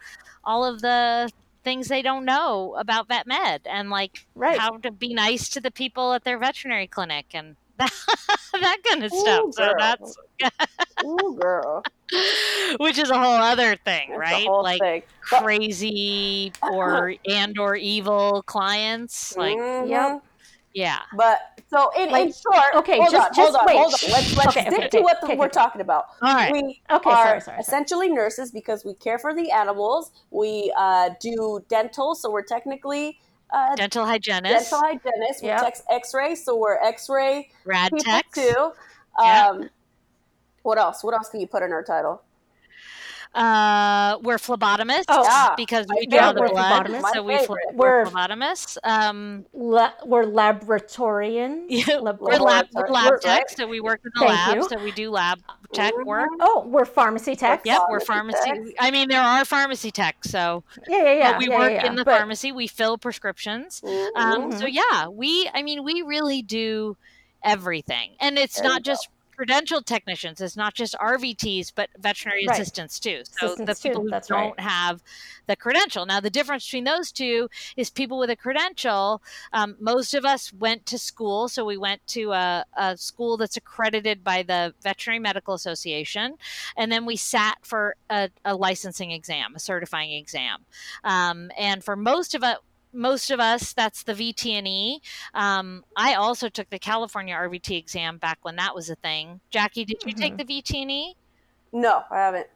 [0.44, 1.30] all of the
[1.64, 4.58] things they don't know about vet med and like Right.
[4.58, 7.92] how to be nice to the people at their veterinary clinic and that,
[8.52, 9.44] that kind of stuff.
[9.46, 10.14] Ooh, so that's
[11.04, 11.82] Ooh, girl.
[12.78, 14.46] which is a whole other thing, right?
[14.48, 15.02] like thing.
[15.22, 19.36] Crazy or and or evil clients.
[19.36, 19.88] Like Mhm.
[19.90, 20.20] Yep.
[20.74, 20.98] Yeah.
[21.16, 21.38] But
[21.68, 24.10] so in, in short, okay, hold just- on, just hold on, hold on.
[24.10, 26.06] Let's let's Okay, stick okay, to okay, what the, we're talking about.
[26.22, 26.52] All right.
[26.52, 27.58] We Okay, are sorry, sorry, sorry.
[27.60, 30.10] essentially nurses because we care for the animals.
[30.30, 33.18] We uh, do dental, so we're technically
[33.52, 35.42] uh, Dental hygienist, dental hygienists.
[35.42, 35.60] We Yep.
[35.62, 38.28] text X-ray, so we're X-ray rad techs.
[38.32, 38.72] too.
[39.20, 39.68] Um,
[40.62, 41.02] what else?
[41.02, 42.22] What else can you put in our title?
[43.32, 45.22] Uh, we're phlebotomists Oh.
[45.22, 45.54] Yeah.
[45.56, 46.50] because we draw the favorite.
[46.52, 47.04] blood.
[47.14, 47.58] So we favorite.
[47.74, 48.76] we're We're- phlebotomists.
[48.82, 51.66] Um, La- we're laboratorians.
[51.68, 54.56] Yeah, Lab- we're lab, we're lab We're- techs, so we work in the Thank lab.
[54.56, 54.68] you.
[54.68, 55.38] So we do lab
[55.72, 56.28] tech work.
[56.40, 57.64] Oh, we're pharmacy techs.
[57.64, 58.70] Yep, we're Pharmacy techs.
[58.80, 61.30] I mean, there are pharmacy techs, so Yeah, yeah, yeah.
[61.32, 62.50] but we yeah, work yeah, in the but- pharmacy.
[62.50, 63.80] We fill prescriptions.
[63.84, 64.16] Mhm.
[64.16, 65.48] Um, so yeah, we.
[65.54, 66.96] I mean, we really do
[67.44, 69.08] everything, and it's There not just
[69.40, 70.40] credentialed technicians.
[70.40, 72.60] It's not just RVTs, but veterinary Right.
[72.60, 73.22] assistants too.
[73.24, 74.60] So Assistants the people too, who don't right.
[74.60, 75.02] have
[75.46, 76.04] the credential.
[76.06, 79.22] Now, the difference between those two is people with a credential.
[79.52, 83.56] Um, most of us went to school, so we went to a, a school that's
[83.56, 86.36] accredited by the Veterinary Medical Association,
[86.76, 90.64] and then we sat for a, a licensing exam, a certifying exam.
[91.04, 92.58] Um, and for most of us,
[92.92, 94.98] most of us, that's the VTNE.
[95.34, 99.40] Um, I also took the California RVT exam back when that was a thing.
[99.50, 101.14] Jackie, did you take the VTNE?
[101.72, 102.46] No, I haven't.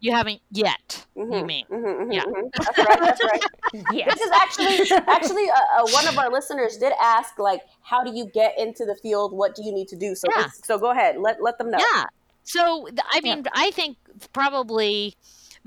[0.00, 1.06] You haven't yet.
[1.16, 1.66] You Mhm, mean?
[1.70, 2.24] mhm, mhm, Yeah.
[2.24, 2.50] mhm.
[2.64, 2.98] That's right.
[3.00, 3.42] That's right.
[3.90, 4.18] Yes.
[4.18, 8.14] This is actually actually uh, uh, one of our listeners did ask like, how do
[8.14, 9.34] you get into the field?
[9.34, 10.14] What do you need to do?
[10.14, 10.48] So Yeah.
[10.64, 11.16] so go ahead.
[11.18, 11.78] Let let them know.
[11.78, 12.04] Yeah.
[12.44, 13.98] So I mean, I think
[14.32, 15.14] probably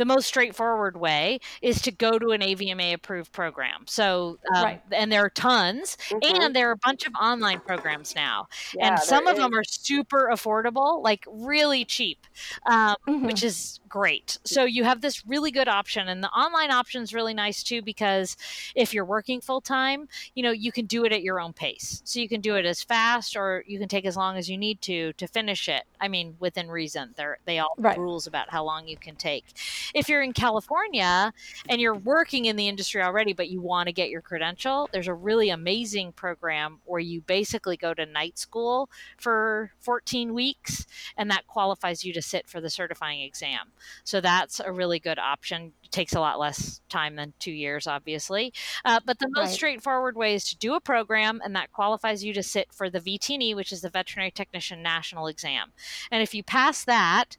[0.01, 3.85] the most straightforward way is to go to an AVMA approved program.
[3.87, 4.81] So, um, Right.
[4.93, 6.45] and there are tons, Mhm.
[6.45, 9.63] and there are a bunch of online programs now, Yeah, and some of them are
[9.65, 12.27] super affordable, like really cheap,
[12.69, 13.31] um, Mhm.
[13.31, 14.39] which is great.
[14.45, 17.81] So you have this really good option, and the online option is really nice too
[17.81, 18.37] because
[18.73, 22.01] if you're working full time, you know you can do it at your own pace.
[22.05, 24.57] So you can do it as fast, or you can take as long as you
[24.57, 25.83] need to to finish it.
[25.99, 27.13] I mean, within reason.
[27.17, 27.97] They're they all Right.
[27.97, 29.45] rules about how long you can take.
[29.93, 31.33] If you're in California
[31.67, 35.07] and you're working in the industry already, but you want to get your credential, there's
[35.09, 40.85] a really amazing program where you basically go to night school for 14 weeks,
[41.17, 43.71] and that qualifies you to sit for the certifying exam.
[44.03, 45.73] So that's a really good option.
[45.83, 48.53] It takes a lot less time than two years, obviously.
[48.85, 49.53] Uh, but the most Right.
[49.53, 52.99] straightforward way is to do a program, and that qualifies you to sit for the
[52.99, 55.73] VTNE, which is the Veterinary Technician National Exam.
[56.11, 57.37] And if you pass that,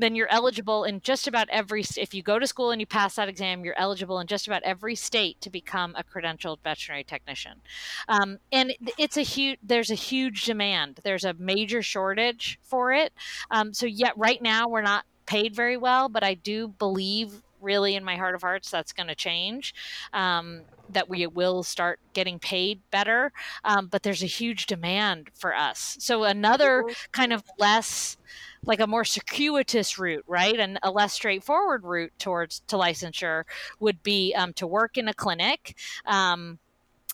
[0.00, 3.16] then you're eligible in just about every if you go to school and you pass
[3.16, 7.60] that exam you're eligible in just about every state to become a credentialed veterinary technician
[8.08, 13.12] um, and it's a huge there's a huge demand there's a major shortage for it
[13.50, 17.96] um, so yet right now we're not paid very well but i do believe really
[17.96, 19.74] in my heart of hearts that's going to change
[20.12, 20.60] um,
[20.90, 23.32] that we will start getting paid better
[23.64, 25.96] um, but there's a huge demand for us.
[26.00, 28.16] So another kind of less
[28.64, 33.44] like a more circuitous route, right, and a less straightforward route towards to licensure
[33.78, 35.76] would be um, to work in a clinic,
[36.06, 36.58] um,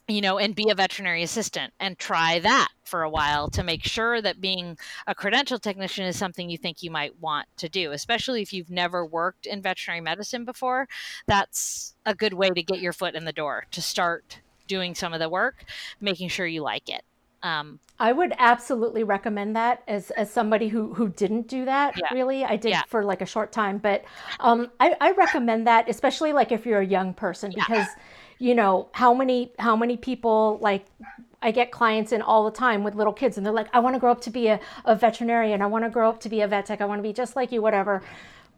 [0.09, 3.85] you know, and be a veterinary assistant and try that for a while to make
[3.85, 4.77] sure that being
[5.07, 8.71] a credential technician is something you think you might want to do, especially if you've
[8.71, 10.87] never worked in veterinary medicine before.
[11.27, 15.15] That's a good way to get your foot in the door to start doing some
[15.15, 15.65] of the work,
[16.01, 17.03] making sure you like it.
[17.43, 22.09] Um, I would absolutely recommend that as, as somebody who, who didn't do that Yeah.
[22.11, 22.45] really.
[22.45, 22.83] I did Yeah.
[22.89, 24.05] for like a short time, but
[24.41, 27.97] um, I, I recommend that, especially like if you're a young person, because
[28.39, 30.87] you know how many how many people like
[31.43, 33.95] I get clients in all the time with little kids, and they're like, I want
[33.95, 35.61] to grow up to be a, a veterinarian.
[35.61, 36.81] I want to grow up to be a vet tech.
[36.81, 38.03] I want to be just like you, whatever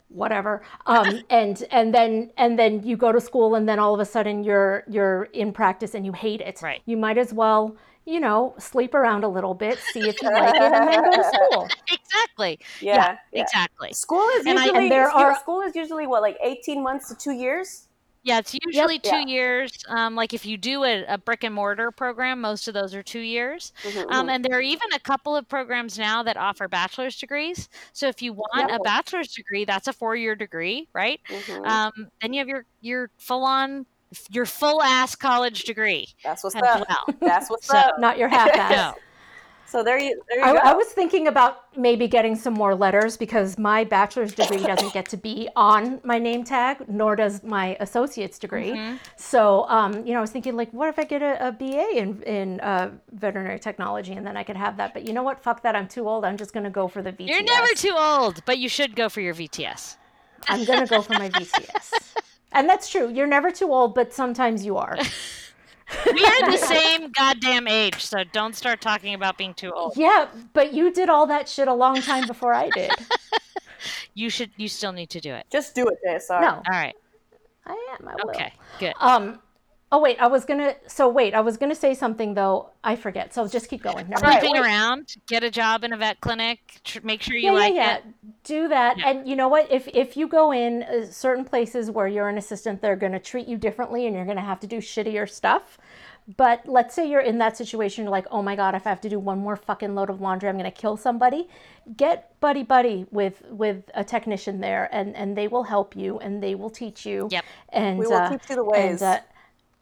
[0.09, 3.99] whatever um, and and then and then you go to school and then all of
[3.99, 6.81] a sudden you're you're in practice and you hate it Right.
[6.85, 7.75] you might as well
[8.05, 11.11] you know sleep around a little bit see if you like it and then go
[11.11, 12.57] to school exactly.
[12.79, 13.41] Yeah, yeah.
[13.41, 13.91] exactly.
[13.91, 16.81] School is And I- usually and there school- are- school is usually what like eighteen
[16.81, 17.86] months to two years.
[18.27, 19.25] Yeah, it's usually two Yeah.
[19.25, 19.71] years.
[19.87, 23.01] Um, like if you do a, a brick and mortar program, most of those are
[23.01, 23.71] two years.
[23.83, 24.31] Mhm, Um, mhm.
[24.35, 27.69] and there are even a couple of programs now that offer bachelor's degrees.
[27.93, 28.75] So if you want Yeah.
[28.75, 31.21] a bachelor's degree, that's a four-year degree, right?
[31.29, 31.65] Mhm.
[31.65, 31.91] Um,
[32.21, 33.85] then you have your your full-on,
[34.29, 36.85] your full-ass college degree That's what's up.
[36.89, 37.15] well.
[37.21, 37.97] That's what's So- up.
[37.97, 38.95] not your half-ass No.
[39.67, 40.59] So there you there you I, go.
[40.59, 45.09] I was thinking about maybe getting some more letters because my bachelor's degree doesn't get
[45.09, 48.71] to be on my name tag, nor does my associate's degree.
[48.71, 48.95] Mm-hmm.
[49.17, 51.97] So, um, you know, I was thinking, like, what if I get a, a BA
[51.97, 54.93] in in uh, veterinary technology, and then I could have that.
[54.93, 55.43] But you know what?
[55.43, 55.75] Fuck that.
[55.75, 56.23] I'm too old.
[56.23, 57.27] I'm just gonna go for the VTS.
[57.27, 59.97] You're never too old, but you should go for your VTS.
[60.47, 61.93] I'm gonna go for my VTS.
[62.53, 63.09] And that's true.
[63.09, 64.97] You're never too old, but sometimes you are.
[66.05, 69.95] We are the same goddamn age, so don't start talking about being too old.
[69.95, 72.91] Yeah, but you did all that shit a long time before I did.
[74.13, 74.49] You should.
[74.57, 75.45] You still need to do it.
[75.51, 76.41] Just do it, JSR.
[76.41, 76.95] No, All right.
[77.67, 78.07] I am.
[78.07, 78.31] I will.
[78.31, 78.51] Okay.
[78.79, 78.93] Good.
[78.99, 79.39] Um,
[79.89, 80.75] Oh wait, I was gonna.
[80.87, 82.71] So wait, I was gonna say something though.
[82.83, 83.33] I forget.
[83.33, 84.09] So just keep going.
[84.09, 84.21] Never.
[84.25, 86.81] Right, Sleeping around, get a job in a vet clinic.
[86.83, 87.97] Tr- make sure you yeah, like yeah, yeah.
[87.97, 88.03] it.
[88.43, 89.09] Do that, Yeah.
[89.11, 89.71] and you know what?
[89.71, 93.47] If if you go in uh, certain places where you're an assistant, they're gonna treat
[93.47, 95.77] you differently, and you're gonna have to do shittier stuff.
[96.35, 98.99] But let's say you're in that situation, you're like, oh my god, if I have
[99.01, 101.47] to do one more fucking load of laundry, I'm gonna kill somebody.
[101.95, 106.43] Get buddy buddy with with a technician there, and and they will help you, and
[106.43, 107.29] they will teach you.
[107.31, 107.45] Yep.
[107.69, 109.01] And We will uh, teach you the and, ways.
[109.01, 109.21] uh,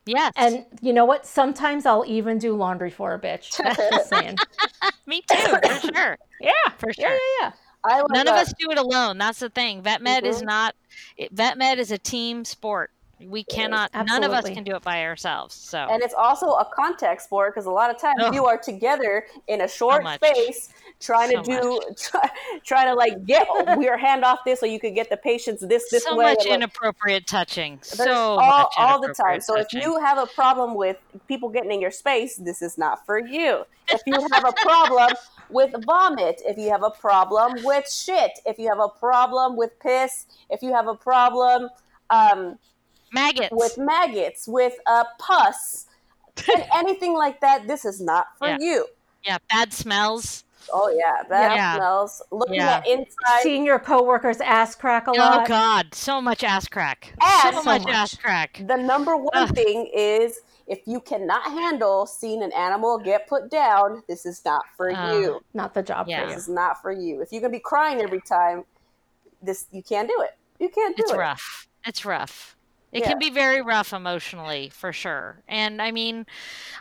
[0.05, 0.31] Yes.
[0.35, 1.25] and you know what?
[1.25, 3.57] Sometimes I'll even do laundry for a bitch.
[3.91, 4.37] Just saying.
[5.07, 6.17] me too, for sure.
[6.39, 7.09] Yeah, For sure.
[7.09, 7.51] yeah, yeah.
[7.83, 9.17] I was, None of uh, us do it alone.
[9.17, 9.81] That's the thing.
[9.81, 10.45] Vet med is Mhm.
[10.45, 10.75] not.
[11.17, 12.91] It, vet med is a team sport.
[13.19, 13.91] We cannot.
[13.93, 15.55] None of us can do it by ourselves.
[15.55, 18.33] So And it's also a contact sport because a lot of times Ugh.
[18.33, 20.19] you are together in a short much.
[20.21, 22.29] space trying So to do, try,
[22.63, 23.47] trying to like get
[23.79, 26.35] your hand off this so you could get the patients this this so way.
[26.39, 27.75] So much inappropriate touching.
[27.75, 29.35] there's So all, much all the time.
[29.35, 30.97] inappropriate So if you have a problem with
[31.27, 33.65] people getting in your space, this is not for you.
[33.87, 35.11] If you have a problem
[35.49, 39.79] with vomit, if you have a problem with shit, if you have a problem with
[39.79, 41.69] piss, if you have a problem
[42.09, 42.57] um,
[43.15, 43.49] maggots.
[43.51, 45.87] with maggots, with uh, pus,
[46.53, 48.57] and anything like that, this is not for Yeah.
[48.59, 48.87] you.
[49.23, 50.43] yeah, bad smells.
[50.73, 51.75] Oh yeah, bad Yeah.
[51.75, 52.21] smells.
[52.31, 52.77] Looking Yeah.
[52.77, 53.41] at inside.
[53.43, 55.41] Seeing your coworker's ass crack a lot.
[55.41, 55.45] Oh.
[55.47, 57.13] God, so much ass crack.
[57.21, 57.93] And so so much, much.
[57.93, 58.61] ass crack.
[58.65, 59.53] the number one Ugh.
[59.55, 64.63] thing is if you cannot handle seeing an animal get put down, this is not
[64.75, 65.39] for Uh, you.
[65.53, 66.21] Not the job Yeah.
[66.23, 67.21] for This is not for you.
[67.21, 68.65] If you're gonna be crying every time,
[69.43, 70.35] this you can't do it.
[70.57, 71.13] You can't do It's it.
[71.13, 71.67] It's rough.
[71.85, 72.54] It's rough.
[72.95, 73.09] It Yeah.
[73.09, 75.43] can be very rough emotionally, for sure.
[75.47, 76.25] And I mean,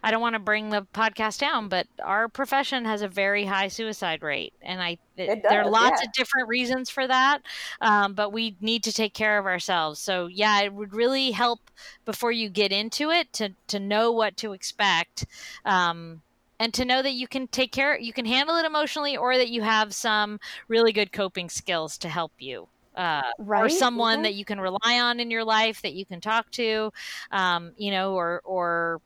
[0.02, 3.68] I don't want to bring the podcast down, but our profession has a very high
[3.68, 6.06] suicide rate, and I It there are lots yeah.
[6.06, 7.42] of different reasons for that.
[7.80, 10.00] Um, but we need to take care of ourselves.
[10.00, 11.70] So yeah, it would really help
[12.04, 15.26] before you get into it to to know what to expect.
[15.64, 16.22] Um,
[16.60, 19.48] and to know that you can take care, you can handle it emotionally, or that
[19.50, 20.38] you have some
[20.68, 22.68] really good coping skills to help you.
[22.94, 23.22] Uh,
[23.56, 24.22] or someone Mhm.
[24.22, 26.90] that you can rely on in your life that you can talk to
[27.30, 29.00] um, you know or or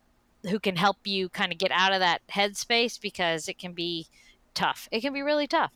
[0.50, 4.06] who can help you kind of get out of that headspace because it can be
[4.54, 5.72] tough it can be really tough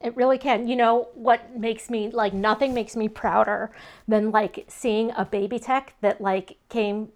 [0.00, 0.66] It really can.
[0.66, 3.70] You know what makes me like nothing makes me prouder
[4.08, 7.10] than like seeing a baby tech that like came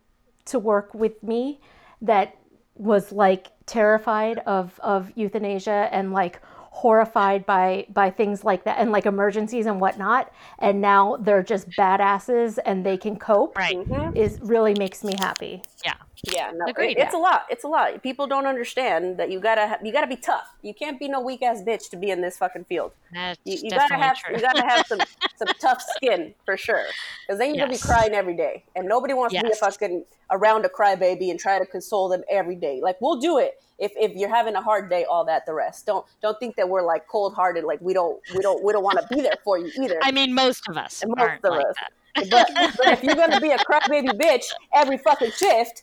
[0.47, 1.61] to work with me
[2.01, 2.37] that
[2.77, 6.41] was like terrified of of euthanasia and like
[6.83, 10.31] horrified by by things like that and like emergencies and whatnot.
[10.59, 13.79] And now they're just badasses and they can cope right.
[13.91, 14.13] Mhm.
[14.15, 15.65] is really makes me happy.
[15.85, 16.97] Yeah Yeah, no, Agreed.
[16.97, 17.47] it- it's a lot.
[17.51, 18.03] It's a lot.
[18.03, 20.49] People don't understand that you gotta ha- you gotta be tough.
[20.63, 22.93] You can't be no weak ass bitch to be in this fucking field.
[23.13, 25.01] that's you, you gotta have true you gotta have some
[25.37, 26.85] some tough skin for sure.
[27.27, 30.05] Because then you're gonna be crying every day, and nobody wants to be a fucking
[30.31, 32.81] around a crybaby and try to console them every day.
[32.83, 35.05] Like we'll do it if, if you're having a hard day.
[35.05, 35.85] All that the rest.
[35.87, 37.65] Don't don't think that we're like cold hearted.
[37.65, 39.99] Like we don't we don't we don't want to be there for you either.
[40.03, 41.75] i mean most of us Most aren't of like us.
[41.77, 41.93] that
[42.31, 42.49] but,
[42.79, 44.45] but if you're gonna be a crybaby bitch
[44.75, 45.83] every fucking shift,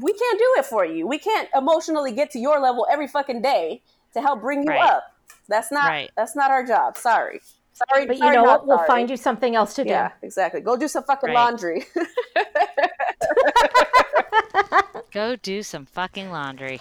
[0.00, 1.06] we can't do it for you.
[1.06, 3.82] We can't emotionally get to your level every fucking day
[4.14, 4.80] to help bring you Right.
[4.90, 5.04] up.
[5.48, 6.10] That's not Right.
[6.16, 6.96] that's not our job.
[6.96, 7.40] Sorry.
[7.72, 8.06] Sorry.
[8.06, 8.86] but you know not what we'll sorry.
[8.86, 10.60] find you something else to do Yeah, exactly.
[10.62, 11.34] Go do some fucking Right.
[11.34, 11.84] laundry.
[15.12, 16.80] go do some fucking laundry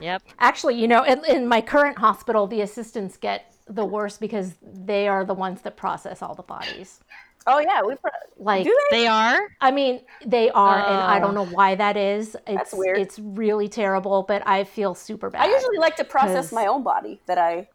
[0.00, 4.54] yep Actually, you know, in, in my current hospital, the assistants get the worst because
[4.62, 7.00] they are the ones that process all the bodies.
[7.46, 7.94] Oh yeah, we.
[7.96, 9.02] Pro- Like, do they?
[9.02, 11.44] they are I mean, they are, and I don't Oh.
[11.44, 12.36] know why that is.
[12.46, 12.98] It's weird.
[12.98, 15.42] It's really terrible, but I feel super bad.
[15.48, 17.20] I usually like to process my own body.
[17.26, 17.68] That I.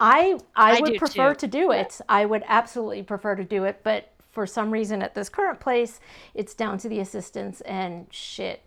[0.00, 1.40] I I, I would prefer too.
[1.40, 2.00] to do it.
[2.08, 6.00] I would absolutely prefer to do it, but for some reason at this current place,
[6.34, 8.62] it's down to the assistants and shit.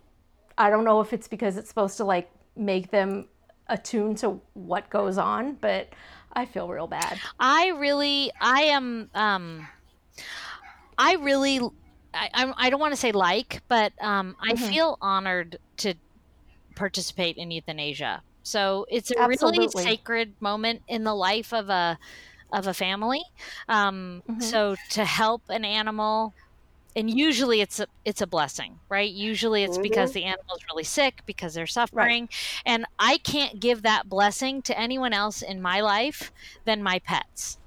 [0.57, 3.27] I don't know if it's because it's supposed to like make them
[3.67, 5.89] attuned to what goes on, but
[6.31, 7.19] I feel real bad.
[7.39, 9.67] I really, I am, um,
[10.97, 11.59] I really,
[12.13, 14.55] I, I don't want to say like, but um, I Mm-hmm.
[14.55, 15.95] feel honored to
[16.75, 18.23] participate in euthanasia.
[18.43, 21.97] So it's a really sacred moment in the life of a
[22.53, 23.21] of a family.
[23.67, 24.51] Um, Mm-hmm.
[24.51, 26.35] So to help an animal.
[26.95, 29.11] And usually it's a it's a blessing, right?
[29.11, 32.27] Usually it's because the animal is really sick because they're suffering,
[32.65, 36.31] and I can't give that blessing to anyone else in my life
[36.65, 37.59] than my pets.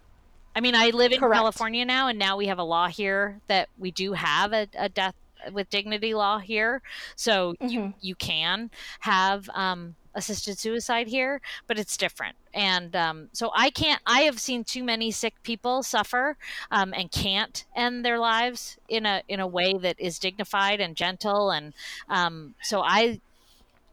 [0.54, 1.34] I mean, I live in Correct.
[1.34, 4.88] California now, and now we have a law here that we do have a, a
[4.88, 5.14] death
[5.52, 6.82] with dignity law here.
[7.16, 7.94] So you, Mhm.
[8.00, 8.70] you can
[9.00, 12.36] have um, assisted suicide here, but it's different.
[12.52, 16.36] And um, so I can't, I have seen too many sick people suffer
[16.70, 20.96] um, and can't end their lives in a, in a way that is dignified and
[20.96, 21.50] gentle.
[21.50, 21.72] And
[22.08, 23.20] um, so I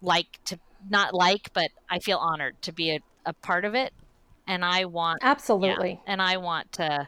[0.01, 0.59] like to,
[0.89, 3.93] not like, but I feel honored to be a, a part of it.
[4.47, 6.01] And I want, Absolutely.
[6.05, 7.07] yeah, and I want to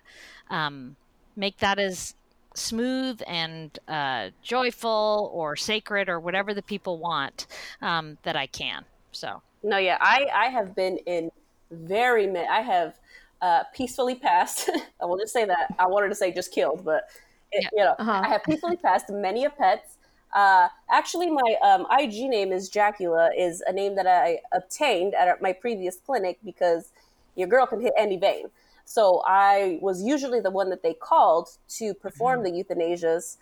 [0.50, 0.98] um,
[1.36, 2.16] make that as
[2.56, 7.48] smooth and uh, joyful or sacred or whatever the people want
[7.82, 8.86] um, that I can.
[9.12, 11.32] So No, yeah, I I have been in
[11.72, 12.48] very many.
[12.48, 12.96] I have
[13.42, 14.70] uh, peacefully passed.
[15.02, 15.70] I will just say that.
[15.80, 17.04] I wanted to say just killed, but
[17.52, 17.70] it, Yeah.
[17.72, 18.22] you know, Uh-huh.
[18.24, 19.98] I have peacefully passed many a pets.
[20.34, 25.42] Uh, actually, my um, IG name is Jacula, is a name that I obtained at
[25.42, 26.92] my previous clinic because
[27.40, 28.46] your girl can hit any vein.
[28.86, 32.56] So I was usually the one that they called to perform mm-hmm.
[32.56, 33.38] the euthanasias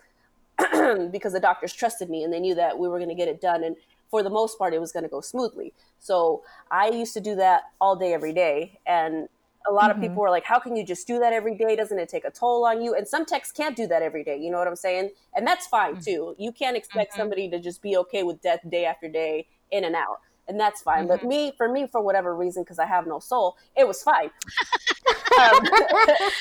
[1.10, 3.40] because the doctors trusted me and they knew that we were going to get it
[3.40, 3.64] done.
[3.64, 3.76] And
[4.10, 5.72] for the most part, it was going to go smoothly.
[5.98, 8.78] So I used to do that all day, every day.
[8.86, 9.28] And
[9.68, 10.08] a lot of mm-hmm.
[10.08, 11.76] people were like, how can you just do that every day?
[11.76, 12.94] Doesn't it take a toll on you?
[12.94, 14.36] And some techs can't do that every day.
[14.36, 15.10] You know what I'm saying?
[15.34, 16.02] And that's fine mm-hmm.
[16.02, 16.36] too.
[16.38, 19.94] You can't expect somebody to just be okay with death day after day, in and
[19.94, 20.20] out.
[20.48, 21.06] And that's fine.
[21.06, 24.30] But me, for me, for whatever reason, because I have no soul, it was fine.
[25.40, 25.64] um,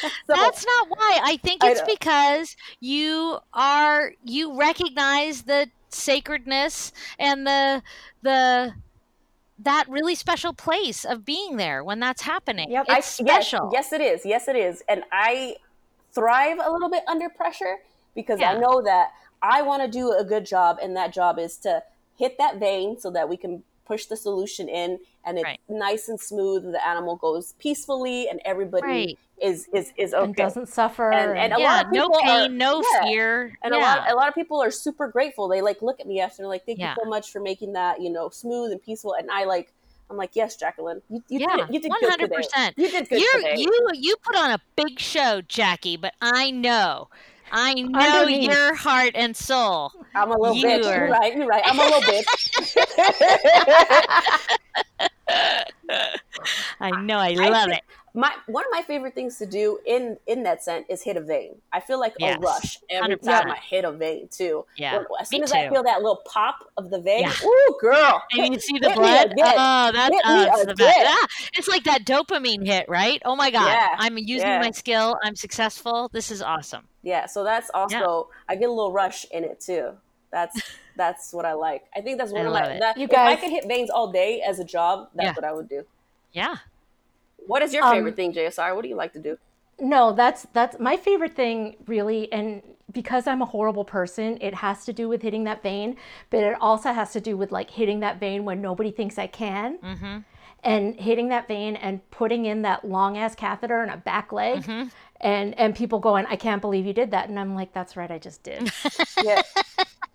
[0.01, 1.19] so, that's not why.
[1.23, 1.87] I think it's know.
[1.87, 7.83] because you are you recognize the sacredness and the
[8.21, 8.73] the
[9.59, 12.71] that really special place of being there when that's happening.
[12.71, 12.85] Yep.
[12.89, 13.69] I- It's special.
[13.73, 14.25] Yes, yes, it is.
[14.25, 14.83] Yes, it is.
[14.87, 15.55] And I
[16.13, 17.77] thrive a little bit under pressure
[18.15, 19.11] because I know that
[19.41, 21.83] I want to do a good job, and that job is to
[22.17, 25.59] hit that vein so that we can push the solution in, and it's Right.
[25.69, 26.63] nice and smooth.
[26.71, 29.19] The animal goes peacefully, and everybody Right.
[29.41, 30.23] is is is okay.
[30.25, 31.11] And doesn't suffer.
[31.11, 33.03] And- and a yeah, lot of no people are- pain, no yeah.
[33.03, 33.57] fear.
[33.63, 33.79] and yeah.
[33.79, 35.47] a lot a lot of people are super grateful.
[35.47, 36.95] They like look at me after like, thank Yeah.
[36.97, 39.13] you so much for making that you know smooth and peaceful.
[39.13, 39.73] And I like,
[40.09, 41.67] I'm like, yes, Jacqueline, you, you yeah, did.
[41.73, 42.35] You did one good hundred today.
[42.37, 42.73] percent.
[42.77, 43.55] You did good You today.
[43.57, 47.09] you you put on a big show, Jackie, but I know,
[47.51, 48.49] I know Underneath.
[48.49, 49.91] your heart and soul.
[50.15, 50.85] I'm a little You bitch.
[50.85, 51.35] are- You're right.
[51.35, 51.63] You're right.
[51.65, 52.77] I'm a little bitch.
[56.79, 57.83] I know, I love think- it.
[58.17, 61.21] My one of my favorite things to do in in that scent is hit a
[61.21, 61.55] vein.
[61.71, 62.37] I feel like Yes.
[62.37, 63.21] a rush every 100%.
[63.23, 64.65] time I hit a vein too.
[64.75, 67.33] Yeah, as soon me as I feel that little pop of the vein, Yeah.
[67.45, 68.23] ooh, girl.
[68.31, 69.33] And you see the blood.
[69.37, 70.97] Oh, that's Hit oh, it's the best.
[71.07, 73.21] Ah, it's like that dopamine hit, right?
[73.23, 74.59] Oh my god, Yeah, I'm using yeah.
[74.61, 75.17] my skill.
[75.23, 76.09] I'm successful.
[76.11, 76.87] This is awesome.
[77.03, 79.91] Yeah, so that's also I get a little rush in it too.
[80.31, 80.59] That's
[80.95, 81.83] that's what I like.
[81.95, 82.79] I think that's one I of love my.
[82.79, 85.33] That, You if I guys- could hit veins all day as a job, that's Yeah.
[85.35, 85.83] what I would do.
[86.33, 86.55] Yeah.
[87.47, 88.75] What is your Um, favorite thing, JSR?
[88.75, 89.37] What do you like to do?
[89.79, 92.61] No, that's that's my favorite thing really and
[92.91, 95.97] because I'm a horrible person, it has to do with hitting that vein,
[96.29, 99.27] but it also has to do with like hitting that vein when nobody thinks I
[99.27, 99.77] can.
[99.79, 100.17] Mm-hmm.
[100.63, 104.63] And hitting that vein and putting in that long ass catheter in a back leg
[104.63, 104.87] Mm-hmm.
[105.21, 107.29] and and people going, I can't believe you did that.
[107.29, 108.71] And I'm like, that's right, I just did.
[109.23, 109.41] Yeah,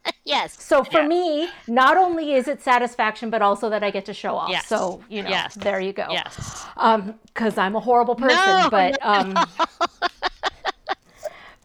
[0.25, 0.63] Yes.
[0.63, 4.37] So for me, not only is it satisfaction, but also that I get to show
[4.37, 4.51] off.
[4.51, 4.67] Yes.
[4.67, 5.55] So, you know, Yes.
[5.57, 6.07] there you go.
[6.11, 6.65] Yes.
[6.77, 9.47] um because i'm a horrible person No, but um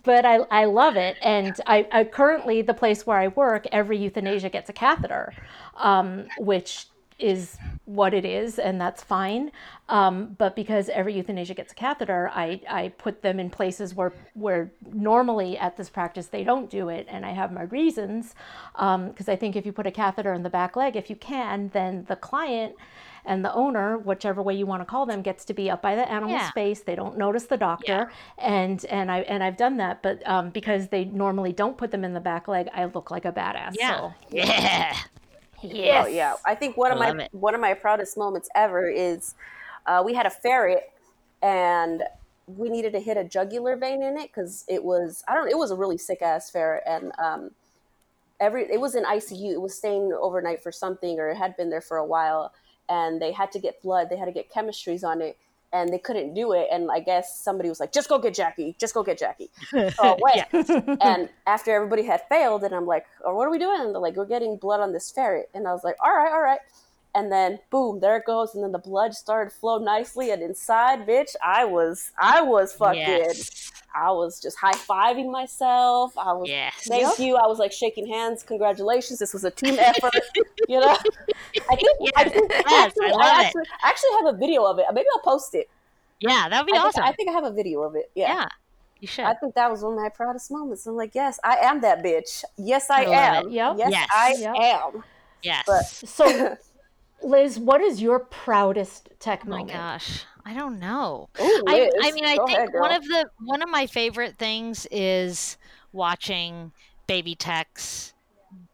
[0.03, 3.97] but I, I love it and I, I currently the place where i work every
[3.97, 5.33] euthanasia gets a catheter
[5.75, 6.87] um, which
[7.19, 9.51] is what it is and that's fine
[9.89, 14.13] um, but because every euthanasia gets a catheter I, I put them in places where
[14.33, 18.35] where normally at this practice they don't do it and i have my reasons
[18.73, 21.69] because i think if you put a catheter in the back leg if you can
[21.73, 22.75] then the client
[23.25, 25.95] and the owner, whichever way you want to call them, gets to be up by
[25.95, 26.51] the animal's Yeah.
[26.51, 26.81] face.
[26.81, 30.87] They don't notice the doctor, and and I and I've done that, but um, because
[30.87, 33.75] they normally don't put them in the back leg, I look like a badass.
[33.77, 33.97] Yeah.
[33.97, 34.95] So, Yeah.
[35.61, 36.05] Yes.
[36.05, 37.33] Oh yeah, I think one of Love my it.
[37.33, 39.35] one of my proudest moments ever is
[39.85, 40.91] uh, we had a ferret
[41.41, 42.03] and
[42.47, 45.57] we needed to hit a jugular vein in it because it was I don't it
[45.57, 47.51] was a really sick ass ferret and um,
[48.39, 51.69] every it was in ICU it was staying overnight for something or it had been
[51.69, 52.53] there for a while
[52.89, 55.37] and they had to get blood they had to get chemistries on it
[55.81, 58.75] and they couldn't do it and I guess somebody was like just go get Jackie
[58.79, 63.05] just go get Jackie so I went and after everybody had failed, and I'm like,
[63.25, 63.79] oh, what are we doing?
[63.81, 65.49] And they're like, we're getting blood on this ferret.
[65.53, 66.59] And I was like, all right, all right.
[67.15, 68.53] And then boom, there it goes.
[68.53, 70.31] And then the blood started to flow nicely.
[70.31, 73.71] And inside, bitch, I was, I was fucking, Yes.
[73.95, 76.15] I was just high fiving myself.
[76.17, 76.87] I was, Yes.
[76.87, 77.35] thank you.
[77.35, 78.43] I was like shaking hands.
[78.43, 79.19] Congratulations.
[79.19, 80.13] This was a team effort.
[80.73, 83.45] you know, I think, I think, yes, actually, I love it.
[83.45, 84.85] actually, I actually have a video of it.
[84.93, 85.69] Maybe I'll post it.
[86.19, 87.03] Yeah, that would be I think, awesome.
[87.03, 88.09] I think I have a video of it.
[88.15, 88.47] yeah.
[88.99, 89.25] You should.
[89.25, 90.87] I think that was one of my proudest moments.
[90.87, 92.43] I'm like, yes, I am that bitch.
[92.57, 93.45] Yes, I, I am.
[93.47, 93.51] it.
[93.51, 93.75] Yep.
[93.77, 94.09] Yes, Yes.
[94.11, 94.55] I Yep.
[94.95, 95.03] am.
[95.43, 95.63] yes.
[95.67, 96.57] but- So
[97.21, 99.69] Liz, what is your proudest tech moment?
[99.69, 101.29] Oh my gosh, I don't know.
[101.39, 104.37] Ooh, I, I mean, I go think ahead, one of the one of my favorite
[104.39, 105.57] things is
[105.93, 106.71] watching
[107.05, 108.13] baby techs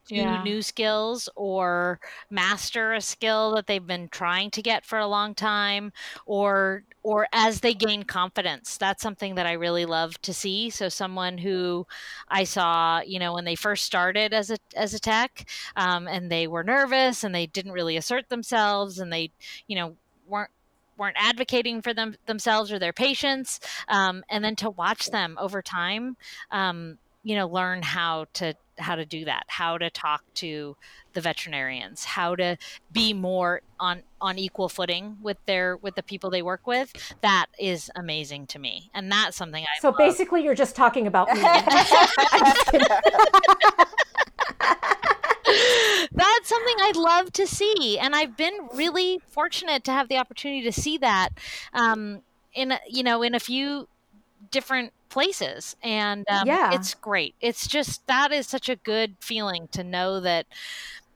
[0.08, 0.38] do Yeah.
[0.38, 2.00] new skills or
[2.30, 5.92] master a skill that they've been trying to get for a long time
[6.26, 10.90] or or as they gain confidence that's something that i really love to see so
[10.90, 11.86] someone who
[12.30, 16.32] i saw you know when they first started as a as a tech um, and
[16.32, 19.32] they were nervous and they didn't really assert themselves and they
[19.68, 20.52] you know weren't
[20.98, 25.62] weren't advocating for them themselves or their patients um, and then to watch them over
[25.62, 26.16] time
[26.52, 30.76] um, you know learn how to how to do that how to talk to
[31.14, 32.58] the veterinarians how to
[32.91, 36.91] be more on on equal footing with their with the people they work with
[37.22, 39.98] that is amazing to me and that's something i So love.
[39.98, 41.40] basically, you're just talking about me.
[41.44, 41.66] I'm
[42.54, 42.88] just kidding.
[46.12, 50.64] that's something I'd love to see, and I've been really fortunate to have the opportunity
[50.64, 51.30] to see that,
[51.74, 52.22] um,
[52.54, 53.88] in a, you know in a few
[54.52, 56.73] different places, and um, Yeah.
[56.73, 57.35] it's great.
[57.40, 60.48] It's just that is such a good feeling to know that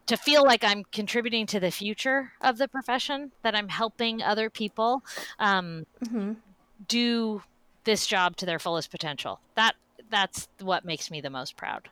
[0.05, 4.49] to feel like I'm contributing to the future of the profession, that I'm helping other
[4.49, 5.03] people
[5.39, 6.37] um, Mhm.
[6.87, 7.41] do
[7.83, 9.39] this job to their fullest potential.
[9.55, 9.75] That
[10.09, 11.89] that's what makes me the most proud.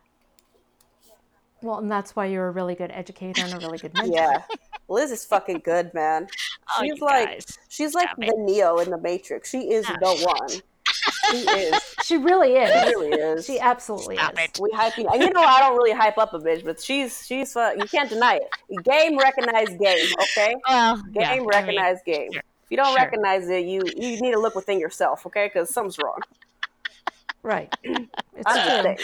[1.62, 4.14] Well, and that's why you're a really good educator and a really good mentor.
[4.14, 4.42] Yeah,
[4.88, 6.28] Liz is fucking good, man.
[6.78, 7.58] Oh, She's you like guys.
[7.68, 8.34] she's like Stop the.
[8.38, 9.50] Neo in the Matrix.
[9.50, 10.26] She is Oh, the shit.
[10.26, 10.62] one.
[11.30, 11.80] She is.
[12.04, 12.94] She really She is.
[12.94, 13.46] really is.
[13.46, 14.38] She absolutely Stop is.
[14.44, 14.58] it.
[14.60, 15.12] we hyping.
[15.12, 17.84] And you know I don't really hype up a bitch, but she's she's uh, you
[17.84, 18.84] can't deny it.
[18.84, 20.06] Game recognize game.
[20.22, 20.54] Okay.
[20.68, 22.32] Well, Game yeah, I mean, game.
[22.32, 22.42] sure.
[22.64, 22.96] If you don't Sure.
[22.96, 25.46] recognize it, you you need to look within yourself, okay?
[25.46, 26.18] Because something's wrong.
[27.42, 27.72] Right.
[28.38, 28.98] It's I'm just saying.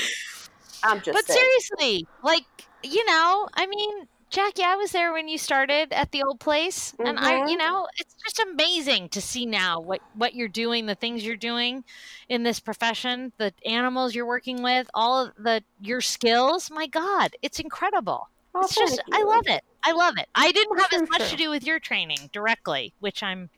[0.82, 1.40] I'm just but saying.
[1.40, 2.44] seriously, like
[2.82, 6.94] you know, I mean, Jackie, I was there when you started at the old place,
[6.98, 7.58] and I, you mm-hmm.
[7.58, 11.84] know, it's just amazing to see now what what you're doing, the things you're doing
[12.30, 16.70] in this profession, the animals you're working with, all of the your skills.
[16.70, 18.30] My God, it's incredible.
[18.54, 19.64] Oh, it's just, thank I love it.
[19.84, 20.28] I love it.
[20.34, 23.50] I didn't have as much to do with your training directly, which I'm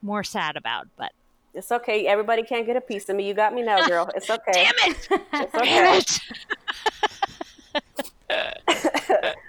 [0.00, 0.86] more sad about.
[0.96, 1.10] But
[1.54, 2.06] It's okay.
[2.06, 3.26] Everybody can't get a piece of me.
[3.26, 4.08] You got me now, girl.
[4.14, 4.52] It's okay.
[4.52, 6.02] damn it, It's damn
[8.30, 9.36] it.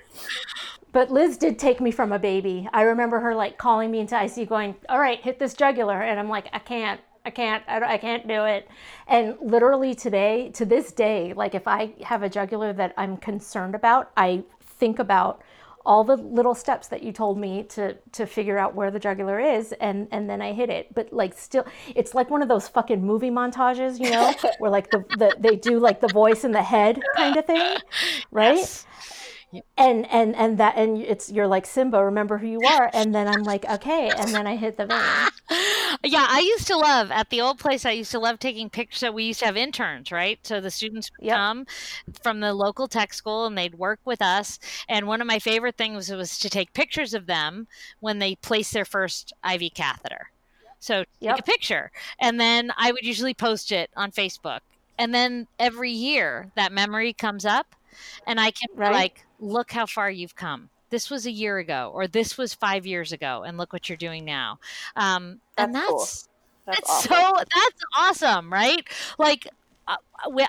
[0.95, 2.69] But Liz did take me from a baby.
[2.72, 6.17] I remember her like calling me into ICU, going, "All right, hit this jugular," and
[6.17, 8.69] I'm like, "I can't, I can't, I, I can't do it."
[9.05, 13.76] And literally today, to this day, like if I have a jugular that I'm concerned
[13.76, 15.41] about, I think about
[15.85, 19.38] all the little steps that you told me to to figure out where the jugular
[19.38, 20.95] is, and and then I hit it.
[20.95, 24.91] But like still, it's like one of those fucking movie montages, you know, where like
[24.91, 27.80] the, the they do like the voice in the head kind of thing,
[28.31, 28.55] right?
[28.55, 28.88] Yes.
[29.77, 33.27] And and and that and it's you're like Simba, remember who you are, and then
[33.27, 35.32] I'm like okay, and then I hit the vein.
[36.03, 37.86] yeah, I used to love at the old place.
[37.86, 38.99] I used to love taking pictures.
[38.99, 40.40] So we used to have interns, right?
[40.44, 41.41] So the students would Yep.
[41.41, 41.65] come
[42.23, 44.60] from the local tech school and they'd work with us.
[44.88, 47.68] And one of my favorite things was to take pictures of them
[47.99, 50.27] when they placed their first IV catheter.
[50.80, 54.60] So take a picture, and then I would usually post it on Facebook.
[54.98, 57.76] And then every year that memory comes up,
[58.26, 58.86] and I can Right.
[58.88, 60.69] like, look how far you've come.
[60.89, 63.97] This was a year ago, or this was five years ago, and look what you're
[63.97, 64.59] doing now.
[64.95, 65.99] Um, and That's cool.
[65.99, 66.29] that's
[66.65, 67.11] That's awesome.
[67.11, 68.87] so that's awesome, right?
[69.17, 69.47] Like
[69.87, 69.97] uh,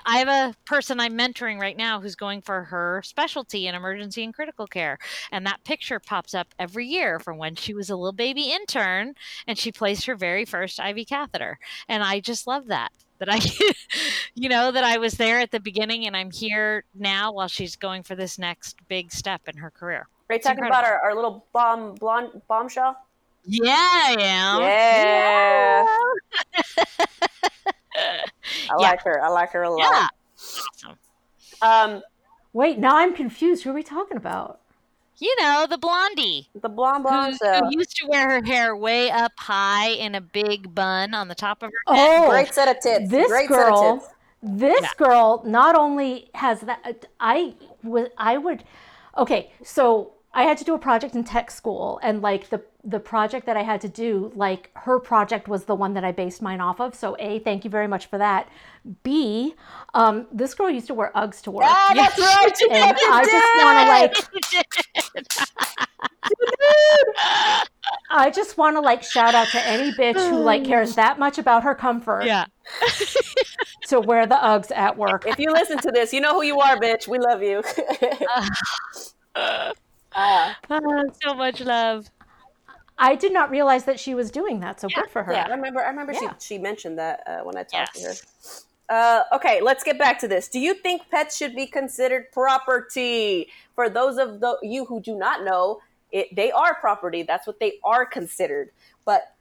[0.05, 4.23] I have a person I'm mentoring right now who's going for her specialty in emergency
[4.23, 4.97] and critical care,
[5.31, 9.13] and that picture pops up every year from when she was a little baby intern
[9.47, 12.91] and she placed her very first IV catheter, and I just love that.
[13.19, 13.39] That I,
[14.35, 17.75] you know, that I was there at the beginning and I'm here now while she's
[17.75, 20.07] going for this next big step in her career.
[20.29, 22.97] Are you talking about our, our little bomb blonde bombshell?
[23.45, 24.61] Yeah, I am.
[24.61, 25.85] Yeah.
[27.95, 28.23] I
[28.69, 28.75] Yeah.
[28.75, 29.23] like her.
[29.23, 29.79] I like her a lot.
[29.79, 30.07] Yeah.
[30.73, 30.97] Awesome.
[31.61, 32.03] Um,
[32.53, 33.63] Wait, now I'm confused.
[33.63, 34.61] Who are we talking about?
[35.19, 36.49] You know, the blondie.
[36.53, 37.05] the blonde
[37.41, 41.27] who, who used to wear her hair way up high in a big bun on
[41.27, 42.19] the top of her head.
[42.25, 43.09] Oh, Great set of tits.
[43.09, 43.97] this Great set of girl.
[43.99, 44.13] tits.
[44.43, 44.89] This Yeah.
[44.97, 47.07] girl not only has that.
[47.19, 48.11] I would.
[48.17, 48.63] I would.
[49.17, 52.99] Okay, so I had to do a project in tech school, and like the the
[52.99, 56.41] project that I had to do, like her project was the one that I based
[56.41, 56.93] mine off of.
[56.95, 58.47] So a, thank you very much for that.
[59.03, 59.55] B,
[59.93, 61.65] um, this girl used to wear Uggs to work.
[61.67, 62.53] Ah, that's right.
[62.71, 65.06] And I just want to like
[68.09, 71.37] I just want to like shout out to any bitch who like cares that much
[71.37, 72.45] about her comfort yeah.
[73.87, 75.25] to wear the Uggs at work.
[75.25, 77.07] If you listen to this, you know who you are, bitch.
[77.07, 77.63] We love you.
[79.35, 82.09] Uh, Oh, so much love.
[82.97, 84.81] I did not realize that she was doing that.
[84.81, 85.31] So good for her.
[85.31, 85.79] yeah, I remember.
[85.83, 86.33] I remember Yeah.
[86.39, 88.13] she she mentioned that uh, when I talked to her.
[88.89, 90.47] Uh, okay, let's get back to this.
[90.47, 93.49] Do you think pets should be considered property?
[93.75, 95.81] For those of the, you who do not know,
[96.11, 97.23] it, they are property.
[97.23, 98.69] That's what they are considered.
[99.03, 99.33] But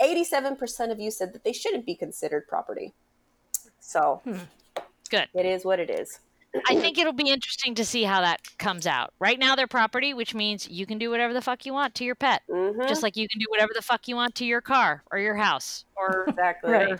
[0.00, 2.92] 87% of you said that they shouldn't be considered property.
[3.80, 4.20] So
[5.08, 5.28] Good.
[5.34, 6.18] it is what it is.
[6.68, 9.14] I think it'll be interesting to see how that comes out.
[9.18, 12.04] Right now, they're property, which means you can do whatever the fuck you want to
[12.04, 14.60] your pet, Mhm, just like you can do whatever the fuck you want to your
[14.60, 16.70] car or your house or exactly.
[16.70, 16.98] Your,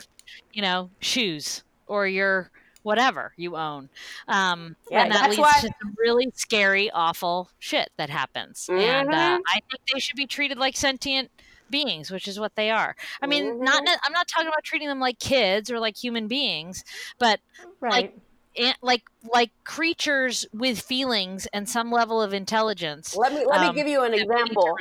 [0.55, 2.51] you know, shoes or your
[2.83, 3.89] whatever you own.
[4.27, 8.69] Um, Yeah, and that leads why- to some really scary, awful shit that happens.
[8.69, 9.41] And uh, Mhm.
[9.47, 11.31] I think they should be treated like sentient
[11.71, 12.97] beings, which is what they are.
[13.23, 13.87] I mean, not Mhm.
[13.87, 16.83] ne- I'm not talking about treating them like kids or like human beings,
[17.19, 17.41] but
[17.81, 18.13] Right.
[18.57, 19.03] an- like
[19.33, 23.15] like creatures with feelings and some level of intelligence.
[23.17, 24.79] Let me let me um, give you an that we need to example.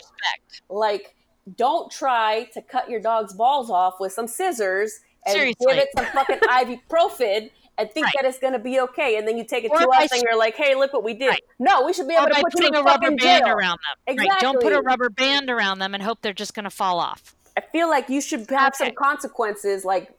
[0.70, 1.16] Like,
[1.56, 5.66] don't try to cut your dog's balls off with some scissors and Seriously.
[5.74, 6.40] give it some fucking
[6.90, 8.14] ibuprofen and think Right.
[8.22, 9.18] that it's going to be okay.
[9.18, 11.14] And then you take it Or to us and you're like, hey, look what we
[11.14, 11.28] did.
[11.30, 11.44] Right.
[11.60, 13.20] No, we should be or able to by put you putting in a rubber band
[13.22, 13.48] jail.
[13.48, 14.18] around them.
[14.18, 14.40] Right.
[14.40, 17.36] Don't put a rubber band around them and hope they're just going to fall off.
[17.58, 20.14] I feel like you should have some consequences, like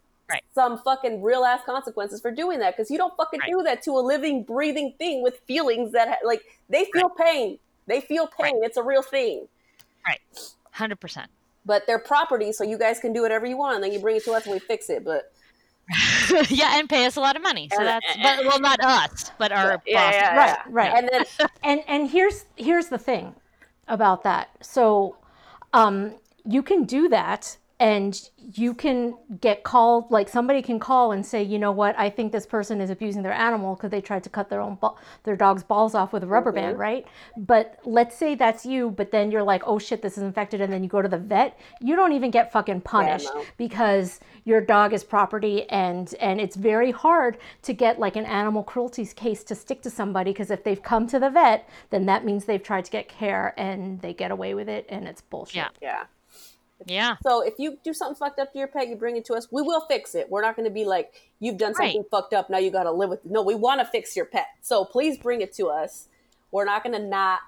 [0.54, 3.90] some fucking real ass consequences for doing that because you don't fucking do that to
[3.92, 7.58] a living, breathing thing with feelings that, ha- like, they feel pain.
[7.86, 8.60] They feel pain.
[8.62, 9.46] It's a real thing.
[10.06, 10.20] Right.
[10.74, 11.26] 100%.
[11.64, 14.16] But they're property, so you guys can do whatever you want, and then you bring
[14.16, 15.04] it to us and we fix it.
[15.04, 15.32] But
[16.50, 17.68] yeah, and pay us a lot of money.
[17.72, 20.20] So And- that's but well not us, but our Yeah, bosses.
[20.20, 20.92] yeah, Right, right.
[20.96, 21.24] and then
[21.64, 23.34] and and here's here's the thing
[23.88, 25.16] about that so
[25.72, 26.14] um
[26.44, 31.42] you can do that and you can get called like somebody can call and say
[31.42, 34.30] you know what i think this person is abusing their animal because they tried to
[34.30, 36.80] cut their own ball, their dog's balls off with a rubber band mm-hmm.
[36.80, 37.06] right
[37.36, 40.72] but let's say that's you but then you're like oh shit this is infected and
[40.72, 43.44] then you go to the vet you don't even get fucking punished no.
[43.56, 48.62] because your dog is property and and it's very hard to get like an animal
[48.62, 52.24] cruelty case to stick to somebody because if they've come to the vet then that
[52.24, 55.56] means they've tried to get care and they get away with it and it's bullshit
[55.56, 55.68] Yeah.
[55.80, 56.04] yeah.
[56.86, 57.16] Yeah.
[57.22, 59.48] So if you do something fucked up to your pet, you bring it to us.
[59.50, 60.30] We will fix it.
[60.30, 62.10] We're not going to be like you've done something Right.
[62.10, 62.50] fucked up.
[62.50, 63.30] Now you got to live with it.
[63.30, 64.46] No, we want to fix your pet.
[64.60, 66.08] So please bring it to us.
[66.50, 67.40] We're not going to not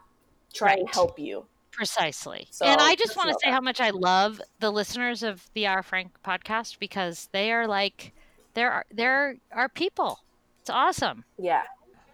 [0.52, 1.46] try and help you.
[1.72, 2.46] Precisely.
[2.50, 3.54] So, and I just just want to say that.
[3.54, 8.12] how much I love the listeners of the Our Frank podcast because they are like
[8.54, 9.36] they're our- they're
[9.74, 10.20] people.
[10.60, 11.24] It's awesome.
[11.38, 11.62] Yeah.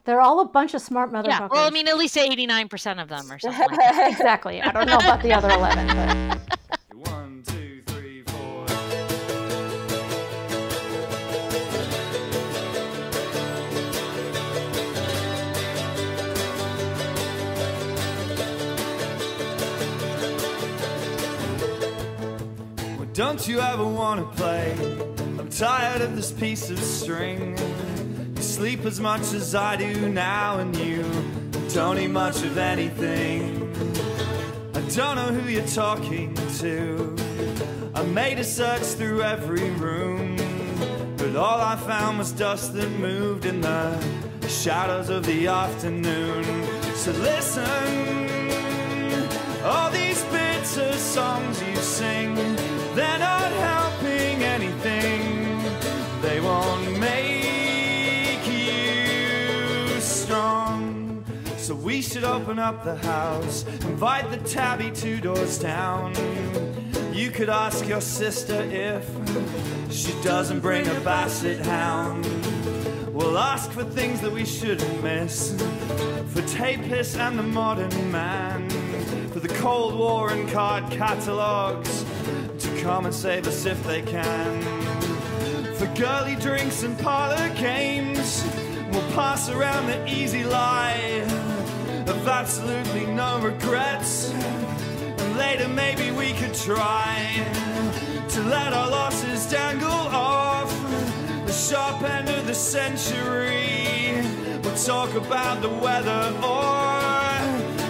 [0.06, 1.48] they're all a bunch of smart motherfuckers Yeah.
[1.50, 3.60] Well, I mean, at least eighty nine percent of them or something.
[3.60, 4.10] Like that.
[4.10, 8.66] exactly i don't know about the other 11 but One, two, three, four.
[22.98, 24.76] Well, don't you ever want to play?
[25.38, 27.56] I'm tired of this piece of string.
[28.36, 31.02] You sleep as much as I do now, and you
[31.72, 33.89] don't eat much of anything.
[34.96, 37.16] Don't know who you're talking to.
[37.94, 40.36] I made a search through every room,
[41.16, 43.96] but all I found was dust that moved in the
[44.48, 46.44] shadows of the afternoon.
[46.96, 47.68] So listen,
[49.62, 52.34] all these bitter songs you sing,
[52.96, 55.62] they're not helping anything.
[56.20, 57.39] They won't make
[61.70, 66.12] So we should open up the house, invite the tabby two doors down.
[67.14, 69.08] You could ask your sister if
[69.88, 72.26] she doesn't bring a basset hound.
[73.14, 75.54] We'll ask for things that we shouldn't miss.
[76.32, 78.68] For tapists and the modern man.
[79.28, 82.04] For the Cold War and card catalogues.
[82.58, 84.60] To come and save us if they can.
[85.76, 88.44] For girly drinks and parlor games.
[88.90, 91.29] We'll pass around the easy lie
[92.06, 94.30] of absolutely no regrets.
[94.32, 97.46] And later maybe we could try
[98.28, 100.70] to let our losses dangle off
[101.46, 104.22] the sharp end of the century.
[104.62, 107.00] We'll talk about the weather or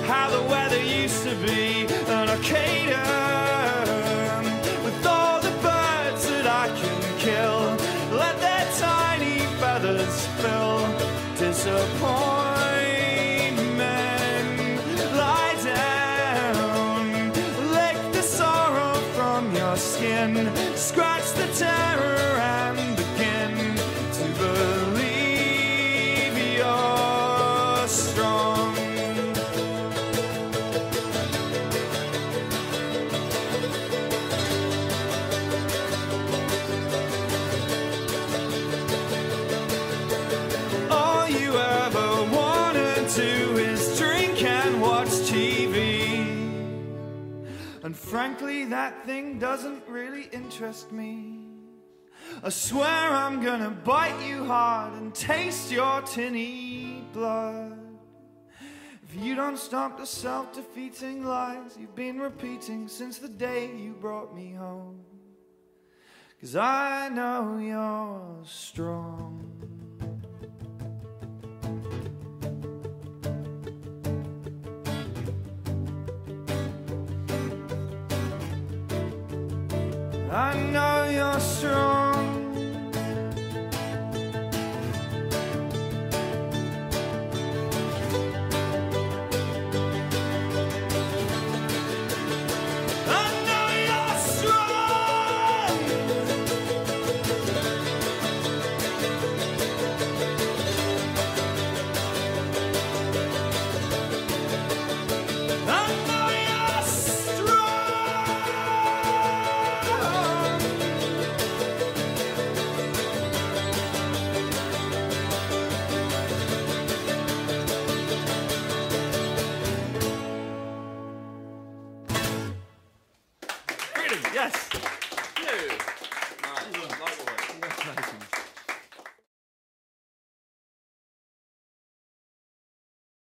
[0.06, 3.29] how the weather used to be an Arcadia
[48.10, 51.46] frankly, that thing doesn't really interest me.
[52.42, 57.78] I swear I'm gonna bite you hard and taste your tinny blood.
[59.04, 63.92] If you don't stop the self defeating lies you've been repeating since the day you
[63.92, 65.04] brought me home.
[66.40, 69.49] Cause I know you're strong.
[80.32, 82.09] I know you're strong.